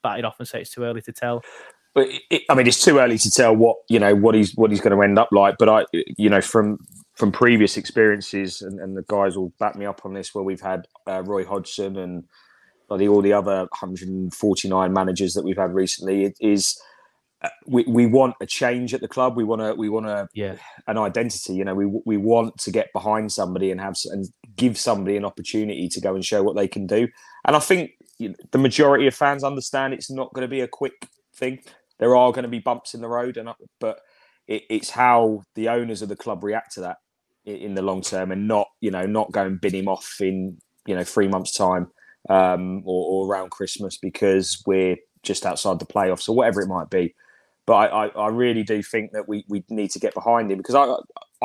bat 0.01 0.17
it 0.17 0.25
off 0.25 0.39
and 0.39 0.47
say 0.47 0.61
it's 0.61 0.71
too 0.71 0.83
early 0.83 0.99
to 1.03 1.11
tell? 1.11 1.43
But 1.93 2.07
it, 2.31 2.41
I 2.49 2.55
mean, 2.55 2.65
it's 2.65 2.83
too 2.83 2.97
early 2.97 3.19
to 3.19 3.29
tell 3.29 3.55
what 3.55 3.77
you 3.87 3.99
know 3.99 4.15
what 4.15 4.33
he's 4.33 4.55
what 4.55 4.71
he's 4.71 4.81
going 4.81 4.97
to 4.97 5.03
end 5.03 5.19
up 5.19 5.29
like. 5.31 5.57
But 5.59 5.69
I, 5.69 5.85
you 5.93 6.27
know, 6.27 6.41
from 6.41 6.79
from 7.13 7.31
previous 7.31 7.77
experiences, 7.77 8.63
and, 8.63 8.79
and 8.79 8.97
the 8.97 9.05
guys 9.07 9.37
will 9.37 9.53
back 9.59 9.75
me 9.75 9.85
up 9.85 10.05
on 10.05 10.15
this, 10.15 10.33
where 10.33 10.43
we've 10.43 10.59
had 10.59 10.87
uh, 11.05 11.21
Roy 11.21 11.45
Hodgson 11.45 11.97
and 11.97 12.23
all 12.89 13.21
the 13.21 13.33
other 13.33 13.67
149 13.79 14.91
managers 14.91 15.35
that 15.35 15.43
we've 15.45 15.55
had 15.55 15.75
recently, 15.75 16.23
it 16.23 16.37
is 16.39 16.81
we, 17.67 17.83
we 17.83 18.05
want 18.05 18.35
a 18.41 18.45
change 18.45 18.93
at 18.93 19.01
the 19.01 19.07
club. 19.07 19.37
We 19.37 19.43
want 19.43 19.61
to 19.61 19.75
we 19.75 19.89
want 19.89 20.07
a 20.07 20.27
yeah 20.33 20.55
an 20.87 20.97
identity. 20.97 21.53
You 21.53 21.65
know, 21.65 21.75
we 21.75 21.85
we 22.05 22.17
want 22.17 22.57
to 22.59 22.71
get 22.71 22.91
behind 22.93 23.31
somebody 23.31 23.71
and 23.71 23.79
have 23.79 23.95
and 24.05 24.25
give 24.55 24.77
somebody 24.77 25.17
an 25.17 25.25
opportunity 25.25 25.87
to 25.89 26.01
go 26.01 26.15
and 26.15 26.25
show 26.25 26.41
what 26.41 26.55
they 26.55 26.67
can 26.67 26.87
do. 26.87 27.07
And 27.45 27.55
I 27.55 27.59
think 27.59 27.91
the 28.19 28.57
majority 28.57 29.07
of 29.07 29.15
fans 29.15 29.43
understand 29.43 29.93
it's 29.93 30.09
not 30.09 30.33
going 30.33 30.43
to 30.43 30.49
be 30.49 30.61
a 30.61 30.67
quick 30.67 31.07
thing. 31.35 31.59
There 31.99 32.15
are 32.15 32.31
going 32.31 32.43
to 32.43 32.49
be 32.49 32.59
bumps 32.59 32.93
in 32.93 33.01
the 33.01 33.07
road, 33.07 33.37
and 33.37 33.49
but 33.79 33.99
it, 34.47 34.63
it's 34.69 34.89
how 34.89 35.43
the 35.55 35.69
owners 35.69 36.01
of 36.01 36.09
the 36.09 36.15
club 36.15 36.43
react 36.43 36.73
to 36.73 36.81
that 36.81 36.97
in 37.45 37.75
the 37.75 37.81
long 37.81 38.01
term, 38.01 38.31
and 38.31 38.47
not 38.47 38.67
you 38.81 38.91
know 38.91 39.05
not 39.05 39.31
go 39.31 39.45
and 39.45 39.61
bin 39.61 39.75
him 39.75 39.87
off 39.87 40.17
in 40.19 40.57
you 40.87 40.95
know 40.95 41.03
three 41.03 41.27
months 41.27 41.51
time 41.51 41.91
um, 42.29 42.81
or, 42.85 43.25
or 43.25 43.31
around 43.31 43.51
Christmas 43.51 43.97
because 43.97 44.63
we're 44.65 44.97
just 45.23 45.45
outside 45.45 45.79
the 45.79 45.85
playoffs 45.85 46.27
or 46.27 46.35
whatever 46.35 46.61
it 46.61 46.67
might 46.67 46.89
be. 46.89 47.13
But 47.67 47.73
I, 47.73 48.05
I, 48.05 48.07
I, 48.07 48.27
really 48.29 48.63
do 48.63 48.81
think 48.81 49.11
that 49.11 49.27
we, 49.27 49.43
we 49.49 49.61
need 49.69 49.91
to 49.91 49.99
get 49.99 50.13
behind 50.13 50.49
him 50.49 50.57
because 50.57 50.73
I 50.73 50.95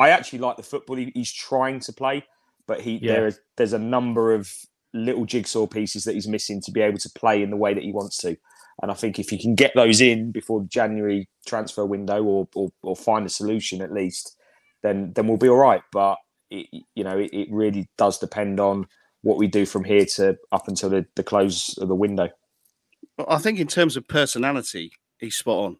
I 0.01 0.09
actually 0.09 0.39
like 0.39 0.55
the 0.55 0.63
football 0.63 0.95
he, 0.95 1.11
he's 1.13 1.31
trying 1.31 1.81
to 1.81 1.93
play, 1.93 2.25
but 2.65 2.79
he 2.81 2.97
yeah. 2.97 3.11
there 3.13 3.27
is, 3.27 3.39
there's 3.57 3.73
a 3.73 3.79
number 3.79 4.33
of 4.33 4.49
little 4.93 5.25
jigsaw 5.25 5.67
pieces 5.67 6.05
that 6.05 6.13
he's 6.13 6.27
missing 6.27 6.61
to 6.61 6.71
be 6.71 6.81
able 6.81 6.97
to 6.99 7.09
play 7.09 7.43
in 7.43 7.49
the 7.49 7.57
way 7.57 7.73
that 7.73 7.83
he 7.83 7.91
wants 7.91 8.17
to. 8.19 8.37
And 8.81 8.89
I 8.89 8.93
think 8.93 9.19
if 9.19 9.31
you 9.31 9.37
can 9.37 9.53
get 9.53 9.73
those 9.75 10.01
in 10.01 10.31
before 10.31 10.61
the 10.61 10.67
January 10.67 11.27
transfer 11.45 11.85
window 11.85 12.23
or, 12.23 12.47
or, 12.55 12.69
or 12.81 12.95
find 12.95 13.25
a 13.25 13.29
solution 13.29 13.81
at 13.81 13.91
least, 13.91 14.35
then 14.81 15.11
then 15.13 15.27
we'll 15.27 15.37
be 15.37 15.49
all 15.49 15.57
right. 15.57 15.81
But 15.91 16.17
it, 16.49 16.67
you 16.95 17.03
know, 17.03 17.17
it, 17.17 17.31
it 17.33 17.49
really 17.51 17.89
does 17.97 18.17
depend 18.17 18.59
on 18.59 18.87
what 19.21 19.37
we 19.37 19.47
do 19.47 19.65
from 19.65 19.83
here 19.83 20.05
to 20.05 20.37
up 20.51 20.67
until 20.67 20.89
the, 20.89 21.05
the 21.15 21.23
close 21.23 21.77
of 21.77 21.87
the 21.87 21.95
window. 21.95 22.29
I 23.27 23.37
think 23.37 23.59
in 23.59 23.67
terms 23.67 23.95
of 23.95 24.07
personality, 24.07 24.91
he's 25.19 25.35
spot 25.35 25.65
on. 25.65 25.77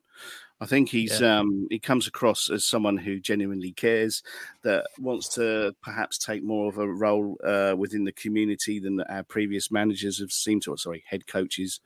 I 0.63 0.65
think 0.65 0.87
he's 0.87 1.19
yeah. 1.19 1.39
um, 1.39 1.67
he 1.69 1.77
comes 1.77 2.07
across 2.07 2.49
as 2.49 2.65
someone 2.65 2.97
who 2.97 3.19
genuinely 3.19 3.73
cares, 3.73 4.23
that 4.61 4.85
wants 4.97 5.27
to 5.35 5.75
perhaps 5.81 6.17
take 6.17 6.41
more 6.41 6.69
of 6.69 6.77
a 6.77 6.87
role 6.87 7.37
uh, 7.43 7.75
within 7.77 8.05
the 8.05 8.13
community 8.13 8.79
than 8.79 9.01
our 9.01 9.23
previous 9.23 9.71
managers 9.71 10.19
have 10.19 10.31
seemed 10.31 10.61
to. 10.63 10.77
Sorry, 10.77 11.03
head 11.05 11.27
coaches 11.27 11.81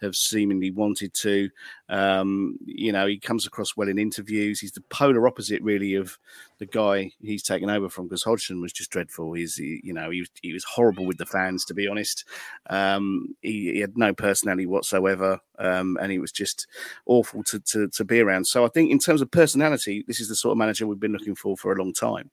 have 0.00 0.14
seemingly 0.14 0.70
wanted 0.70 1.14
to. 1.14 1.50
Um, 1.88 2.58
you 2.64 2.92
know, 2.92 3.06
he 3.06 3.18
comes 3.18 3.46
across 3.46 3.76
well 3.76 3.88
in 3.88 3.98
interviews. 3.98 4.60
He's 4.60 4.72
the 4.72 4.82
polar 4.82 5.26
opposite, 5.26 5.62
really, 5.62 5.94
of 5.94 6.18
the 6.58 6.66
guy 6.66 7.12
he's 7.20 7.42
taken 7.42 7.70
over 7.70 7.88
from 7.88 8.06
because 8.06 8.22
Hodgson 8.22 8.60
was 8.60 8.72
just 8.72 8.90
dreadful. 8.90 9.32
He's, 9.32 9.56
he, 9.56 9.80
you 9.82 9.92
know, 9.92 10.10
he 10.10 10.20
was, 10.20 10.30
he 10.42 10.52
was 10.52 10.64
horrible 10.64 11.06
with 11.06 11.18
the 11.18 11.26
fans, 11.26 11.64
to 11.66 11.74
be 11.74 11.88
honest. 11.88 12.24
Um, 12.68 13.34
he, 13.42 13.72
he, 13.72 13.80
had 13.80 13.96
no 13.96 14.12
personality 14.12 14.66
whatsoever, 14.66 15.40
um, 15.58 15.98
and 16.00 16.12
he 16.12 16.18
was 16.18 16.32
just 16.32 16.66
awful 17.06 17.42
to, 17.44 17.60
to, 17.60 17.88
to 17.88 18.04
be 18.04 18.20
around. 18.20 18.46
So 18.46 18.64
I 18.64 18.68
think, 18.68 18.90
in 18.90 18.98
terms 18.98 19.22
of 19.22 19.30
personality, 19.30 20.04
this 20.06 20.20
is 20.20 20.28
the 20.28 20.36
sort 20.36 20.52
of 20.52 20.58
manager 20.58 20.86
we've 20.86 21.00
been 21.00 21.12
looking 21.12 21.34
for 21.34 21.56
for 21.56 21.72
a 21.72 21.78
long 21.78 21.92
time. 21.92 22.30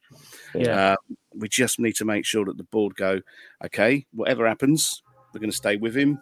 Yeah. 0.54 0.94
Uh, 0.94 0.96
we 1.34 1.50
just 1.50 1.80
need 1.80 1.96
to 1.98 2.06
make 2.06 2.26
sure 2.26 2.46
that 2.46 2.58
the 2.58 2.64
board 2.64 2.96
go, 2.96 3.22
okay, 3.64 4.06
whatever 4.14 4.48
happens, 4.48 5.04
we're 5.34 5.40
going 5.40 5.52
to 5.52 5.58
stay 5.58 5.76
with 5.76 5.96
him 5.96 6.20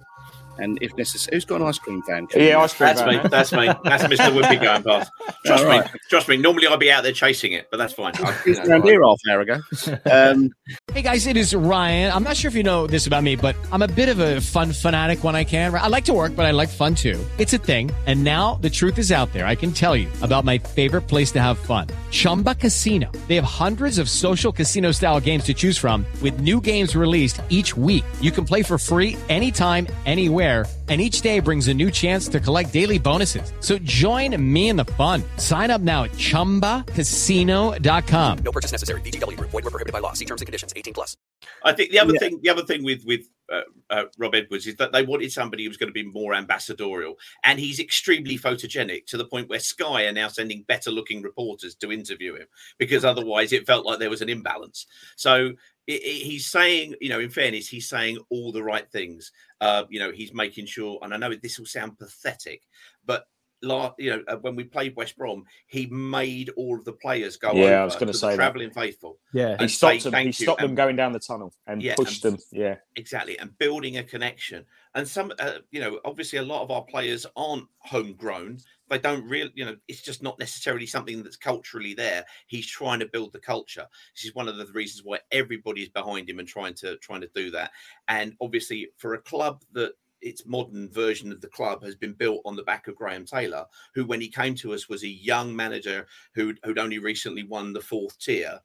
and 0.58 0.78
if 0.82 0.96
necessary, 0.98 1.36
who's 1.36 1.46
got 1.46 1.62
an 1.62 1.68
ice 1.68 1.80
cream 1.80 2.02
van? 2.08 2.28
Yeah, 2.36 2.60
ice 2.60 2.74
cream 2.74 2.88
that's 2.88 3.02
van. 3.02 3.24
Me, 3.24 3.30
that's 3.30 3.52
me. 3.52 3.68
That's 3.84 4.04
Mr. 4.04 4.32
Whippy 4.34 4.62
going 4.62 4.84
past. 4.84 5.12
Trust 5.46 5.64
right. 5.66 5.94
me. 5.94 6.00
Trust 6.10 6.30
me. 6.30 6.38
Normally 6.38 6.68
I'd 6.68 6.80
be 6.80 6.92
out 6.92 7.04
there 7.04 7.12
chasing 7.12 7.54
it, 7.54 7.68
but 7.72 7.78
that's 7.78 7.94
fine. 7.94 8.14
He's 8.46 8.60
around 8.60 8.84
here 8.84 9.04
half 9.04 9.20
an 9.26 9.32
hour 9.32 9.42
ago. 9.42 9.60
Um, 10.12 10.52
hey 10.92 11.02
guys, 11.02 11.28
it 11.28 11.38
is 11.38 11.56
Ryan. 11.56 12.12
I'm 12.12 12.24
not 12.24 12.36
sure 12.36 12.50
if 12.50 12.56
you 12.56 12.64
know 12.64 12.88
this 12.88 13.08
about 13.08 13.24
me, 13.24 13.36
but 13.36 13.56
I'm 13.72 13.82
a 13.82 13.88
bit 13.88 14.10
of 14.10 14.20
a 14.20 14.42
fun 14.42 14.72
fanatic 14.72 15.24
when 15.24 15.36
I 15.36 15.44
can. 15.44 15.74
I 15.74 15.88
like 15.88 16.06
to 16.06 16.14
work, 16.14 16.36
but 16.36 16.46
I 16.46 16.52
like 16.52 16.70
fun 16.70 16.94
too. 16.94 17.24
It's 17.38 17.54
a 17.54 17.58
thing. 17.58 17.90
And 18.06 18.24
now 18.24 18.56
the 18.56 18.70
truth 18.70 18.98
is 18.98 19.12
out 19.12 19.32
there. 19.34 19.46
I 19.48 19.56
can 19.56 19.72
tell 19.72 19.96
you 19.96 20.10
about 20.22 20.44
my 20.44 20.58
favorite 20.58 21.04
place 21.04 21.32
to 21.32 21.42
have 21.42 21.58
fun. 21.58 21.88
Chumba 22.12 22.56
Casino. 22.56 23.12
They 23.28 23.36
have 23.36 23.46
hundreds 23.46 23.98
of 23.98 24.10
social 24.10 24.52
casino 24.52 24.92
style 24.92 25.20
games 25.20 25.46
to 25.46 25.54
choose 25.54 25.78
from 25.78 26.06
with 26.22 26.42
new 26.42 26.62
games 26.62 26.96
released 26.96 27.42
each 27.50 27.76
week. 27.76 28.04
You 28.22 28.32
can 28.32 28.46
play 28.46 28.62
for 28.62 28.78
free 28.78 29.18
anytime, 29.30 29.88
anywhere 30.06 30.43
and 30.44 31.00
each 31.00 31.22
day 31.22 31.40
brings 31.40 31.70
a 31.70 31.74
new 31.74 31.90
chance 31.90 32.28
to 32.28 32.42
collect 32.42 32.74
daily 32.74 33.00
bonuses. 33.00 33.54
So 33.62 33.78
join 33.80 34.36
me 34.54 34.68
in 34.68 34.76
the 34.76 34.86
fun. 34.86 35.24
Sign 35.38 35.72
up 35.72 35.80
now 35.80 36.04
at 36.04 36.12
ChumbaCasino.com. 36.12 38.38
No 38.40 38.52
purchase 38.52 38.74
necessary. 38.74 39.00
VGW. 39.02 39.40
Void 39.40 39.54
were 39.54 39.62
prohibited 39.62 39.94
by 39.94 40.00
law. 40.00 40.12
See 40.12 40.26
terms 40.26 40.42
and 40.42 40.46
conditions. 40.46 40.74
18 40.76 40.94
plus. 40.94 41.16
I 41.64 41.74
think 41.74 41.92
the 41.92 42.00
other 42.00 42.14
yeah. 42.14 42.20
thing, 42.20 42.40
the 42.42 42.50
other 42.50 42.64
thing 42.64 42.84
with 42.84 43.04
with 43.06 43.22
uh, 43.52 43.62
uh, 43.90 44.06
Rob 44.18 44.36
Edwards 44.36 44.68
is 44.68 44.76
that 44.76 44.92
they 44.92 45.04
wanted 45.04 45.32
somebody 45.32 45.64
who 45.64 45.70
was 45.70 45.78
going 45.78 45.90
to 45.90 45.94
be 45.94 46.04
more 46.04 46.34
ambassadorial, 46.34 47.16
and 47.44 47.60
he's 47.60 47.80
extremely 47.80 48.38
photogenic 48.38 49.06
to 49.08 49.18
the 49.18 49.26
point 49.26 49.50
where 49.50 49.60
Sky 49.60 50.06
are 50.06 50.14
now 50.14 50.28
sending 50.28 50.64
better 50.64 50.92
looking 50.92 51.22
reporters 51.22 51.76
to 51.76 51.92
interview 51.92 52.36
him 52.36 52.48
because 52.78 53.06
otherwise 53.06 53.54
it 53.54 53.68
felt 53.68 53.86
like 53.86 54.00
there 54.00 54.10
was 54.10 54.22
an 54.22 54.30
imbalance. 54.30 54.86
So 55.16 55.52
it, 55.88 56.02
it, 56.02 56.26
he's 56.26 56.48
saying, 56.48 56.96
you 57.02 57.10
know, 57.10 57.20
in 57.20 57.30
fairness, 57.30 57.68
he's 57.68 57.90
saying 57.90 58.18
all 58.30 58.52
the 58.52 58.64
right 58.64 58.90
things. 58.92 59.32
Uh, 59.62 59.84
you 59.90 60.00
know, 60.00 60.12
he's 60.12 60.34
making 60.34 60.66
sure, 60.66 61.00
and 61.02 61.14
I 61.14 61.18
know 61.18 61.34
this 61.36 61.60
will 61.60 61.66
sound 61.66 61.98
pathetic, 61.98 62.64
but 63.06 63.26
you 63.64 64.10
know, 64.10 64.24
uh, 64.28 64.38
when 64.38 64.56
we 64.56 64.64
played 64.64 64.96
West 64.96 65.18
Brom, 65.18 65.46
he 65.68 65.88
made 65.88 66.50
all 66.58 66.78
of 66.78 66.86
the 66.86 66.94
players 66.94 67.38
go. 67.38 67.54
Yeah, 67.54 67.82
I 67.82 67.86
was 67.86 67.96
going 67.96 68.12
to 68.12 68.18
say 68.18 68.36
traveling 68.36 68.72
faithful. 68.72 69.18
Yeah, 69.34 69.58
he 69.60 69.68
stopped 69.68 70.04
them. 70.04 70.14
He 70.14 70.32
stopped 70.32 70.62
them 70.62 70.76
going 70.76 70.96
down 70.96 71.14
the 71.14 71.20
tunnel 71.20 71.54
and 71.68 71.82
yeah, 71.82 71.96
pushed 71.96 72.24
and, 72.26 72.36
them. 72.36 72.44
Yeah, 72.52 72.76
exactly, 72.96 73.40
and 73.40 73.58
building 73.58 73.98
a 73.98 74.04
connection. 74.04 74.66
And 74.96 75.08
some, 75.08 75.34
uh, 75.40 75.60
you 75.72 75.80
know, 75.80 76.00
obviously 76.06 76.38
a 76.38 76.44
lot 76.44 76.62
of 76.62 76.70
our 76.70 76.84
players 76.84 77.26
aren't 77.36 77.68
homegrown. 77.80 78.60
They 78.90 79.00
don't 79.00 79.28
really, 79.28 79.52
you 79.56 79.66
know, 79.66 79.76
it's 79.88 80.02
just 80.02 80.22
not 80.22 80.38
necessarily 80.38 80.86
something 80.86 81.24
that's 81.24 81.36
culturally 81.36 81.96
there. 81.96 82.26
He's 82.46 82.68
trying 82.68 83.00
to 83.00 83.08
build 83.08 83.34
the 83.34 83.40
culture. 83.40 83.88
This 84.16 84.26
is 84.26 84.36
one 84.36 84.48
of 84.48 84.58
the 84.58 84.68
reasons 84.68 85.04
why 85.04 85.20
everybody's 85.32 85.90
behind 85.90 86.30
him 86.30 86.38
and 86.38 86.48
trying 86.48 86.76
to 86.76 86.98
trying 86.98 87.22
to 87.22 87.30
do 87.34 87.50
that. 87.52 87.72
And 88.08 88.36
obviously, 88.40 88.90
for 88.98 89.16
a 89.16 89.22
club 89.22 89.64
that 89.72 89.94
its 90.24 90.46
modern 90.46 90.90
version 90.90 91.32
of 91.32 91.42
the 91.42 91.48
club 91.48 91.84
has 91.84 91.96
been 91.96 92.14
built 92.14 92.42
on 92.46 92.56
the 92.56 92.64
back 92.64 92.88
of 92.88 92.96
Graham 92.96 93.26
Taylor, 93.26 93.66
who, 93.94 94.06
when 94.06 94.22
he 94.22 94.30
came 94.30 94.56
to 94.56 94.74
us, 94.74 94.90
was 94.90 95.04
a 95.04 95.08
young 95.08 95.56
manager 95.56 96.08
who'd, 96.34 96.60
who'd 96.64 96.80
only 96.80 97.00
recently 97.00 97.44
won 97.44 97.74
the 97.74 97.82
fourth 97.82 98.18
tier. 98.20 98.60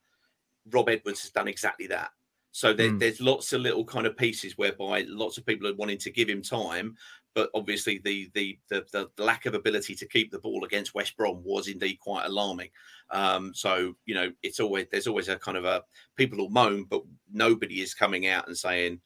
Rob 0.70 0.88
Edwards 0.88 1.22
has 1.22 1.30
done 1.30 1.48
exactly 1.48 1.86
that. 1.88 2.10
So 2.52 2.72
there, 2.72 2.90
mm. 2.90 2.98
there's 2.98 3.20
lots 3.20 3.52
of 3.52 3.60
little 3.60 3.84
kind 3.84 4.06
of 4.06 4.16
pieces 4.16 4.56
whereby 4.56 5.04
lots 5.08 5.38
of 5.38 5.46
people 5.46 5.68
are 5.68 5.74
wanting 5.74 5.98
to 5.98 6.10
give 6.10 6.28
him 6.28 6.42
time, 6.42 6.96
but 7.34 7.50
obviously 7.54 8.00
the, 8.04 8.30
the 8.34 8.58
the 8.68 8.84
the, 8.90 9.22
lack 9.22 9.46
of 9.46 9.54
ability 9.54 9.94
to 9.94 10.08
keep 10.08 10.32
the 10.32 10.40
ball 10.40 10.64
against 10.64 10.94
West 10.94 11.16
Brom 11.16 11.40
was 11.44 11.68
indeed 11.68 12.00
quite 12.00 12.26
alarming. 12.26 12.70
Um, 13.10 13.54
so 13.54 13.94
you 14.06 14.14
know, 14.14 14.32
it's 14.42 14.60
always 14.60 14.86
there's 14.90 15.06
always 15.06 15.28
a 15.28 15.36
kind 15.36 15.56
of 15.56 15.64
a 15.64 15.84
people 16.16 16.38
will 16.38 16.50
moan, 16.50 16.84
but 16.84 17.02
nobody 17.32 17.80
is 17.80 17.94
coming 17.94 18.26
out 18.26 18.48
and 18.48 18.56
saying, 18.56 19.00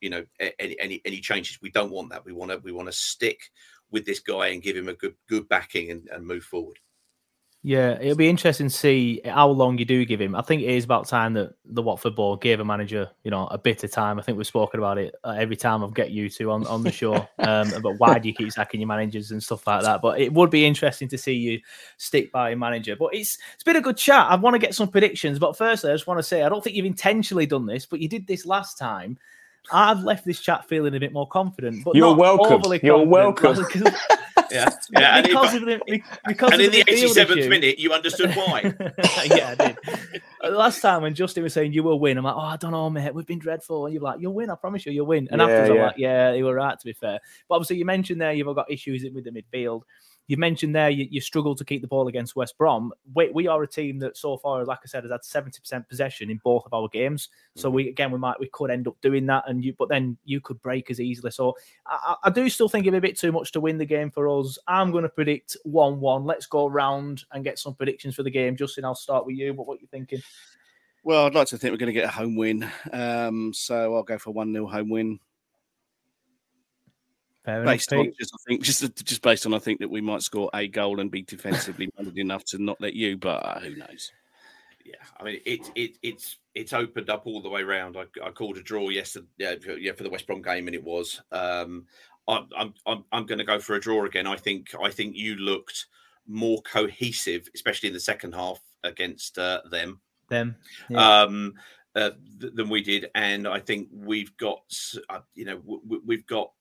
you 0.00 0.10
know 0.10 0.24
any 0.58 0.78
any 0.80 1.02
any 1.04 1.20
changes. 1.20 1.58
We 1.62 1.70
don't 1.70 1.90
want 1.90 2.10
that. 2.10 2.24
We 2.24 2.32
want 2.32 2.50
to 2.50 2.58
we 2.58 2.72
want 2.72 2.88
to 2.88 2.92
stick 2.92 3.40
with 3.90 4.04
this 4.04 4.20
guy 4.20 4.48
and 4.48 4.62
give 4.62 4.76
him 4.76 4.88
a 4.88 4.94
good 4.94 5.14
good 5.28 5.48
backing 5.48 5.90
and, 5.90 6.08
and 6.12 6.26
move 6.26 6.44
forward. 6.44 6.78
Yeah, 7.64 7.98
it'll 8.00 8.16
be 8.16 8.28
interesting 8.28 8.68
to 8.68 8.74
see 8.74 9.20
how 9.24 9.48
long 9.48 9.78
you 9.78 9.84
do 9.84 10.04
give 10.04 10.20
him. 10.20 10.36
I 10.36 10.42
think 10.42 10.62
it 10.62 10.70
is 10.70 10.84
about 10.84 11.08
time 11.08 11.32
that 11.34 11.54
the 11.64 11.82
Watford 11.82 12.14
board 12.14 12.40
gave 12.40 12.60
a 12.60 12.64
manager, 12.64 13.10
you 13.24 13.32
know, 13.32 13.48
a 13.48 13.58
bit 13.58 13.82
of 13.82 13.90
time. 13.90 14.16
I 14.18 14.22
think 14.22 14.38
we've 14.38 14.46
spoken 14.46 14.78
about 14.78 14.96
it 14.96 15.16
uh, 15.24 15.34
every 15.36 15.56
time 15.56 15.82
I've 15.82 15.92
get 15.92 16.12
you 16.12 16.28
to 16.30 16.52
on, 16.52 16.66
on 16.68 16.82
the 16.82 16.92
show. 16.92 17.26
Um, 17.48 17.72
but 17.82 17.98
why 17.98 18.18
do 18.18 18.28
you 18.28 18.34
keep 18.34 18.52
sacking 18.52 18.80
your 18.80 18.88
managers 18.88 19.30
and 19.30 19.42
stuff 19.42 19.66
like 19.66 19.82
that? 19.82 20.02
But 20.02 20.20
it 20.20 20.32
would 20.34 20.50
be 20.50 20.66
interesting 20.66 21.08
to 21.08 21.16
see 21.16 21.32
you 21.32 21.60
stick 21.96 22.30
by 22.30 22.50
a 22.50 22.56
manager. 22.56 22.94
But 22.94 23.14
it's 23.14 23.38
it's 23.54 23.62
been 23.64 23.76
a 23.76 23.80
good 23.80 23.96
chat. 23.96 24.26
I 24.28 24.34
want 24.34 24.52
to 24.52 24.58
get 24.58 24.74
some 24.74 24.88
predictions. 24.88 25.38
But 25.38 25.56
firstly, 25.56 25.90
I 25.90 25.94
just 25.94 26.06
want 26.06 26.18
to 26.18 26.22
say 26.22 26.42
I 26.42 26.50
don't 26.50 26.62
think 26.62 26.76
you've 26.76 26.84
intentionally 26.84 27.46
done 27.46 27.64
this, 27.64 27.86
but 27.86 28.00
you 28.00 28.08
did 28.08 28.26
this 28.26 28.44
last 28.44 28.76
time. 28.76 29.18
I've 29.70 30.00
left 30.00 30.24
this 30.24 30.40
chat 30.40 30.68
feeling 30.68 30.94
a 30.94 31.00
bit 31.00 31.12
more 31.12 31.26
confident. 31.26 31.84
But 31.84 31.94
you're 31.94 32.14
welcome. 32.14 32.62
You're 32.82 33.04
welcome. 33.04 33.56
yeah, 34.50 34.70
yeah. 34.92 35.22
because 35.22 35.54
and, 35.54 35.68
of 35.68 35.80
the, 35.86 36.02
because 36.26 36.52
and 36.52 36.62
in 36.62 36.70
the, 36.70 36.82
the 36.84 36.92
87th 36.92 37.48
minute, 37.48 37.78
you 37.78 37.92
understood 37.92 38.34
why. 38.34 38.74
yeah, 39.24 39.54
I 39.58 39.66
did. 39.66 40.22
Last 40.50 40.80
time 40.80 41.02
when 41.02 41.14
Justin 41.14 41.42
was 41.42 41.52
saying 41.52 41.72
you 41.72 41.82
will 41.82 42.00
win, 42.00 42.16
I'm 42.16 42.24
like, 42.24 42.34
oh, 42.34 42.40
I 42.40 42.56
don't 42.56 42.72
know, 42.72 42.88
mate. 42.88 43.14
We've 43.14 43.26
been 43.26 43.38
dreadful, 43.38 43.86
and 43.86 43.92
you're 43.92 44.02
like, 44.02 44.20
you'll 44.20 44.34
win. 44.34 44.50
I 44.50 44.54
promise 44.54 44.86
you, 44.86 44.92
you'll 44.92 45.06
win. 45.06 45.28
And 45.30 45.40
yeah, 45.40 45.46
afterwards, 45.46 45.68
yeah. 45.68 45.74
I'm 45.74 45.86
like, 45.86 45.98
yeah, 45.98 46.32
you 46.32 46.44
were 46.44 46.54
right. 46.54 46.78
To 46.78 46.84
be 46.84 46.92
fair, 46.92 47.20
but 47.48 47.56
obviously, 47.56 47.76
you 47.76 47.84
mentioned 47.84 48.20
there 48.20 48.32
you've 48.32 48.54
got 48.54 48.70
issues 48.70 49.04
with 49.12 49.24
the 49.24 49.30
midfield 49.30 49.82
you 50.28 50.36
mentioned 50.36 50.76
there 50.76 50.90
you, 50.90 51.08
you 51.10 51.20
struggle 51.20 51.56
to 51.56 51.64
keep 51.64 51.80
the 51.82 51.88
ball 51.88 52.06
against 52.06 52.36
West 52.36 52.56
Brom. 52.56 52.92
We, 53.14 53.30
we 53.30 53.48
are 53.48 53.62
a 53.62 53.66
team 53.66 53.98
that 54.00 54.16
so 54.16 54.36
far, 54.36 54.64
like 54.64 54.80
I 54.84 54.86
said, 54.86 55.02
has 55.02 55.10
had 55.10 55.24
seventy 55.24 55.58
percent 55.58 55.88
possession 55.88 56.30
in 56.30 56.40
both 56.44 56.66
of 56.66 56.74
our 56.74 56.88
games. 56.88 57.30
So 57.56 57.68
we 57.70 57.88
again 57.88 58.12
we 58.12 58.18
might 58.18 58.38
we 58.38 58.48
could 58.52 58.70
end 58.70 58.86
up 58.86 58.96
doing 59.00 59.26
that, 59.26 59.44
and 59.48 59.64
you 59.64 59.74
but 59.76 59.88
then 59.88 60.16
you 60.24 60.40
could 60.40 60.62
break 60.62 60.90
as 60.90 61.00
easily. 61.00 61.30
So 61.30 61.56
I, 61.86 62.14
I 62.24 62.30
do 62.30 62.48
still 62.48 62.68
think 62.68 62.84
it'd 62.86 62.92
be 62.92 63.08
a 63.08 63.10
bit 63.10 63.18
too 63.18 63.32
much 63.32 63.52
to 63.52 63.60
win 63.60 63.78
the 63.78 63.86
game 63.86 64.10
for 64.10 64.28
us. 64.28 64.58
I'm 64.68 64.92
going 64.92 65.02
to 65.02 65.08
predict 65.08 65.56
one-one. 65.64 66.24
Let's 66.24 66.46
go 66.46 66.68
round 66.68 67.24
and 67.32 67.42
get 67.42 67.58
some 67.58 67.74
predictions 67.74 68.14
for 68.14 68.22
the 68.22 68.30
game. 68.30 68.54
Justin, 68.54 68.84
I'll 68.84 68.94
start 68.94 69.26
with 69.26 69.36
you. 69.36 69.54
What 69.54 69.66
what 69.66 69.80
you 69.80 69.88
thinking? 69.88 70.20
Well, 71.04 71.24
I'd 71.24 71.34
like 71.34 71.48
to 71.48 71.58
think 71.58 71.72
we're 71.72 71.78
going 71.78 71.86
to 71.86 71.92
get 71.92 72.04
a 72.04 72.08
home 72.08 72.36
win. 72.36 72.70
Um, 72.92 73.52
so 73.54 73.94
I'll 73.94 74.02
go 74.02 74.18
for 74.18 74.30
one 74.32 74.52
0 74.52 74.66
home 74.66 74.90
win. 74.90 75.20
Fair 77.48 77.62
enough, 77.62 77.72
based 77.72 77.92
on 77.94 78.04
Pete. 78.04 78.18
just 78.18 78.34
I 78.34 78.38
think 78.46 78.62
just 78.62 79.04
just 79.06 79.22
based 79.22 79.46
on 79.46 79.54
I 79.54 79.58
think 79.58 79.80
that 79.80 79.88
we 79.88 80.02
might 80.02 80.20
score 80.20 80.50
a 80.52 80.68
goal 80.68 81.00
and 81.00 81.10
be 81.10 81.22
defensively 81.22 81.88
minded 81.96 82.18
enough 82.18 82.44
to 82.48 82.62
not 82.62 82.78
let 82.78 82.92
you, 82.92 83.16
but 83.16 83.42
uh, 83.42 83.58
who 83.60 83.74
knows? 83.74 84.12
Yeah, 84.84 84.96
I 85.18 85.24
mean 85.24 85.40
it 85.46 85.70
it 85.74 85.96
it's 86.02 86.36
it's 86.54 86.74
opened 86.74 87.08
up 87.08 87.26
all 87.26 87.40
the 87.40 87.48
way 87.48 87.62
around. 87.62 87.96
I, 87.96 88.04
I 88.22 88.32
called 88.32 88.58
a 88.58 88.62
draw 88.62 88.90
yesterday, 88.90 89.26
yeah, 89.38 89.54
for- 89.62 89.78
yeah, 89.78 89.92
for 89.92 90.02
the 90.02 90.10
West 90.10 90.26
Brom 90.26 90.42
game, 90.42 90.66
and 90.68 90.74
it 90.74 90.84
was. 90.84 91.22
Um, 91.32 91.86
I'm 92.28 92.48
I'm 92.54 92.74
I'm, 92.86 93.04
I'm 93.12 93.24
going 93.24 93.38
to 93.38 93.44
go 93.44 93.58
for 93.58 93.76
a 93.76 93.80
draw 93.80 94.04
again. 94.04 94.26
I 94.26 94.36
think 94.36 94.74
I 94.84 94.90
think 94.90 95.16
you 95.16 95.36
looked 95.36 95.86
more 96.26 96.60
cohesive, 96.70 97.48
especially 97.54 97.86
in 97.86 97.94
the 97.94 98.00
second 98.00 98.34
half 98.34 98.60
against 98.84 99.38
uh, 99.38 99.62
them. 99.70 100.02
Them. 100.28 100.56
Yeah. 100.90 101.22
um, 101.22 101.54
uh, 101.96 102.10
th- 102.38 102.52
than 102.54 102.68
we 102.68 102.82
did, 102.82 103.10
and 103.14 103.48
I 103.48 103.58
think 103.58 103.88
we've 103.90 104.36
got 104.36 104.60
uh, 105.08 105.20
you 105.34 105.46
know 105.46 105.56
w- 105.60 105.80
w- 105.82 106.02
we've 106.04 106.26
got 106.26 106.52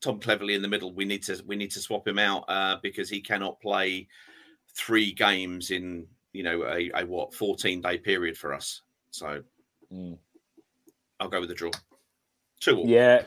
Tom 0.00 0.20
Cleverley 0.20 0.54
in 0.54 0.62
the 0.62 0.68
middle. 0.68 0.92
We 0.92 1.04
need 1.04 1.22
to 1.24 1.42
we 1.46 1.56
need 1.56 1.70
to 1.72 1.80
swap 1.80 2.06
him 2.06 2.18
out 2.18 2.44
uh, 2.48 2.76
because 2.82 3.08
he 3.08 3.20
cannot 3.20 3.60
play 3.60 4.08
three 4.74 5.12
games 5.12 5.70
in 5.70 6.06
you 6.32 6.42
know 6.42 6.64
a, 6.64 6.90
a 6.94 7.04
what 7.06 7.34
fourteen 7.34 7.80
day 7.80 7.98
period 7.98 8.36
for 8.36 8.54
us. 8.54 8.82
So 9.10 9.42
Mm. 9.92 10.18
I'll 11.20 11.28
go 11.28 11.40
with 11.40 11.48
the 11.48 11.54
draw. 11.54 11.70
Two 12.60 12.78
all. 12.78 12.86
Yeah. 12.88 13.22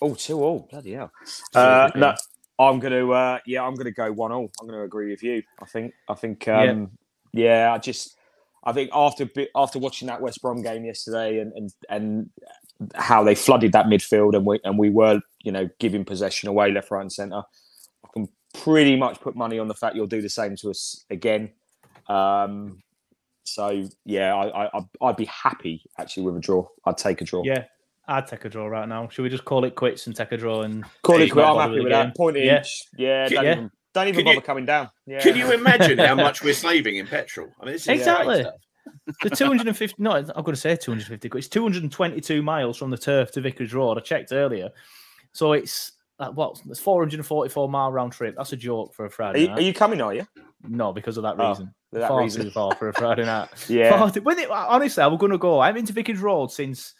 Oh, 0.00 0.14
two 0.14 0.42
all. 0.42 0.66
Bloody 0.70 0.92
hell. 0.92 1.12
Uh, 1.54 1.90
yeah. 1.94 2.00
no, 2.00 2.14
I'm 2.58 2.80
gonna. 2.80 3.08
Uh, 3.10 3.38
yeah, 3.46 3.62
I'm 3.62 3.74
gonna 3.74 3.90
go 3.90 4.10
one 4.12 4.32
all. 4.32 4.50
I'm 4.60 4.66
gonna 4.66 4.82
agree 4.82 5.10
with 5.10 5.22
you. 5.22 5.42
I 5.62 5.66
think. 5.66 5.94
I 6.08 6.14
think. 6.14 6.48
Um, 6.48 6.90
yeah. 7.32 7.72
I 7.72 7.78
just. 7.78 8.16
I 8.64 8.72
think 8.72 8.90
after 8.92 9.24
bi- 9.24 9.48
after 9.54 9.78
watching 9.78 10.08
that 10.08 10.20
West 10.20 10.42
Brom 10.42 10.62
game 10.62 10.84
yesterday 10.84 11.38
and 11.38 11.52
and 11.54 11.70
and 11.88 12.30
how 12.94 13.22
they 13.22 13.34
flooded 13.34 13.72
that 13.72 13.86
midfield 13.86 14.34
and 14.34 14.46
we 14.46 14.58
and 14.64 14.78
we 14.78 14.90
were 14.90 15.20
you 15.42 15.52
know 15.52 15.68
giving 15.78 16.04
possession 16.04 16.48
away 16.48 16.70
left, 16.72 16.90
right, 16.90 17.00
and 17.02 17.12
centre. 17.12 17.42
I 18.04 18.08
can 18.14 18.28
pretty 18.54 18.96
much 18.96 19.20
put 19.20 19.36
money 19.36 19.58
on 19.58 19.68
the 19.68 19.74
fact 19.74 19.96
you'll 19.96 20.06
do 20.06 20.22
the 20.22 20.28
same 20.30 20.56
to 20.56 20.70
us 20.70 21.04
again. 21.10 21.50
Um, 22.08 22.82
so 23.44 23.88
yeah, 24.04 24.34
I, 24.34 24.64
I 24.64 24.70
I'd- 24.78 24.86
I'd 25.02 25.16
be 25.16 25.24
happy 25.26 25.82
actually 25.98 26.24
with 26.24 26.36
a 26.36 26.40
draw. 26.40 26.66
I'd 26.86 26.98
take 26.98 27.20
a 27.20 27.24
draw. 27.24 27.42
Yeah, 27.44 27.64
I'd 28.08 28.26
take 28.26 28.44
a 28.44 28.48
draw 28.48 28.66
right 28.66 28.88
now. 28.88 29.08
Should 29.08 29.22
we 29.22 29.28
just 29.28 29.44
call 29.44 29.64
it 29.64 29.74
quits 29.74 30.06
and 30.06 30.16
take 30.16 30.32
a 30.32 30.36
draw 30.36 30.62
and 30.62 30.84
Call 31.02 31.20
it 31.20 31.30
quits? 31.30 31.46
I'm 31.48 31.56
happy 31.58 31.76
the 31.76 31.82
with 31.84 31.92
that. 31.92 32.04
game? 32.04 32.12
Point 32.16 32.36
Yeah. 32.38 32.60
each. 32.60 32.84
Yeah, 32.96 33.28
don't 33.28 33.44
yeah. 33.44 33.52
even 33.52 33.70
don't 33.92 34.08
even 34.08 34.24
bother 34.24 34.34
you- 34.36 34.40
coming 34.42 34.66
down. 34.66 34.88
Yeah. 35.06 35.20
Can 35.20 35.36
you 35.36 35.52
imagine 35.52 35.98
how 35.98 36.14
much 36.14 36.42
we're 36.42 36.54
saving 36.54 36.96
in 36.96 37.06
petrol? 37.06 37.48
I 37.60 37.64
mean, 37.64 37.72
this 37.74 37.82
is 37.82 37.88
Exactly. 37.88 38.44
The 39.22 39.30
250, 39.30 39.96
no, 40.02 40.12
I'm 40.12 40.24
going 40.26 40.44
to 40.46 40.56
say 40.56 40.76
250 40.76 41.28
quid. 41.28 41.38
It's 41.40 41.48
222 41.48 42.42
miles 42.42 42.76
from 42.76 42.90
the 42.90 42.98
turf 42.98 43.30
to 43.32 43.40
Vicarage 43.40 43.74
Road. 43.74 43.98
I 43.98 44.00
checked 44.00 44.32
earlier. 44.32 44.70
So 45.32 45.52
it's 45.52 45.92
uh, 46.18 46.30
what? 46.30 46.60
It's 46.68 46.80
444 46.80 47.68
mile 47.68 47.92
round 47.92 48.12
trip. 48.12 48.34
That's 48.36 48.52
a 48.52 48.56
joke 48.56 48.94
for 48.94 49.04
a 49.04 49.08
Are 49.08 49.10
Friday 49.10 49.42
you, 49.42 49.48
night. 49.48 49.58
are 49.58 49.62
you 49.62 49.72
coming? 49.74 50.00
Are 50.00 50.12
you? 50.14 50.26
No, 50.68 50.92
because 50.92 51.16
of 51.16 51.22
that 51.22 51.36
Oh, 51.38 51.48
reason. 51.50 51.74
that 51.92 52.08
Far 52.08 52.20
reason. 52.22 52.42
too 52.44 52.50
far 52.50 52.74
for 52.74 52.88
a 52.88 52.92
Friday 52.92 53.24
night. 53.24 53.48
Yeah. 53.68 53.96
Far 53.96 54.10
when 54.22 54.38
it, 54.38 54.50
honestly, 54.50 55.02
I 55.02 55.06
was 55.06 55.18
going 55.18 55.32
to 55.32 55.38
go. 55.38 55.60
I 55.60 55.66
haven't 55.68 55.80
been 55.82 55.86
to 55.86 55.92
Vicarage 55.94 56.18
Road 56.20 56.52
since 56.52 56.94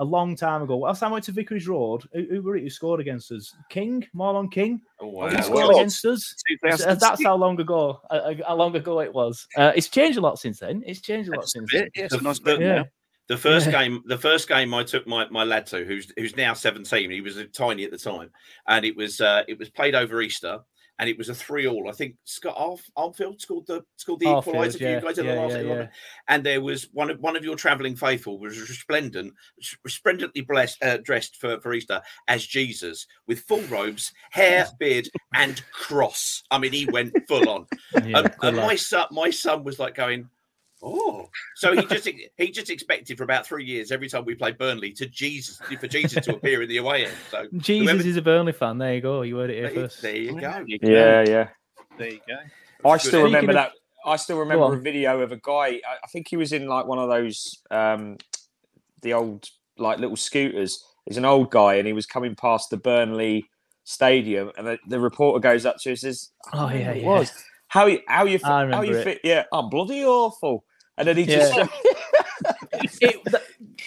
a 0.00 0.04
long 0.04 0.36
time 0.36 0.62
ago. 0.62 0.78
Last 0.78 1.00
time 1.00 1.10
I 1.10 1.12
went 1.14 1.24
to 1.24 1.32
Vicarage 1.32 1.66
Road, 1.66 2.04
who, 2.12 2.26
who 2.30 2.42
were 2.42 2.56
it 2.56 2.62
who 2.62 2.70
scored 2.70 3.00
against 3.00 3.32
us? 3.32 3.54
King? 3.68 4.06
Marlon 4.14 4.50
King? 4.50 4.80
Oh, 5.00 5.06
He 5.28 5.34
wow. 5.34 5.40
scored 5.40 5.56
well, 5.56 5.70
against 5.70 6.04
us. 6.04 6.34
Uh, 6.70 6.94
That's 6.94 7.22
how 7.24 7.36
long 7.36 7.60
ago. 7.60 8.00
Uh, 8.10 8.14
uh, 8.14 8.34
how 8.46 8.54
long 8.54 8.74
ago 8.76 9.00
it 9.00 9.12
was. 9.12 9.46
Uh, 9.56 9.72
it's 9.74 9.88
changed 9.88 10.18
a 10.18 10.20
lot 10.20 10.38
since 10.38 10.60
then. 10.60 10.82
It's 10.86 11.00
changed 11.00 11.28
a 11.28 11.32
lot 11.32 11.40
That's 11.40 11.56
a 11.56 11.58
since 11.58 11.72
then. 11.72 11.88
yeah, 11.94 12.04
it's 12.04 12.14
a 12.14 12.18
The- 12.18 12.22
nice 12.24 12.38
bit 12.38 12.60
Yeah. 12.60 12.74
now. 12.76 12.84
The 13.28 13.36
first 13.36 13.66
Yeah. 13.66 13.72
game, 13.72 14.02
the 14.06 14.16
first 14.16 14.48
game 14.48 14.72
I 14.72 14.84
took 14.84 15.06
my, 15.06 15.28
my 15.28 15.44
lad 15.44 15.66
to, 15.66 15.84
who's 15.84 16.10
who's 16.16 16.34
now 16.34 16.54
seventeen. 16.54 17.10
He 17.10 17.20
was 17.20 17.36
tiny 17.52 17.84
at 17.84 17.90
the 17.90 17.98
time, 17.98 18.30
and 18.66 18.86
it 18.86 18.96
was 18.96 19.20
uh, 19.20 19.42
it 19.46 19.58
was 19.58 19.68
played 19.68 19.94
over 19.94 20.22
Easter, 20.22 20.60
and 20.98 21.08
it 21.08 21.16
was 21.16 21.28
a 21.28 21.34
three 21.34 21.66
all. 21.66 21.88
I 21.88 21.92
think 21.92 22.16
Scott 22.24 22.54
Arf- 22.56 22.90
Armfield 22.96 23.40
scored 23.40 23.66
the 23.66 23.84
scored 23.96 24.20
the 24.20 24.26
Arfield, 24.26 24.44
equaliser 24.44 24.78
for 24.78 24.84
yeah, 24.84 24.94
you 24.96 25.00
guys 25.00 25.18
in 25.18 25.26
yeah, 25.26 25.34
the 25.34 25.40
last 25.40 25.64
yeah. 25.64 25.86
And 26.28 26.44
there 26.44 26.60
was 26.60 26.88
one 26.92 27.10
of 27.10 27.20
one 27.20 27.36
of 27.36 27.44
your 27.44 27.56
travelling 27.56 27.94
faithful 27.94 28.38
was 28.38 28.58
resplendent, 28.58 29.32
resplendently 29.84 30.42
blessed, 30.42 30.82
uh, 30.82 30.98
dressed 30.98 31.36
for, 31.36 31.60
for 31.60 31.72
Easter 31.72 32.02
as 32.26 32.44
Jesus 32.44 33.06
with 33.26 33.40
full 33.40 33.62
robes, 33.62 34.12
hair, 34.30 34.66
beard, 34.78 35.08
and 35.34 35.62
cross. 35.72 36.42
I 36.50 36.58
mean, 36.58 36.72
he 36.72 36.86
went 36.86 37.14
full 37.28 37.48
on. 37.48 37.66
And 37.94 38.34
and 38.42 38.56
my 38.56 38.74
son, 38.74 39.06
my 39.10 39.30
son 39.30 39.64
was 39.64 39.78
like 39.78 39.94
going, 39.94 40.28
"Oh!" 40.82 41.28
So 41.56 41.74
he 41.74 41.84
just 41.86 42.08
he 42.36 42.50
just 42.50 42.70
expected 42.70 43.16
for 43.18 43.24
about 43.24 43.46
three 43.46 43.64
years 43.64 43.90
every 43.92 44.08
time 44.08 44.24
we 44.24 44.34
played 44.34 44.58
Burnley 44.58 44.92
to 44.92 45.06
Jesus 45.06 45.58
for 45.80 45.86
Jesus 45.86 46.24
to 46.26 46.34
appear 46.36 46.62
in 46.62 46.68
the 46.68 46.76
away 46.78 47.06
end. 47.06 47.14
So 47.30 47.46
Jesus 47.58 47.90
whoever- 47.90 48.08
is 48.08 48.16
a 48.16 48.22
Burnley 48.22 48.52
fan. 48.52 48.78
There 48.78 48.94
you 48.94 49.00
go. 49.00 49.22
You 49.22 49.36
heard 49.38 49.50
it 49.50 49.54
here 49.54 49.62
there, 49.70 49.74
first. 49.88 50.02
there 50.02 50.16
you 50.16 50.40
go. 50.40 50.64
Yeah, 50.66 51.24
yeah. 51.26 51.48
There 51.96 52.08
you 52.12 52.20
go. 52.26 52.36
I 52.88 52.96
still 52.98 53.10
Speaking 53.10 53.24
remember 53.24 53.50
of- 53.52 53.56
that. 53.56 53.72
I 54.06 54.16
still 54.16 54.38
remember 54.38 54.72
a 54.72 54.78
video 54.78 55.20
of 55.20 55.32
a 55.32 55.36
guy. 55.36 55.52
I, 55.66 55.96
I 56.04 56.06
think 56.12 56.28
he 56.28 56.36
was 56.36 56.52
in 56.52 56.66
like 56.68 56.86
one 56.86 56.98
of 56.98 57.08
those, 57.10 57.58
um, 57.70 58.16
the 59.02 59.12
old 59.14 59.48
like 59.76 59.98
little 59.98 60.16
scooters. 60.16 60.82
He's 61.04 61.16
an 61.18 61.24
old 61.24 61.50
guy, 61.50 61.74
and 61.74 61.86
he 61.86 61.92
was 61.92 62.06
coming 62.06 62.34
past 62.36 62.70
the 62.70 62.76
Burnley 62.76 63.44
stadium, 63.84 64.52
and 64.56 64.66
the, 64.66 64.78
the 64.86 65.00
reporter 65.00 65.40
goes 65.40 65.66
up 65.66 65.76
to 65.78 65.88
him 65.88 65.92
and 65.92 65.98
says, 65.98 66.30
Oh, 66.52 66.68
don't 66.68 66.78
yeah, 66.78 66.92
who 66.92 66.98
it 66.98 67.02
yeah. 67.02 67.08
Was 67.74 67.78
how 67.78 67.86
you 67.86 68.00
how 68.06 68.24
you 68.24 68.38
I 68.44 68.48
how 68.48 68.60
remember 68.62 68.84
you 68.86 69.02
fit? 69.02 69.20
Yeah, 69.24 69.44
I'm 69.52 69.68
bloody 69.68 70.04
awful." 70.04 70.64
And 70.96 71.06
then 71.06 71.16
he 71.16 71.26
just 71.26 71.54
It- 73.00 73.24
the, 73.24 73.42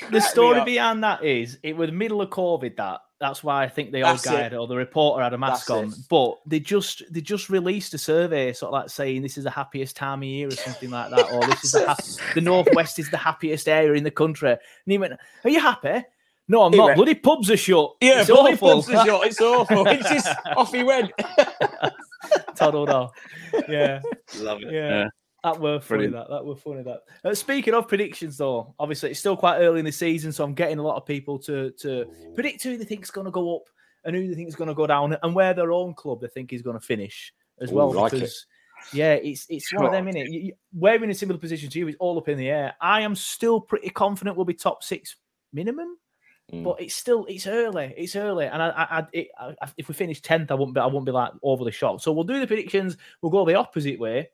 the 0.09 0.21
story 0.21 0.63
behind 0.63 1.03
that 1.03 1.23
is 1.23 1.57
it 1.63 1.75
was 1.75 1.89
the 1.89 1.95
middle 1.95 2.21
of 2.21 2.29
COVID. 2.29 2.75
That 2.77 3.01
that's 3.19 3.43
why 3.43 3.63
I 3.63 3.69
think 3.69 3.91
the 3.91 4.01
old 4.03 4.17
That's 4.17 4.25
guy 4.25 4.41
it. 4.47 4.53
or 4.53 4.65
the 4.67 4.75
reporter 4.75 5.21
had 5.23 5.33
a 5.33 5.37
mask 5.37 5.67
That's 5.67 5.69
on. 5.71 5.87
it. 5.89 5.93
But 6.09 6.37
they 6.45 6.59
just 6.59 7.03
they 7.11 7.21
just 7.21 7.49
released 7.49 7.93
a 7.93 7.97
survey, 7.97 8.51
sort 8.53 8.69
of 8.69 8.73
like 8.73 8.89
saying 8.89 9.21
this 9.21 9.37
is 9.37 9.43
the 9.43 9.49
happiest 9.51 9.95
time 9.95 10.19
of 10.19 10.23
year 10.23 10.47
or 10.47 10.51
something 10.51 10.89
like 10.89 11.11
that, 11.11 11.31
or 11.31 11.45
this 11.47 11.63
is 11.65 11.71
the 11.73 11.87
hap- 11.87 12.33
the 12.33 12.41
northwest 12.41 12.97
is 12.99 13.09
the 13.11 13.17
happiest 13.17 13.67
area 13.67 13.93
in 13.93 14.03
the 14.03 14.11
country. 14.11 14.51
And 14.51 14.59
he 14.85 14.97
went, 14.97 15.13
"Are 15.43 15.49
you 15.49 15.59
happy?" 15.59 16.03
No, 16.47 16.63
I'm 16.63 16.71
He 16.73 16.77
not. 16.79 16.85
went- 16.87 16.95
Bloody 16.97 17.15
pubs 17.15 17.49
are 17.51 17.57
shut. 17.57 17.91
yeah, 18.01 18.21
it's 18.21 18.29
bloody 18.29 18.53
awful. 18.53 18.81
pubs 18.81 18.89
are 18.89 19.05
shut. 19.05 19.27
It's 19.27 19.41
awful. 19.41 19.87
It's 19.87 20.09
just 20.09 20.27
off 20.57 20.71
he 20.73 20.83
went. 20.83 21.11
Toddled 22.55 22.89
off. 22.89 23.11
Yeah. 23.67 24.01
Love 24.37 24.61
it. 24.61 24.73
Yeah. 24.73 24.89
Yeah. 24.89 25.07
That 25.43 25.59
were 25.59 25.79
funny. 25.79 26.07
Brilliant. 26.07 26.29
That 26.29 26.33
that 26.35 26.45
were 26.45 26.55
funny. 26.55 26.83
That. 26.83 27.01
Uh, 27.23 27.33
speaking 27.33 27.73
of 27.73 27.87
predictions, 27.87 28.37
though, 28.37 28.75
obviously 28.77 29.11
it's 29.11 29.19
still 29.19 29.35
quite 29.35 29.57
early 29.57 29.79
in 29.79 29.85
the 29.85 29.91
season, 29.91 30.31
so 30.31 30.43
I'm 30.43 30.53
getting 30.53 30.77
a 30.77 30.83
lot 30.83 30.97
of 30.97 31.05
people 31.05 31.39
to 31.39 31.71
to 31.79 32.05
predict 32.35 32.63
who 32.63 32.77
they 32.77 32.85
think 32.85 33.03
is 33.03 33.11
going 33.11 33.25
to 33.25 33.31
go 33.31 33.55
up 33.55 33.63
and 34.05 34.15
who 34.15 34.27
they 34.27 34.35
think 34.35 34.49
is 34.49 34.55
going 34.55 34.67
to 34.67 34.75
go 34.75 34.85
down, 34.85 35.17
and 35.23 35.33
where 35.33 35.53
their 35.53 35.71
own 35.71 35.93
club 35.95 36.21
they 36.21 36.27
think 36.27 36.53
is 36.53 36.61
going 36.61 36.79
to 36.79 36.85
finish 36.85 37.33
as 37.59 37.71
Ooh, 37.71 37.75
well. 37.75 37.91
like 37.91 38.13
it. 38.13 38.17
because 38.17 38.45
yeah, 38.93 39.13
it's 39.13 39.45
it's 39.49 39.73
one 39.73 39.85
of 39.85 39.91
them, 39.91 40.05
innit? 40.05 40.27
You, 40.29 40.39
you, 40.39 40.53
we're 40.73 41.03
in 41.03 41.09
a 41.09 41.15
similar 41.15 41.39
position 41.39 41.69
to 41.69 41.79
you. 41.79 41.87
It's 41.87 41.97
all 41.99 42.17
up 42.17 42.29
in 42.29 42.37
the 42.37 42.49
air. 42.49 42.75
I 42.79 43.01
am 43.01 43.15
still 43.15 43.59
pretty 43.59 43.89
confident 43.89 44.35
we'll 44.35 44.45
be 44.45 44.53
top 44.53 44.83
six 44.83 45.15
minimum. 45.53 45.97
Mm. 46.51 46.63
But 46.63 46.81
it's 46.81 46.95
still 46.95 47.25
it's 47.27 47.47
early. 47.47 47.93
It's 47.97 48.15
early, 48.15 48.45
and 48.45 48.61
I, 48.61 48.69
I, 48.69 48.99
I, 48.99 49.07
it, 49.13 49.27
I 49.39 49.55
if 49.77 49.87
we 49.87 49.93
finish 49.93 50.21
tenth, 50.21 50.51
I 50.51 50.55
won't 50.55 50.73
be 50.73 50.81
I 50.81 50.85
won't 50.87 51.05
be 51.05 51.11
like 51.11 51.31
overly 51.43 51.71
shocked. 51.71 52.01
So 52.01 52.11
we'll 52.11 52.25
do 52.25 52.39
the 52.39 52.47
predictions. 52.47 52.97
We'll 53.21 53.31
go 53.31 53.45
the 53.45 53.55
opposite 53.55 53.99
way. 53.99 54.29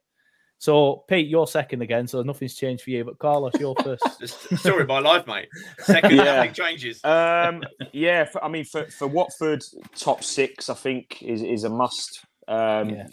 So 0.59 1.03
Pete, 1.07 1.27
you're 1.27 1.45
second 1.45 1.83
again, 1.83 2.07
so 2.07 2.23
nothing's 2.23 2.55
changed 2.55 2.83
for 2.83 2.89
you. 2.89 3.03
But 3.05 3.19
Carlos, 3.19 3.53
you're 3.59 3.75
first. 3.83 4.03
It's 4.19 4.59
story 4.59 4.81
of 4.81 4.87
my 4.87 4.99
life, 4.99 5.27
mate. 5.27 5.47
Second, 5.79 6.15
Yeah. 6.15 6.23
nothing 6.37 6.53
changes. 6.53 7.03
Um, 7.03 7.61
yeah, 7.93 8.25
for, 8.25 8.43
I 8.43 8.47
mean, 8.47 8.65
for, 8.65 8.85
for 8.85 9.07
Watford, 9.07 9.63
top 9.95 10.23
six, 10.23 10.69
I 10.69 10.73
think 10.73 11.21
is 11.21 11.43
is 11.43 11.63
a 11.63 11.69
must. 11.69 12.25
Um, 12.47 12.89
Yeah. 12.89 13.07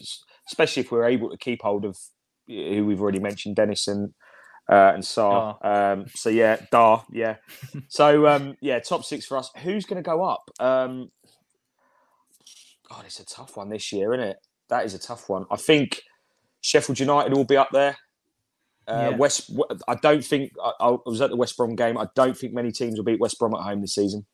especially 0.49 0.83
if 0.85 0.91
we're 0.91 1.05
able 1.05 1.29
to 1.29 1.37
keep 1.37 1.61
hold 1.61 1.85
of 1.85 1.99
who 2.47 2.87
we've 2.87 3.03
already 3.03 3.21
mentioned, 3.21 3.57
Dennis 3.57 3.89
and 3.89 4.15
uh, 4.71 4.93
and 4.95 5.03
Sarr. 5.03 5.65
Um, 5.65 6.07
so 6.15 6.31
yeah, 6.31 6.57
Dar, 6.71 7.05
yeah. 7.11 7.37
so 7.89 8.27
um, 8.27 8.57
yeah, 8.61 8.79
top 8.81 9.05
six 9.05 9.27
for 9.27 9.37
us. 9.37 9.51
Who's 9.63 9.85
going 9.85 10.03
to 10.03 10.07
go 10.09 10.25
up? 10.25 10.51
Um, 10.59 11.11
God, 12.89 13.05
it's 13.07 13.21
a 13.21 13.25
tough 13.27 13.57
one 13.57 13.71
this 13.71 13.93
year, 13.93 14.15
isn't 14.15 14.27
it? 14.27 14.37
That 14.69 14.85
is 14.85 14.95
a 14.95 14.99
tough 14.99 15.29
one. 15.29 15.45
I 15.51 15.57
think 15.57 16.03
Sheffield 16.61 16.99
United 17.01 17.33
will 17.35 17.45
be 17.45 17.57
up 17.57 17.71
there. 17.73 17.97
Uh, 18.87 19.09
Yeah. 19.11 19.17
West, 19.17 19.51
I 19.89 19.95
don't 19.97 20.25
think 20.25 20.53
I, 20.63 20.73
I 20.81 20.97
was 21.07 21.21
at 21.21 21.31
the 21.31 21.37
West 21.37 21.57
Brom 21.57 21.75
game. 21.75 21.97
I 21.99 22.07
don't 22.15 22.37
think 22.37 22.53
many 22.53 22.71
teams 22.73 22.97
will 22.97 23.05
beat 23.05 23.21
West 23.21 23.39
Brom 23.39 23.55
at 23.55 23.63
home 23.63 23.81
this 23.81 23.95
season. 23.95 24.27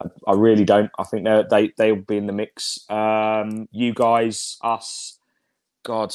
I, 0.00 0.06
I 0.28 0.34
really 0.34 0.64
don't. 0.64 0.90
I 0.98 1.04
think 1.04 1.24
they 1.24 1.44
they 1.50 1.72
they'll 1.76 1.96
be 1.96 2.16
in 2.16 2.26
the 2.26 2.32
mix. 2.32 2.78
Um, 2.90 3.68
you 3.70 3.92
guys, 3.94 4.56
us, 4.62 5.18
God, 5.84 6.14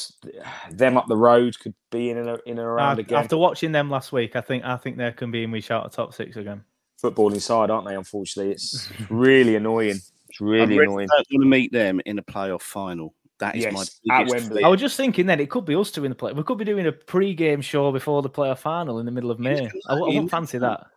them 0.72 0.98
up 0.98 1.08
the 1.08 1.16
road 1.16 1.58
could 1.60 1.74
be 1.92 2.10
in 2.10 2.18
and, 2.18 2.30
a- 2.30 2.40
in 2.46 2.58
and 2.58 2.68
around 2.68 2.92
After, 2.92 3.02
again. 3.02 3.18
after 3.20 3.38
watching 3.38 3.72
them 3.72 3.90
last 3.90 4.12
week, 4.12 4.36
I 4.36 4.42
think 4.42 4.64
I 4.66 4.76
think 4.78 4.98
they 4.98 5.12
can 5.12 5.32
be 5.32 5.44
in 5.44 5.52
we 5.52 5.62
shout 5.62 5.86
at 5.86 5.92
top 5.94 6.14
six 6.14 6.36
again. 6.36 6.64
Football 7.00 7.34
inside, 7.34 7.70
aren't 7.70 7.88
they? 7.88 7.96
Unfortunately, 7.96 8.52
it's 8.52 8.92
really 9.10 9.56
annoying. 9.56 10.02
It's 10.28 10.42
I 10.42 10.46
really 10.46 10.78
really 10.78 10.84
annoying. 10.84 11.08
don't 11.08 11.26
want 11.32 11.44
to 11.44 11.50
meet 11.50 11.72
them 11.72 12.02
in 12.06 12.20
a 12.20 12.24
playoff 12.24 12.62
final. 12.62 13.14
That 13.40 13.56
is 13.56 13.64
Yes, 13.64 13.74
my 13.74 14.16
at 14.18 14.26
biggest 14.26 14.48
Wembley. 14.50 14.64
I 14.66 14.68
was 14.68 14.82
just 14.82 14.98
thinking 14.98 15.26
then 15.26 15.40
it 15.40 15.50
could 15.50 15.64
be 15.66 15.74
us 15.76 15.92
two 15.92 16.04
in 16.04 16.10
the 16.10 16.16
play. 16.16 16.34
We 16.34 16.44
could 16.44 16.58
be 16.58 16.66
doing 16.66 16.88
a 16.88 16.92
pre-game 16.92 17.62
show 17.62 17.90
before 17.94 18.22
the 18.22 18.30
playoff 18.30 18.60
final 18.60 19.00
in 19.00 19.06
the 19.06 19.14
middle 19.14 19.32
of 19.32 19.40
May. 19.40 19.66
I, 19.88 19.94
w- 19.94 20.06
I 20.06 20.08
wouldn't 20.08 20.30
fancy 20.30 20.58
that. 20.58 20.88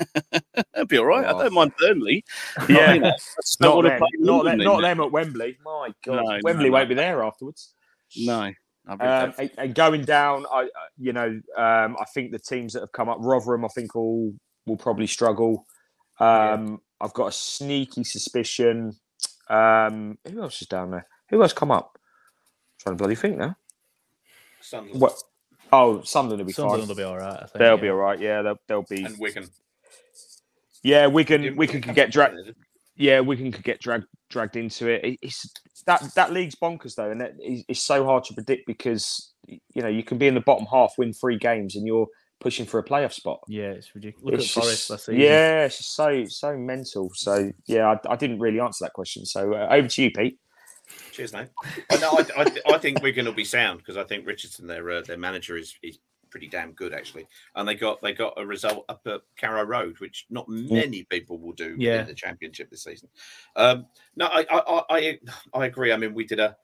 That'd 0.72 0.88
be 0.88 0.96
all 0.98 1.04
right. 1.04 1.26
I 1.26 1.32
don't 1.32 1.52
mind 1.52 1.72
Burnley. 1.78 2.24
Yeah, 2.68 2.94
You 2.94 3.00
know, 3.00 3.08
I 3.08 3.12
just 3.42 3.58
don't 3.60 3.84
not, 3.84 3.90
them. 3.90 4.08
Not, 4.20 4.44
them, 4.44 4.58
not 4.58 4.80
them 4.80 5.00
at 5.00 5.12
Wembley. 5.12 5.58
My 5.64 5.90
God, 6.04 6.22
No, 6.24 6.38
Wembley 6.42 6.70
no, 6.70 6.72
won't 6.72 6.88
be 6.88 6.94
there 6.94 7.22
afterwards. 7.22 7.74
No. 8.16 8.52
Um, 8.88 8.98
and, 9.00 9.50
and 9.58 9.74
going 9.74 10.02
down, 10.02 10.46
I, 10.52 10.60
I- 10.62 10.68
you 10.96 11.12
know, 11.12 11.26
um, 11.56 11.96
I 12.00 12.04
think 12.14 12.30
the 12.32 12.38
teams 12.38 12.72
that 12.74 12.80
have 12.80 12.92
come 12.92 13.08
up, 13.08 13.18
Rotherham, 13.20 13.64
I 13.64 13.68
think 13.68 13.94
will 13.94 14.32
will 14.66 14.76
probably 14.76 15.06
struggle. 15.06 15.66
Um, 16.20 16.80
I've 17.00 17.12
got 17.12 17.26
a 17.26 17.32
sneaky 17.32 18.04
suspicion. 18.04 18.96
Um, 19.50 20.18
who 20.28 20.42
else 20.42 20.60
is 20.62 20.68
down 20.68 20.90
there? 20.92 21.06
Who 21.30 21.42
else 21.42 21.52
come 21.52 21.70
up? 21.70 21.98
trying 22.80 22.96
to 22.96 22.98
bloody 22.98 23.14
think 23.16 23.38
now. 23.38 23.56
Sunderland. 24.60 25.00
What? 25.00 25.14
Oh, 25.72 26.02
Sunderland 26.02 26.40
will 26.40 26.46
be 26.46 26.52
Sunderland 26.52 26.82
fine. 26.82 26.88
will 26.88 26.94
be 26.96 27.02
all 27.02 27.16
right. 27.18 27.34
I 27.42 27.46
think, 27.46 27.52
They'll 27.58 27.74
yeah. 27.76 27.80
be 27.82 27.88
all 27.88 27.96
right. 27.96 28.20
Yeah, 28.20 28.42
they'll, 28.42 28.58
they'll 28.68 28.82
be. 28.82 29.04
and 29.04 29.18
Wigan. 29.18 29.48
Yeah, 30.82 31.06
Wigan. 31.06 31.56
Wigan 31.56 31.80
could 31.82 31.94
get 31.94 32.12
dragged. 32.12 32.34
dragged. 32.36 32.54
Yeah, 32.96 33.20
Wigan 33.20 33.50
could 33.52 33.64
get 33.64 33.80
dragged 33.80 34.06
dragged 34.30 34.56
into 34.56 34.88
it. 34.88 35.04
It- 35.04 35.18
It's 35.22 35.52
that 35.86 36.02
that 36.14 36.32
league's 36.32 36.54
bonkers 36.54 36.94
though, 36.94 37.10
and 37.10 37.22
it's 37.38 37.64
it's 37.68 37.82
so 37.82 38.04
hard 38.04 38.24
to 38.24 38.34
predict 38.34 38.66
because 38.66 39.32
you 39.46 39.82
know 39.82 39.88
you 39.88 40.02
can 40.02 40.18
be 40.18 40.26
in 40.26 40.34
the 40.34 40.40
bottom 40.40 40.66
half, 40.70 40.94
win 40.98 41.12
three 41.12 41.38
games, 41.38 41.76
and 41.76 41.86
you're 41.86 42.08
pushing 42.40 42.66
for 42.66 42.78
a 42.78 42.84
playoff 42.84 43.12
spot. 43.12 43.40
Yeah, 43.48 43.70
it's 43.70 43.94
ridiculous. 43.94 44.24
Look 44.24 44.34
It's 44.40 44.56
at 44.56 44.62
Forest 44.62 44.76
just- 44.78 44.90
last 44.90 45.06
season. 45.06 45.20
Yeah, 45.20 45.64
it's 45.64 45.78
just 45.78 45.94
so 45.94 46.24
so 46.26 46.56
mental. 46.56 47.10
So 47.14 47.50
yeah, 47.66 47.86
I, 48.06 48.12
I 48.12 48.16
didn't 48.16 48.40
really 48.40 48.60
answer 48.60 48.84
that 48.84 48.92
question. 48.92 49.24
So 49.24 49.54
uh, 49.54 49.68
over 49.70 49.88
to 49.88 50.02
you, 50.02 50.10
Pete. 50.10 50.38
Cheers, 51.12 51.32
mate. 51.32 51.48
I, 51.90 51.96
no, 51.96 52.12
I, 52.12 52.42
I, 52.42 52.74
I 52.74 52.78
think 52.78 53.02
Wigan 53.02 53.26
will 53.26 53.32
be 53.32 53.44
sound 53.44 53.78
because 53.78 53.96
I 53.96 54.04
think 54.04 54.26
Richardson, 54.26 54.66
their 54.68 54.88
uh, 54.90 55.02
their 55.02 55.16
manager, 55.16 55.56
is 55.56 55.74
is 55.82 55.98
pretty 56.36 56.48
damn 56.48 56.72
good 56.72 56.92
actually, 56.92 57.26
and 57.54 57.66
they 57.66 57.74
got 57.74 58.02
they 58.02 58.12
got 58.12 58.34
a 58.36 58.44
result 58.44 58.84
up 58.90 59.00
at 59.06 59.22
Carrow 59.38 59.64
Road, 59.64 59.98
which 60.00 60.26
not 60.28 60.46
many 60.50 61.02
people 61.04 61.38
will 61.38 61.54
do 61.54 61.74
Yeah. 61.78 62.02
in 62.02 62.06
the 62.06 62.12
championship 62.14 62.68
this 62.68 62.84
season. 62.84 63.08
Um, 63.56 63.86
no, 64.16 64.26
I, 64.26 64.44
I 64.50 64.82
I 64.90 65.18
I 65.54 65.64
agree. 65.66 65.92
I 65.92 65.96
mean, 65.96 66.12
we 66.12 66.24
did 66.24 66.40
a. 66.40 66.54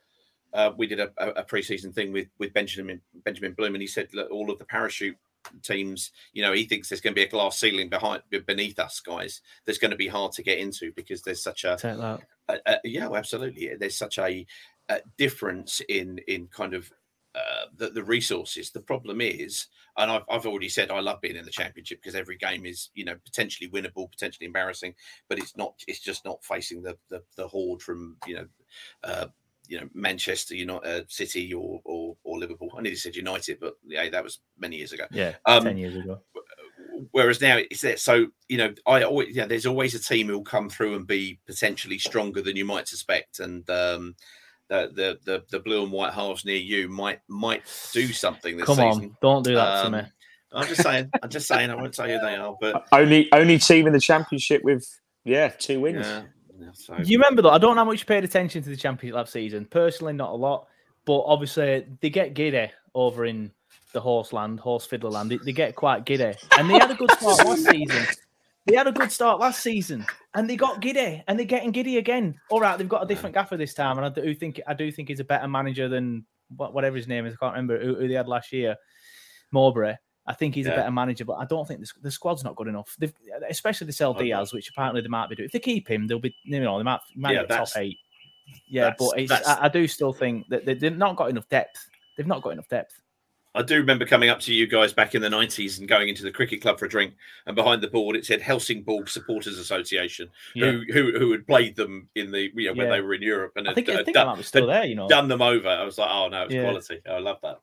Uh, 0.53 0.71
we 0.77 0.87
did 0.87 1.01
a, 1.01 1.11
a, 1.17 1.29
a 1.31 1.43
pre-season 1.45 1.91
thing 1.91 2.13
with 2.13 2.29
with 2.39 2.53
Benjamin 2.53 3.01
Benjamin 3.25 3.55
Bloom, 3.55 3.75
and 3.75 3.81
he 3.81 3.87
said 3.89 4.09
look, 4.13 4.31
all 4.31 4.51
of 4.51 4.59
the 4.59 4.67
parachute 4.67 5.17
teams, 5.63 6.11
you 6.35 6.43
know, 6.43 6.53
he 6.53 6.65
thinks 6.65 6.91
there's 6.91 7.01
going 7.01 7.15
to 7.15 7.19
be 7.19 7.25
a 7.25 7.31
glass 7.31 7.59
ceiling 7.59 7.89
behind 7.89 8.23
beneath 8.47 8.79
us, 8.79 9.01
guys. 9.01 9.41
That's 9.65 9.79
going 9.79 9.93
to 9.93 9.97
be 9.97 10.09
hard 10.09 10.33
to 10.33 10.43
get 10.43 10.59
into 10.59 10.93
because 10.95 11.23
there's 11.23 11.43
such 11.43 11.65
a 11.65 11.79
uh, 12.51 12.57
uh, 12.67 12.75
yeah, 12.85 13.07
well, 13.07 13.17
absolutely. 13.17 13.75
There's 13.81 13.97
such 13.97 14.19
a, 14.19 14.45
uh 14.91 14.99
difference 15.17 15.81
in 15.89 16.19
in 16.29 16.49
kind 16.49 16.75
of 16.75 16.93
uh, 17.35 17.67
the, 17.77 17.91
the 17.91 18.05
resources. 18.05 18.71
The 18.71 18.81
problem 18.81 19.21
is, 19.21 19.67
and 19.97 20.11
I've, 20.11 20.23
I've 20.31 20.47
already 20.47 20.69
said, 20.69 20.91
I 20.91 21.01
love 21.01 21.21
being 21.21 21.37
in 21.37 21.45
the 21.45 21.51
championship 21.51 22.03
because 22.03 22.15
every 22.15 22.37
game 22.37 22.67
is 22.67 22.91
you 22.95 23.05
know 23.05 23.17
potentially 23.25 23.71
winnable, 23.71 24.11
potentially 24.11 24.47
embarrassing, 24.47 24.95
but 25.29 25.39
it's 25.39 25.57
not. 25.57 25.75
It's 25.87 26.01
just 26.01 26.25
not 26.25 26.45
facing 26.45 26.83
the 26.83 26.97
the, 27.09 27.23
the 27.37 27.49
horde 27.49 27.83
from 27.83 28.17
you 28.27 28.37
know. 28.37 28.47
Uh, 29.03 29.27
you 29.69 29.81
know 29.81 29.89
Manchester 29.95 30.55
United, 30.55 30.87
uh, 30.87 31.05
City, 31.09 31.53
or, 31.55 31.81
or 31.85 32.17
or 32.25 32.39
Liverpool. 32.39 32.71
I 32.77 32.83
nearly 32.83 32.97
said 32.97 33.17
United, 33.17 33.59
but 33.61 33.75
yeah, 33.87 34.09
that 34.11 34.25
was 34.25 34.41
many 34.59 34.77
years 34.77 34.93
ago. 34.93 35.05
Yeah, 35.11 35.35
Um, 35.47 35.65
ten 35.65 35.79
years 35.79 35.97
ago. 35.97 36.21
Whereas 37.13 37.41
now 37.41 37.59
it's 37.59 37.81
there. 37.81 37.97
So 37.97 38.27
you 38.49 38.59
know, 38.59 38.75
I 38.87 39.03
always 39.03 39.35
yeah, 39.35 39.47
there's 39.47 39.67
always 39.67 39.95
a 39.95 40.01
team 40.01 40.27
who 40.27 40.35
will 40.35 40.45
come 40.45 40.69
through 40.69 40.97
and 40.97 41.07
be 41.07 41.39
potentially 41.47 41.99
stronger 41.99 42.43
than 42.43 42.57
you 42.57 42.65
might 42.65 42.89
suspect, 42.89 43.41
and 43.41 43.69
um, 43.71 44.15
the 44.73 44.91
the 44.95 45.19
the, 45.25 45.45
the 45.51 45.61
blue 45.61 45.83
and 45.83 45.93
white 45.93 46.13
halves 46.15 46.45
near 46.45 46.57
you 46.57 46.89
might 46.89 47.21
might 47.29 47.63
do 47.93 48.13
something 48.13 48.57
this 48.57 48.67
Come 48.67 48.77
season. 48.77 49.05
on, 49.05 49.17
don't 49.21 49.43
do 49.45 49.55
that 49.55 49.85
Um, 49.87 49.93
to 49.93 50.03
me. 50.03 50.09
I'm 50.55 50.67
just 50.67 50.83
saying. 50.83 51.11
I'm 51.23 51.31
just 51.31 51.49
saying. 51.49 51.71
I 51.71 51.75
won't 51.75 51.95
tell 51.95 52.09
you 52.09 52.19
who 52.19 52.27
they 52.27 52.37
are, 52.37 52.57
but 52.61 52.87
Only 52.93 53.31
only 53.33 53.59
team 53.59 53.87
in 53.87 53.93
the 53.93 54.01
championship 54.01 54.63
with 54.65 54.87
yeah 55.25 55.49
two 55.49 55.81
wins. 55.81 56.07
yeah. 56.07 56.23
yeah, 56.61 56.69
so, 56.75 56.97
You 57.05 57.19
remember 57.19 57.43
though? 57.43 57.51
I 57.51 57.59
don't 57.59 57.75
know 57.77 57.83
how 57.85 57.91
much 57.91 58.01
you 58.01 58.07
paid 58.07 58.25
attention 58.25 58.63
to 58.63 58.69
the 58.69 58.77
championship 58.77 59.17
last 59.17 59.33
season. 59.33 59.65
Personally, 59.67 60.13
not 60.13 60.31
a 60.31 60.35
lot, 60.37 60.67
but 61.07 61.21
obviously 61.21 61.87
they 62.01 62.11
get 62.11 62.35
giddy 62.35 62.71
over 62.95 63.25
in 63.25 63.51
the 63.93 64.01
horseland, 64.01 64.61
horse 64.61 64.85
fiddler 64.87 65.11
land. 65.11 65.31
They, 65.31 65.39
they 65.39 65.53
get 65.53 65.75
quite 65.75 66.05
giddy, 66.05 66.35
and 66.59 66.69
they 66.69 66.75
had 66.75 66.91
a 66.91 66.95
good 66.95 67.11
start 67.13 67.45
last 67.47 67.65
season. 67.71 68.05
They 68.67 68.77
had 68.77 68.87
a 68.87 68.93
good 68.93 69.11
start 69.11 69.41
last 69.41 69.61
season, 69.63 70.07
and 70.35 70.49
they 70.49 70.57
got 70.57 70.81
giddy, 70.81 71.23
and 71.27 71.39
they're 71.39 71.47
getting 71.47 71.73
giddy 71.73 71.99
again. 71.99 72.39
All 72.51 72.61
right, 72.61 72.79
they've 72.79 72.89
got 72.89 73.03
a 73.03 73.07
different 73.07 73.35
gaffer 73.35 73.57
this 73.57 73.75
time, 73.75 73.99
and 73.99 74.07
I 74.07 74.09
do 74.09 74.33
think 74.35 74.61
I 74.67 74.75
do 74.75 74.91
think 74.93 75.09
he's 75.09 75.21
a 75.21 75.25
better 75.25 75.49
manager 75.49 75.89
than 75.89 76.25
what- 76.57 76.73
whatever 76.73 76.97
his 76.97 77.09
name 77.09 77.27
is. 77.27 77.35
I 77.35 77.37
can't 77.45 77.55
remember 77.55 77.81
who, 77.83 77.97
who 77.97 78.07
they 78.09 78.15
had 78.15 78.29
last 78.29 78.53
year. 78.53 78.77
Mowbray. 79.51 79.95
I 80.25 80.35
think 80.35 80.55
he's 80.55 80.67
a 80.67 80.77
better 80.77 80.91
manager, 80.93 81.25
but 81.25 81.35
I 81.35 81.45
don't 81.47 81.67
think 81.67 81.81
the, 81.81 81.91
the 82.03 82.11
squad's 82.11 82.45
not 82.45 82.55
good 82.55 82.69
enough. 82.69 82.95
They've, 82.97 83.13
uh, 83.35 83.45
especially 83.51 83.89
the 83.89 83.93
sell 83.93 84.15
Diaz, 84.15 84.53
which 84.53 84.69
apparently 84.71 85.01
they 85.01 85.09
might 85.09 85.29
be 85.29 85.35
doing. 85.35 85.47
If 85.47 85.53
they 85.53 85.59
keep 85.59 85.91
him, 85.91 86.07
they'll 86.07 86.21
be 86.21 86.33
you 86.45 86.61
know 86.61 86.79
they 86.79 86.85
might, 86.85 87.01
might 87.17 87.35
Yeah, 87.35 87.41
get 87.41 87.49
top 87.49 87.83
eight. 87.83 87.99
Yeah, 88.69 88.95
but 88.97 89.19
it's, 89.19 89.33
I, 89.33 89.65
I 89.65 89.69
do 89.69 89.89
still 89.89 90.13
think 90.13 90.47
that 90.49 90.65
they've 90.65 90.97
not 90.97 91.17
got 91.17 91.31
enough 91.31 91.49
depth. 91.49 91.89
They've 92.17 92.27
not 92.27 92.43
got 92.43 92.51
enough 92.51 92.69
depth. 92.69 93.02
I 93.55 93.63
do 93.63 93.77
remember 93.77 94.07
coming 94.07 94.31
up 94.31 94.41
to 94.41 94.55
you 94.55 94.67
guys 94.67 94.93
back 94.95 95.15
in 95.15 95.21
the 95.21 95.29
90s 95.29 95.79
and 95.79 95.87
going 95.87 96.09
into 96.09 96.23
the 96.23 96.31
cricket 96.31 96.63
club 96.63 96.79
for 96.79 96.87
a 96.87 96.89
drink, 96.89 97.15
and 97.47 97.55
behind 97.55 97.83
the 97.83 97.89
board 97.89 98.17
it 98.17 98.25
said 98.25 98.41
Helsingborg 98.41 99.09
Supporters 99.09 99.59
Association, 99.59 100.31
who, 100.55 100.83
who 100.93 101.19
who 101.19 101.33
had 101.33 101.47
played 101.47 101.77
them 101.77 102.09
in 102.15 102.31
the 102.31 102.51
you 102.55 102.67
know 102.69 102.73
when 102.75 102.87
Yeah. 102.87 102.93
they 102.95 103.01
were 103.03 103.15
in 103.15 103.23
Europe 103.23 103.53
and 103.57 103.67
I 103.67 103.71
had, 103.71 103.75
think, 103.75 103.89
I 103.91 104.03
think 104.05 104.15
done, 104.15 104.27
that 104.29 104.37
might 104.37 104.45
still 104.45 104.67
there. 104.67 104.85
You 104.87 104.95
know. 104.95 105.09
done 105.09 105.29
them 105.29 105.43
over. 105.43 105.69
I 105.69 105.85
was 105.85 105.99
like, 105.99 106.09
oh 106.11 106.29
no, 106.29 106.45
it's 106.45 106.55
Yeah. 106.55 106.63
quality. 106.63 107.01
I 107.09 107.19
love 107.19 107.39
that. 107.43 107.61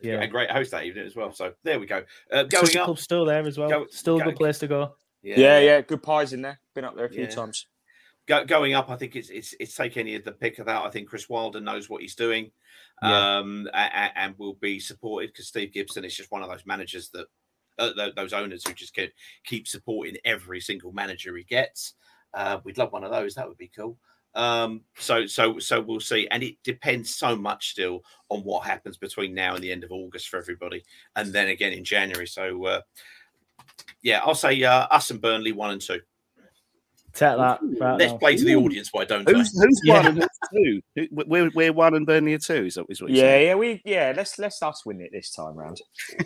Yeah. 0.00 0.20
a 0.22 0.26
great 0.28 0.50
host 0.50 0.70
that 0.70 0.84
evening 0.84 1.06
as 1.06 1.16
well. 1.16 1.32
So 1.32 1.52
there 1.64 1.80
we 1.80 1.86
go. 1.86 2.04
Uh, 2.32 2.44
Cricket 2.44 2.74
going 2.74 2.90
up, 2.90 2.98
still 2.98 3.24
there 3.24 3.44
as 3.46 3.58
well. 3.58 3.68
Go- 3.68 3.86
still 3.90 4.20
a 4.20 4.24
good 4.24 4.36
place 4.36 4.58
to 4.60 4.68
go. 4.68 4.94
Yeah, 5.22 5.58
yeah, 5.58 5.80
good 5.80 6.02
pies 6.02 6.32
in 6.32 6.40
there. 6.42 6.60
Been 6.74 6.84
up 6.84 6.94
there 6.96 7.06
a 7.06 7.10
few 7.10 7.22
Yeah. 7.24 7.30
times. 7.30 7.66
Go, 8.28 8.44
going 8.44 8.74
up, 8.74 8.90
I 8.90 8.96
think 8.96 9.16
it's 9.16 9.30
it's 9.30 9.54
it's 9.58 9.74
take 9.74 9.96
any 9.96 10.14
of 10.14 10.22
the 10.22 10.32
pick 10.32 10.58
of 10.58 10.66
that. 10.66 10.84
I 10.84 10.90
think 10.90 11.08
Chris 11.08 11.30
Wilder 11.30 11.60
knows 11.60 11.88
what 11.88 12.02
he's 12.02 12.14
doing, 12.14 12.50
Yeah. 13.02 13.38
um, 13.38 13.68
and, 13.72 14.12
and 14.14 14.34
will 14.38 14.54
be 14.54 14.78
supported 14.78 15.30
because 15.30 15.48
Steve 15.48 15.72
Gibson 15.72 16.04
is 16.04 16.14
just 16.14 16.30
one 16.30 16.42
of 16.42 16.50
those 16.50 16.66
managers 16.66 17.08
that 17.10 17.26
uh, 17.78 18.10
those 18.14 18.34
owners 18.34 18.66
who 18.68 18.74
just 18.74 18.94
keep 18.94 19.12
keep 19.44 19.66
supporting 19.66 20.16
every 20.26 20.60
single 20.60 20.92
manager 20.92 21.34
he 21.36 21.44
gets. 21.44 21.94
Uh, 22.34 22.58
we'd 22.64 22.76
love 22.76 22.92
one 22.92 23.02
of 23.02 23.10
those. 23.10 23.34
That 23.34 23.48
would 23.48 23.56
be 23.56 23.72
cool. 23.74 23.96
Um, 24.34 24.82
so 24.98 25.24
so 25.26 25.58
so 25.58 25.80
we'll 25.80 25.98
see, 25.98 26.28
and 26.30 26.42
it 26.42 26.56
depends 26.62 27.14
so 27.14 27.34
much 27.34 27.70
still 27.70 28.02
on 28.28 28.40
what 28.40 28.66
happens 28.66 28.98
between 28.98 29.32
now 29.32 29.54
and 29.54 29.64
the 29.64 29.72
end 29.72 29.84
of 29.84 29.90
August 29.90 30.28
for 30.28 30.36
everybody, 30.38 30.84
and 31.16 31.32
then 31.32 31.48
again 31.48 31.72
in 31.72 31.82
January. 31.82 32.26
So 32.26 32.62
uh, 32.66 32.80
yeah, 34.02 34.20
I'll 34.22 34.34
say 34.34 34.62
uh, 34.62 34.86
us 34.90 35.10
and 35.10 35.20
Burnley 35.20 35.52
one 35.52 35.70
and 35.70 35.80
two. 35.80 36.00
Take 37.14 37.36
that. 37.36 37.58
Right 37.80 37.98
Let's 37.98 38.12
now. 38.12 38.18
play 38.18 38.36
to 38.36 38.44
the 38.44 38.54
audience. 38.56 38.90
Why 38.92 39.04
don't 39.04 39.28
Who's, 39.28 39.58
I? 39.58 39.64
who's 39.64 39.80
Yeah. 39.84 39.94
one 39.94 40.06
and 40.06 40.18
who's 40.18 40.82
two? 40.96 41.08
We're, 41.10 41.50
we're 41.54 41.72
one 41.72 41.94
and 41.94 42.06
Burnley 42.06 42.34
are 42.34 42.38
two. 42.38 42.66
Is 42.66 42.74
that 42.74 42.84
is 42.88 43.00
what 43.00 43.10
you're 43.10 43.16
Yeah, 43.24 43.30
saying? 43.30 43.46
yeah, 43.48 43.54
we 43.54 43.82
yeah. 43.84 44.12
Let's 44.16 44.38
let's 44.38 44.62
us 44.62 44.84
win 44.86 45.00
it 45.00 45.10
this 45.12 45.30
time 45.32 45.54
round. 45.54 45.80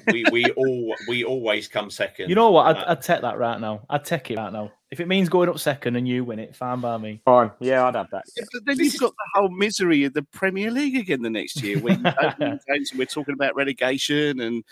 we 0.08 0.24
we 0.32 0.44
all 0.50 0.94
we 1.08 1.24
always 1.24 1.68
come 1.68 1.88
second. 1.90 2.28
You 2.28 2.34
know 2.34 2.50
what? 2.50 2.76
I'd, 2.76 2.82
Uh, 2.82 2.84
I'd 2.88 3.02
take 3.02 3.22
that 3.22 3.38
right 3.38 3.60
now. 3.60 3.86
I'd 3.88 4.04
take 4.04 4.30
it 4.30 4.36
right 4.38 4.52
now. 4.52 4.72
If 4.90 5.00
it 5.00 5.08
means 5.08 5.30
going 5.30 5.48
up 5.48 5.58
second 5.58 5.96
and 5.96 6.06
you 6.06 6.22
win 6.22 6.38
it, 6.38 6.54
fine 6.54 6.80
by 6.80 6.98
me. 6.98 7.22
Fine. 7.24 7.50
Yeah, 7.60 7.86
I'd 7.86 7.94
have 7.94 8.10
that. 8.10 8.24
Yeah, 8.36 8.44
but 8.52 8.66
then 8.66 8.78
you've 8.78 8.98
got 8.98 9.12
the 9.12 9.40
whole 9.40 9.48
misery 9.48 10.04
of 10.04 10.12
the 10.12 10.22
Premier 10.34 10.70
League 10.70 10.96
again 10.96 11.22
the 11.22 11.30
next 11.30 11.62
year. 11.62 11.78
When 11.78 12.02
we're 12.94 13.06
talking 13.06 13.32
about 13.32 13.56
relegation, 13.56 14.40
and 14.40 14.62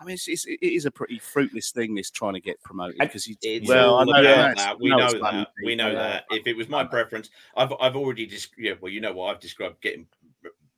I 0.00 0.04
mean, 0.04 0.14
it's, 0.14 0.28
it's, 0.28 0.46
it 0.46 0.58
is 0.62 0.86
a 0.86 0.90
pretty 0.90 1.18
fruitless 1.18 1.72
thing. 1.72 1.94
This 1.94 2.10
trying 2.10 2.32
to 2.34 2.40
get 2.40 2.60
promoted 2.62 2.98
because 2.98 3.26
you. 3.26 3.36
It's 3.42 3.68
well, 3.68 3.96
I 3.98 4.04
know 4.04 4.22
that. 4.22 4.56
that. 4.56 4.80
We 4.80 4.88
No, 4.90 4.96
know 4.96 5.12
that. 5.12 5.20
fun, 5.20 5.46
We 5.64 5.74
know 5.76 5.88
Pete. 5.90 5.96
that. 5.98 6.24
If 6.30 6.46
it 6.46 6.56
was 6.56 6.68
my 6.68 6.84
preference, 6.84 7.28
I've 7.56 7.72
I've 7.80 7.96
already 7.96 8.26
just 8.26 8.50
yeah. 8.56 8.72
Well, 8.80 8.90
you 8.92 9.00
know 9.00 9.12
what 9.12 9.34
I've 9.34 9.40
described 9.40 9.80
getting 9.82 10.06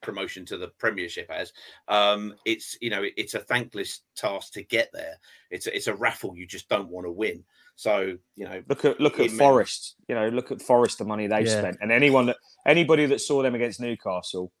promotion 0.01 0.45
to 0.45 0.57
the 0.57 0.67
Premiership 0.79 1.29
as. 1.31 1.53
Um, 1.87 2.33
it's 2.45 2.77
you 2.81 2.89
know 2.89 3.03
it's 3.15 3.33
a 3.35 3.39
thankless 3.39 4.01
task 4.17 4.51
to 4.53 4.63
get 4.63 4.89
there. 4.91 5.17
It's 5.49 5.67
a, 5.67 5.75
it's 5.75 5.87
a 5.87 5.95
raffle 5.95 6.35
you 6.35 6.45
just 6.45 6.67
don't 6.67 6.89
want 6.89 7.05
to 7.07 7.11
win. 7.11 7.43
So 7.75 8.17
you 8.35 8.45
know, 8.45 8.61
Look 8.67 8.83
at 8.85 8.99
look 8.99 9.13
at 9.15 9.27
it 9.27 9.29
meant- 9.29 9.39
Forest. 9.39 9.95
You 10.09 10.15
know, 10.15 10.27
look 10.29 10.51
at 10.51 10.61
Forest. 10.61 10.97
The 10.97 11.05
money 11.05 11.27
they've 11.27 11.47
Yeah. 11.47 11.59
spent, 11.59 11.77
and 11.81 11.91
anyone 11.91 12.25
that 12.27 12.37
anybody 12.67 13.05
that 13.07 13.21
saw 13.21 13.41
them 13.41 13.55
against 13.55 13.79
Newcastle, 13.79 14.51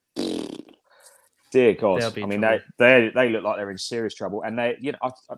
dear 1.53 1.73
God, 1.73 2.01
I 2.03 2.25
mean 2.25 2.41
they 2.41 2.47
trouble. 2.57 2.63
they 2.79 3.11
they 3.15 3.29
look 3.29 3.43
like 3.43 3.55
they're 3.57 3.71
in 3.71 3.77
serious 3.77 4.13
trouble. 4.13 4.41
And 4.43 4.59
they, 4.59 4.75
you 4.81 4.91
know, 4.91 4.97
I, 5.01 5.07
I, 5.29 5.35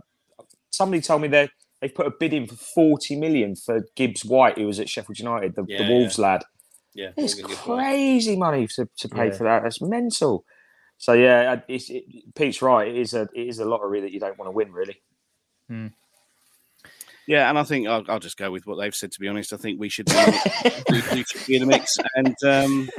somebody 0.72 1.02
told 1.02 1.22
me 1.22 1.28
they 1.28 1.50
they 1.82 1.90
put 1.90 2.08
a 2.08 2.12
bid 2.20 2.34
in 2.34 2.48
for 2.48 2.56
forty 2.56 3.16
million 3.16 3.56
for 3.56 3.86
Gibbs 3.96 4.26
White, 4.26 4.58
who 4.58 4.66
was 4.66 4.80
at 4.80 4.90
Sheffield 4.90 5.20
United, 5.20 5.54
the, 5.56 5.64
Yeah, 5.68 5.78
the 5.80 5.84
yeah. 5.84 5.90
Wolves 5.90 6.18
lad. 6.18 6.44
yeah, 6.96 7.12
It's 7.18 7.36
Morgan 7.36 7.50
Gibbs 7.56 7.68
White. 7.68 7.78
crazy 7.84 8.36
money 8.36 8.68
to, 8.76 8.88
to 8.98 9.10
pay 9.10 9.28
Yeah. 9.28 9.34
for 9.38 9.44
that. 9.44 9.64
That's 9.64 9.82
mental. 9.82 10.46
So 10.98 11.12
yeah, 11.14 11.60
it's, 11.68 11.90
it, 11.90 12.06
Pete's 12.36 12.62
right. 12.62 12.88
It 12.88 12.96
is 12.96 13.14
a 13.14 13.24
it 13.36 13.48
is 13.48 13.60
a 13.60 13.66
lottery 13.66 14.00
that 14.02 14.12
you 14.14 14.20
don't 14.22 14.38
want 14.40 14.48
to 14.48 14.54
win, 14.54 14.72
really. 14.72 15.02
Yeah, 17.28 17.50
and 17.50 17.58
I 17.58 17.64
think 17.64 17.88
I'll, 17.88 18.04
I'll, 18.08 18.20
just 18.20 18.38
go 18.38 18.52
with 18.52 18.68
what 18.68 18.76
they've 18.76 18.94
said. 18.94 19.12
To 19.14 19.20
be 19.20 19.28
honest, 19.28 19.52
I 19.52 19.58
think 19.58 19.80
we 19.80 19.90
should 19.90 20.06
be, 20.06 20.14
we, 20.92 21.02
we 21.12 21.24
should 21.24 21.48
be 21.48 21.56
in 21.56 21.62
the 21.62 21.66
mix, 21.66 21.98
and 22.16 22.36
um, 22.44 22.90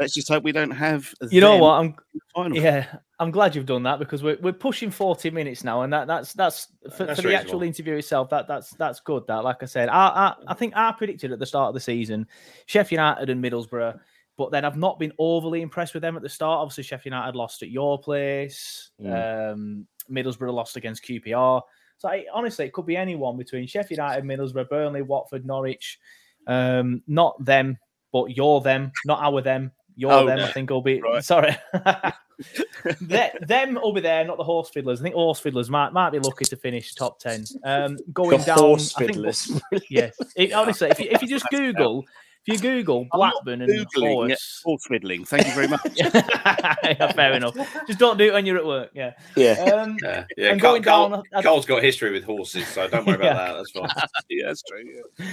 let's 0.00 0.14
just 0.14 0.28
hope 0.28 0.42
we 0.42 0.50
don't 0.50 0.72
have. 0.72 1.12
You 1.30 1.40
know 1.40 1.58
what? 1.58 1.94
I'm 2.36 2.54
yeah, 2.54 2.86
I'm 3.20 3.30
glad 3.30 3.54
you've 3.54 3.66
done 3.66 3.84
that 3.84 3.98
because 3.98 4.22
we're 4.22 4.38
we're 4.40 4.52
pushing 4.52 4.90
40 4.90 5.30
minutes 5.30 5.62
now, 5.62 5.82
and 5.82 5.92
that 5.92 6.08
that's 6.08 6.32
that's 6.32 6.68
for, 6.96 7.06
that's 7.06 7.20
for 7.20 7.28
the 7.28 7.36
actual 7.36 7.62
interview 7.62 7.94
itself. 7.94 8.30
That 8.30 8.48
that's 8.48 8.70
that's 8.70 9.00
good. 9.00 9.24
That, 9.28 9.44
like 9.44 9.62
I 9.62 9.66
said, 9.66 9.88
I, 9.88 10.08
I 10.08 10.34
I 10.48 10.54
think 10.54 10.74
I 10.76 10.90
predicted 10.92 11.30
at 11.30 11.38
the 11.38 11.46
start 11.46 11.68
of 11.68 11.74
the 11.74 11.80
season, 11.80 12.26
Sheffield 12.66 12.98
United 12.98 13.30
and 13.30 13.42
Middlesbrough. 13.42 13.98
But 14.36 14.52
then 14.52 14.64
I've 14.64 14.76
not 14.76 15.00
been 15.00 15.12
overly 15.18 15.62
impressed 15.62 15.94
with 15.94 16.00
them 16.00 16.16
at 16.16 16.22
the 16.22 16.28
start. 16.28 16.60
Obviously, 16.60 16.84
Sheffield 16.84 17.12
United 17.12 17.34
lost 17.34 17.62
at 17.62 17.70
your 17.70 17.98
place. 17.98 18.90
Mm. 19.02 19.52
Um, 19.52 19.86
Middlesbrough 20.08 20.52
lost 20.52 20.76
against 20.76 21.02
QPR. 21.02 21.60
So 21.98 22.08
I, 22.08 22.24
honestly, 22.32 22.66
it 22.66 22.72
could 22.72 22.86
be 22.86 22.96
anyone 22.96 23.36
between 23.36 23.66
Sheffield 23.66 23.98
United, 23.98 24.24
Middlesbrough, 24.24 24.68
Burnley, 24.68 25.02
Watford, 25.02 25.44
Norwich. 25.44 25.98
Um, 26.46 27.02
not 27.06 27.44
them, 27.44 27.78
but 28.12 28.36
you're 28.36 28.60
them, 28.60 28.92
not 29.04 29.20
our 29.20 29.42
them. 29.42 29.72
You're 29.96 30.12
oh, 30.12 30.26
them. 30.26 30.38
No. 30.38 30.44
I 30.44 30.52
think 30.52 30.70
will 30.70 30.80
be 30.80 31.00
right. 31.00 31.24
sorry. 31.24 31.56
them 33.00 33.74
will 33.74 33.92
be 33.92 34.00
there, 34.00 34.24
not 34.24 34.38
the 34.38 34.44
horse 34.44 34.70
fiddlers. 34.70 35.00
I 35.00 35.02
think 35.02 35.14
horse 35.16 35.40
fiddlers 35.40 35.68
might 35.68 35.92
might 35.92 36.10
be 36.10 36.20
lucky 36.20 36.44
to 36.46 36.56
finish 36.56 36.94
top 36.94 37.18
ten. 37.18 37.44
Um, 37.64 37.98
going 38.12 38.38
the 38.38 38.44
down, 38.44 38.58
horse 38.58 38.92
fiddlers. 38.92 39.50
I 39.52 39.58
think, 39.70 39.84
yes, 39.90 40.16
it, 40.36 40.52
honestly, 40.52 40.88
if 40.88 41.00
you, 41.00 41.08
if 41.10 41.20
you 41.20 41.28
just 41.28 41.46
Google 41.50 42.04
if 42.46 42.54
you 42.54 42.58
Google 42.58 43.06
Blackburn 43.12 43.62
and 43.62 43.70
Googling, 43.70 44.28
horse, 44.28 44.62
horse 44.64 44.86
fiddling. 44.86 45.24
Thank 45.24 45.46
you 45.46 45.54
very 45.54 45.68
much. 45.68 45.80
yeah, 45.94 47.12
fair 47.12 47.34
enough. 47.34 47.54
Just 47.86 47.98
don't 47.98 48.16
do 48.16 48.24
it 48.24 48.32
when 48.32 48.46
you're 48.46 48.56
at 48.56 48.64
work. 48.64 48.90
Yeah. 48.94 49.12
Yeah. 49.36 49.52
Um, 49.52 49.96
yeah. 50.02 50.24
yeah. 50.36 50.52
And 50.52 50.60
going 50.60 50.82
Carl, 50.82 51.10
down, 51.10 51.22
I, 51.34 51.42
Carl's 51.42 51.66
got 51.66 51.82
history 51.82 52.10
with 52.10 52.24
horses, 52.24 52.66
so 52.68 52.88
don't 52.88 53.06
worry 53.06 53.16
about 53.16 53.24
yeah. 53.24 53.34
that. 53.34 53.52
That's 53.54 53.70
fine. 53.70 54.08
yeah, 54.30 54.46
that's 54.46 54.62
true. 54.62 54.84
Yeah. 55.18 55.26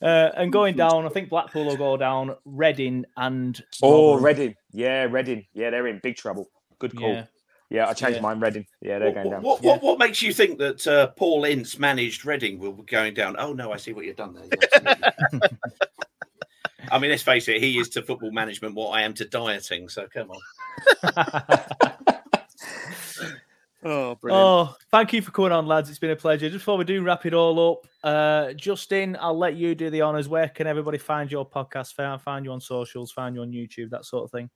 Uh, 0.00 0.32
and 0.36 0.52
going 0.52 0.76
down, 0.76 1.06
I 1.06 1.08
think 1.10 1.28
Blackpool 1.28 1.66
will 1.66 1.76
go 1.76 1.96
down. 1.96 2.36
Reading 2.44 3.04
and 3.16 3.62
oh, 3.82 4.18
Reading. 4.18 4.54
Yeah, 4.72 5.04
Reading. 5.04 5.46
Yeah, 5.54 5.70
they're 5.70 5.86
in 5.86 6.00
big 6.02 6.16
trouble. 6.16 6.48
Good 6.78 6.96
call. 6.96 7.12
Yeah. 7.12 7.24
Yeah, 7.70 7.88
I 7.88 7.92
changed 7.92 8.16
yeah. 8.16 8.22
mine. 8.22 8.40
Reading. 8.40 8.66
Yeah, 8.80 8.98
they're 8.98 9.08
what, 9.08 9.14
going 9.14 9.30
down. 9.30 9.42
What, 9.42 9.62
what, 9.62 9.82
what, 9.82 9.98
makes 9.98 10.22
you 10.22 10.32
think 10.32 10.58
that 10.58 10.86
uh, 10.86 11.08
Paul 11.08 11.44
Ince 11.44 11.78
managed 11.78 12.24
Reading 12.24 12.58
will 12.58 12.72
be 12.72 12.84
going 12.84 13.14
down? 13.14 13.36
Oh 13.38 13.52
no, 13.52 13.72
I 13.72 13.78
see 13.78 13.92
what 13.92 14.04
you've 14.04 14.16
done 14.16 14.34
there. 14.34 15.00
I 16.90 16.98
mean, 16.98 17.10
let's 17.10 17.22
face 17.22 17.48
it, 17.48 17.62
he 17.62 17.78
is 17.78 17.88
to 17.90 18.02
football 18.02 18.30
management 18.30 18.74
what 18.74 18.90
I 18.90 19.02
am 19.02 19.14
to 19.14 19.24
dieting. 19.24 19.88
So 19.88 20.06
come 20.12 20.30
on. 20.30 20.40
oh, 23.84 24.14
brilliant. 24.16 24.44
Oh, 24.44 24.76
thank 24.90 25.12
you 25.12 25.22
for 25.22 25.30
coming 25.30 25.52
on, 25.52 25.66
lads. 25.66 25.90
It's 25.90 25.98
been 25.98 26.10
a 26.10 26.16
pleasure. 26.16 26.48
Just 26.48 26.64
before 26.64 26.76
we 26.76 26.84
do 26.84 27.02
wrap 27.02 27.26
it 27.26 27.34
all 27.34 27.72
up, 27.72 27.86
uh, 28.02 28.52
Justin, 28.54 29.16
I'll 29.20 29.38
let 29.38 29.56
you 29.56 29.74
do 29.74 29.90
the 29.90 30.00
honors. 30.02 30.28
Where 30.28 30.48
can 30.48 30.66
everybody 30.66 30.98
find 30.98 31.30
your 31.30 31.48
podcast? 31.48 31.94
Find 32.22 32.44
you 32.44 32.52
on 32.52 32.60
socials, 32.60 33.12
find 33.12 33.34
you 33.34 33.42
on 33.42 33.50
YouTube, 33.50 33.90
that 33.90 34.04
sort 34.04 34.24
of 34.24 34.30
thing 34.30 34.50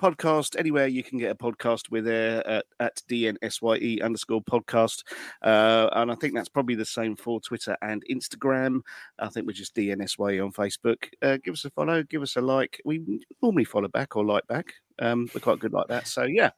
podcast 0.00 0.58
anywhere 0.58 0.86
you 0.86 1.02
can 1.02 1.18
get 1.18 1.30
a 1.30 1.34
podcast. 1.34 1.90
We're 1.90 2.02
there 2.02 2.46
at, 2.46 2.64
at 2.78 3.02
DNSYE 3.08 4.02
underscore 4.02 4.42
podcast. 4.42 5.02
Uh, 5.42 5.88
and 5.92 6.10
I 6.10 6.14
think 6.14 6.34
that's 6.34 6.48
probably 6.48 6.74
the 6.74 6.86
same 6.86 7.16
for 7.16 7.40
Twitter 7.40 7.76
and 7.82 8.02
Instagram. 8.10 8.80
I 9.18 9.28
think 9.28 9.46
we're 9.46 9.52
just 9.52 9.74
DNSYE 9.74 10.42
on 10.42 10.52
Facebook. 10.52 11.08
Uh, 11.20 11.36
give 11.44 11.52
us 11.52 11.64
a 11.64 11.70
follow, 11.70 12.02
give 12.02 12.22
us 12.22 12.36
a 12.36 12.40
like. 12.40 12.80
We 12.84 13.02
normally 13.42 13.64
follow 13.64 13.88
back 13.88 14.16
or 14.16 14.24
like 14.24 14.46
back. 14.46 14.72
Um, 14.98 15.28
we're 15.34 15.40
quite 15.40 15.58
good 15.58 15.72
like 15.72 15.88
that. 15.88 16.06
So, 16.06 16.24
yeah. 16.24 16.50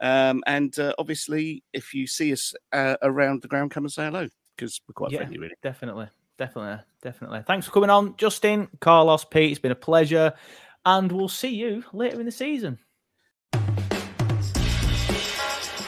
Um, 0.00 0.42
and 0.46 0.76
uh, 0.78 0.94
obviously, 0.98 1.62
if 1.72 1.92
you 1.92 2.06
see 2.06 2.32
us 2.32 2.54
uh, 2.72 2.96
around 3.02 3.42
the 3.42 3.48
ground, 3.48 3.70
come 3.70 3.84
and 3.84 3.92
say 3.92 4.04
hello 4.04 4.28
because 4.56 4.80
we're 4.88 4.94
quite 4.94 5.12
yeah, 5.12 5.18
friendly, 5.18 5.38
really. 5.38 5.54
Definitely. 5.62 6.08
Definitely. 6.38 6.82
Definitely. 7.02 7.42
Thanks 7.46 7.66
for 7.66 7.72
coming 7.72 7.90
on, 7.90 8.16
Justin, 8.16 8.68
Carlos, 8.80 9.24
Pete. 9.24 9.50
It's 9.50 9.60
been 9.60 9.72
a 9.72 9.76
pleasure 9.76 10.34
and 10.88 11.12
we'll 11.12 11.28
see 11.28 11.54
you 11.54 11.84
later 11.92 12.18
in 12.18 12.24
the 12.24 12.32
season. 12.32 12.78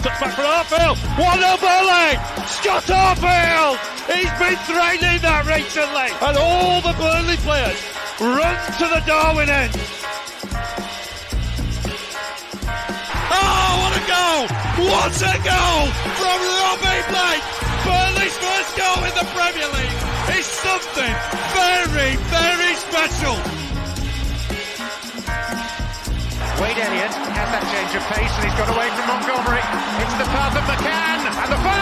Back 0.05 0.21
for 0.37 0.45
Arfield. 0.45 1.01
What 1.17 1.41
a 1.41 1.57
volley! 1.57 2.21
Scott 2.45 2.85
Arfield! 2.85 3.81
He's 4.13 4.29
been 4.37 4.61
training 4.69 5.25
that 5.25 5.49
recently. 5.49 6.13
And 6.21 6.37
all 6.37 6.85
the 6.85 6.93
Burnley 7.01 7.41
players 7.41 7.81
run 8.21 8.57
to 8.77 8.87
the 8.93 9.01
Darwin 9.09 9.49
end. 9.49 9.73
Oh, 13.33 13.73
what 13.81 13.97
a 13.97 14.05
goal! 14.05 14.45
What 14.85 15.17
a 15.17 15.37
goal 15.41 15.89
from 16.21 16.39
Robbie 16.61 17.05
Blake! 17.09 17.45
Burnley's 17.89 18.37
first 18.37 18.77
goal 18.77 19.01
in 19.09 19.17
the 19.17 19.25
Premier 19.33 19.69
League 19.81 19.97
is 20.37 20.45
something 20.45 21.15
very, 21.57 22.21
very 22.29 22.75
special. 22.77 23.61
Wade 26.61 26.77
Elliott 26.77 27.09
has 27.09 27.49
that 27.57 27.65
change 27.73 27.89
of 27.97 28.05
pace 28.13 28.29
and 28.37 28.45
he's 28.45 28.53
got 28.61 28.69
away 28.69 28.93
from 28.93 29.09
Montgomery. 29.09 29.65
It's 30.05 30.17
the 30.21 30.29
path 30.29 30.53
of 30.53 30.65
McCann 30.69 31.25
and 31.25 31.49
the 31.49 31.80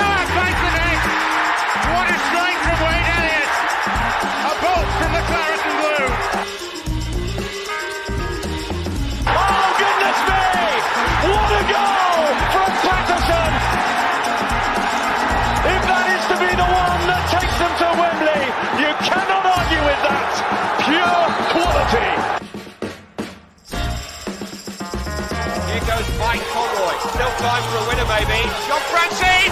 Still 27.18 27.34
time 27.42 27.62
for 27.66 27.82
a 27.82 27.88
winner, 27.90 28.06
maybe. 28.06 28.46
John 28.70 28.78
Francis! 28.94 29.50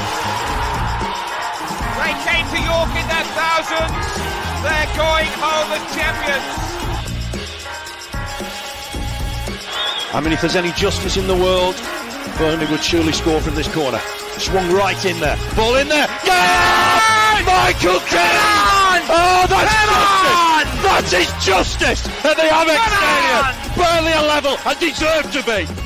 They 1.98 2.14
came 2.22 2.46
to 2.46 2.60
York 2.62 2.94
in 2.94 3.02
their 3.10 3.26
thousands. 3.34 3.90
They're 4.62 4.86
going 4.94 5.26
home 5.34 5.74
as 5.74 5.82
champions. 5.90 6.46
I 10.14 10.20
mean, 10.22 10.32
if 10.32 10.42
there's 10.42 10.54
any 10.54 10.70
justice 10.78 11.16
in 11.16 11.26
the 11.26 11.34
world, 11.34 11.74
Burnley 12.38 12.66
would 12.70 12.84
surely 12.84 13.10
score 13.10 13.40
from 13.40 13.56
this 13.56 13.66
corner. 13.74 13.98
Swung 14.38 14.70
right 14.70 15.04
in 15.04 15.18
there. 15.18 15.36
Ball 15.56 15.74
in 15.74 15.88
there. 15.88 16.06
Yeah! 16.24 17.42
Michael 17.42 17.98
Kennan! 18.06 19.02
Oh, 19.10 19.44
that's 19.50 19.74
justice! 19.82 20.82
That 20.86 21.12
is 21.18 21.44
justice 21.44 22.06
at 22.24 22.36
the 22.36 22.46
Amex 22.46 22.78
Stadium. 22.94 23.74
Burnley 23.74 24.12
a 24.12 24.22
level 24.22 24.56
and 24.64 24.78
deserve 24.78 25.32
to 25.32 25.42
be. 25.42 25.85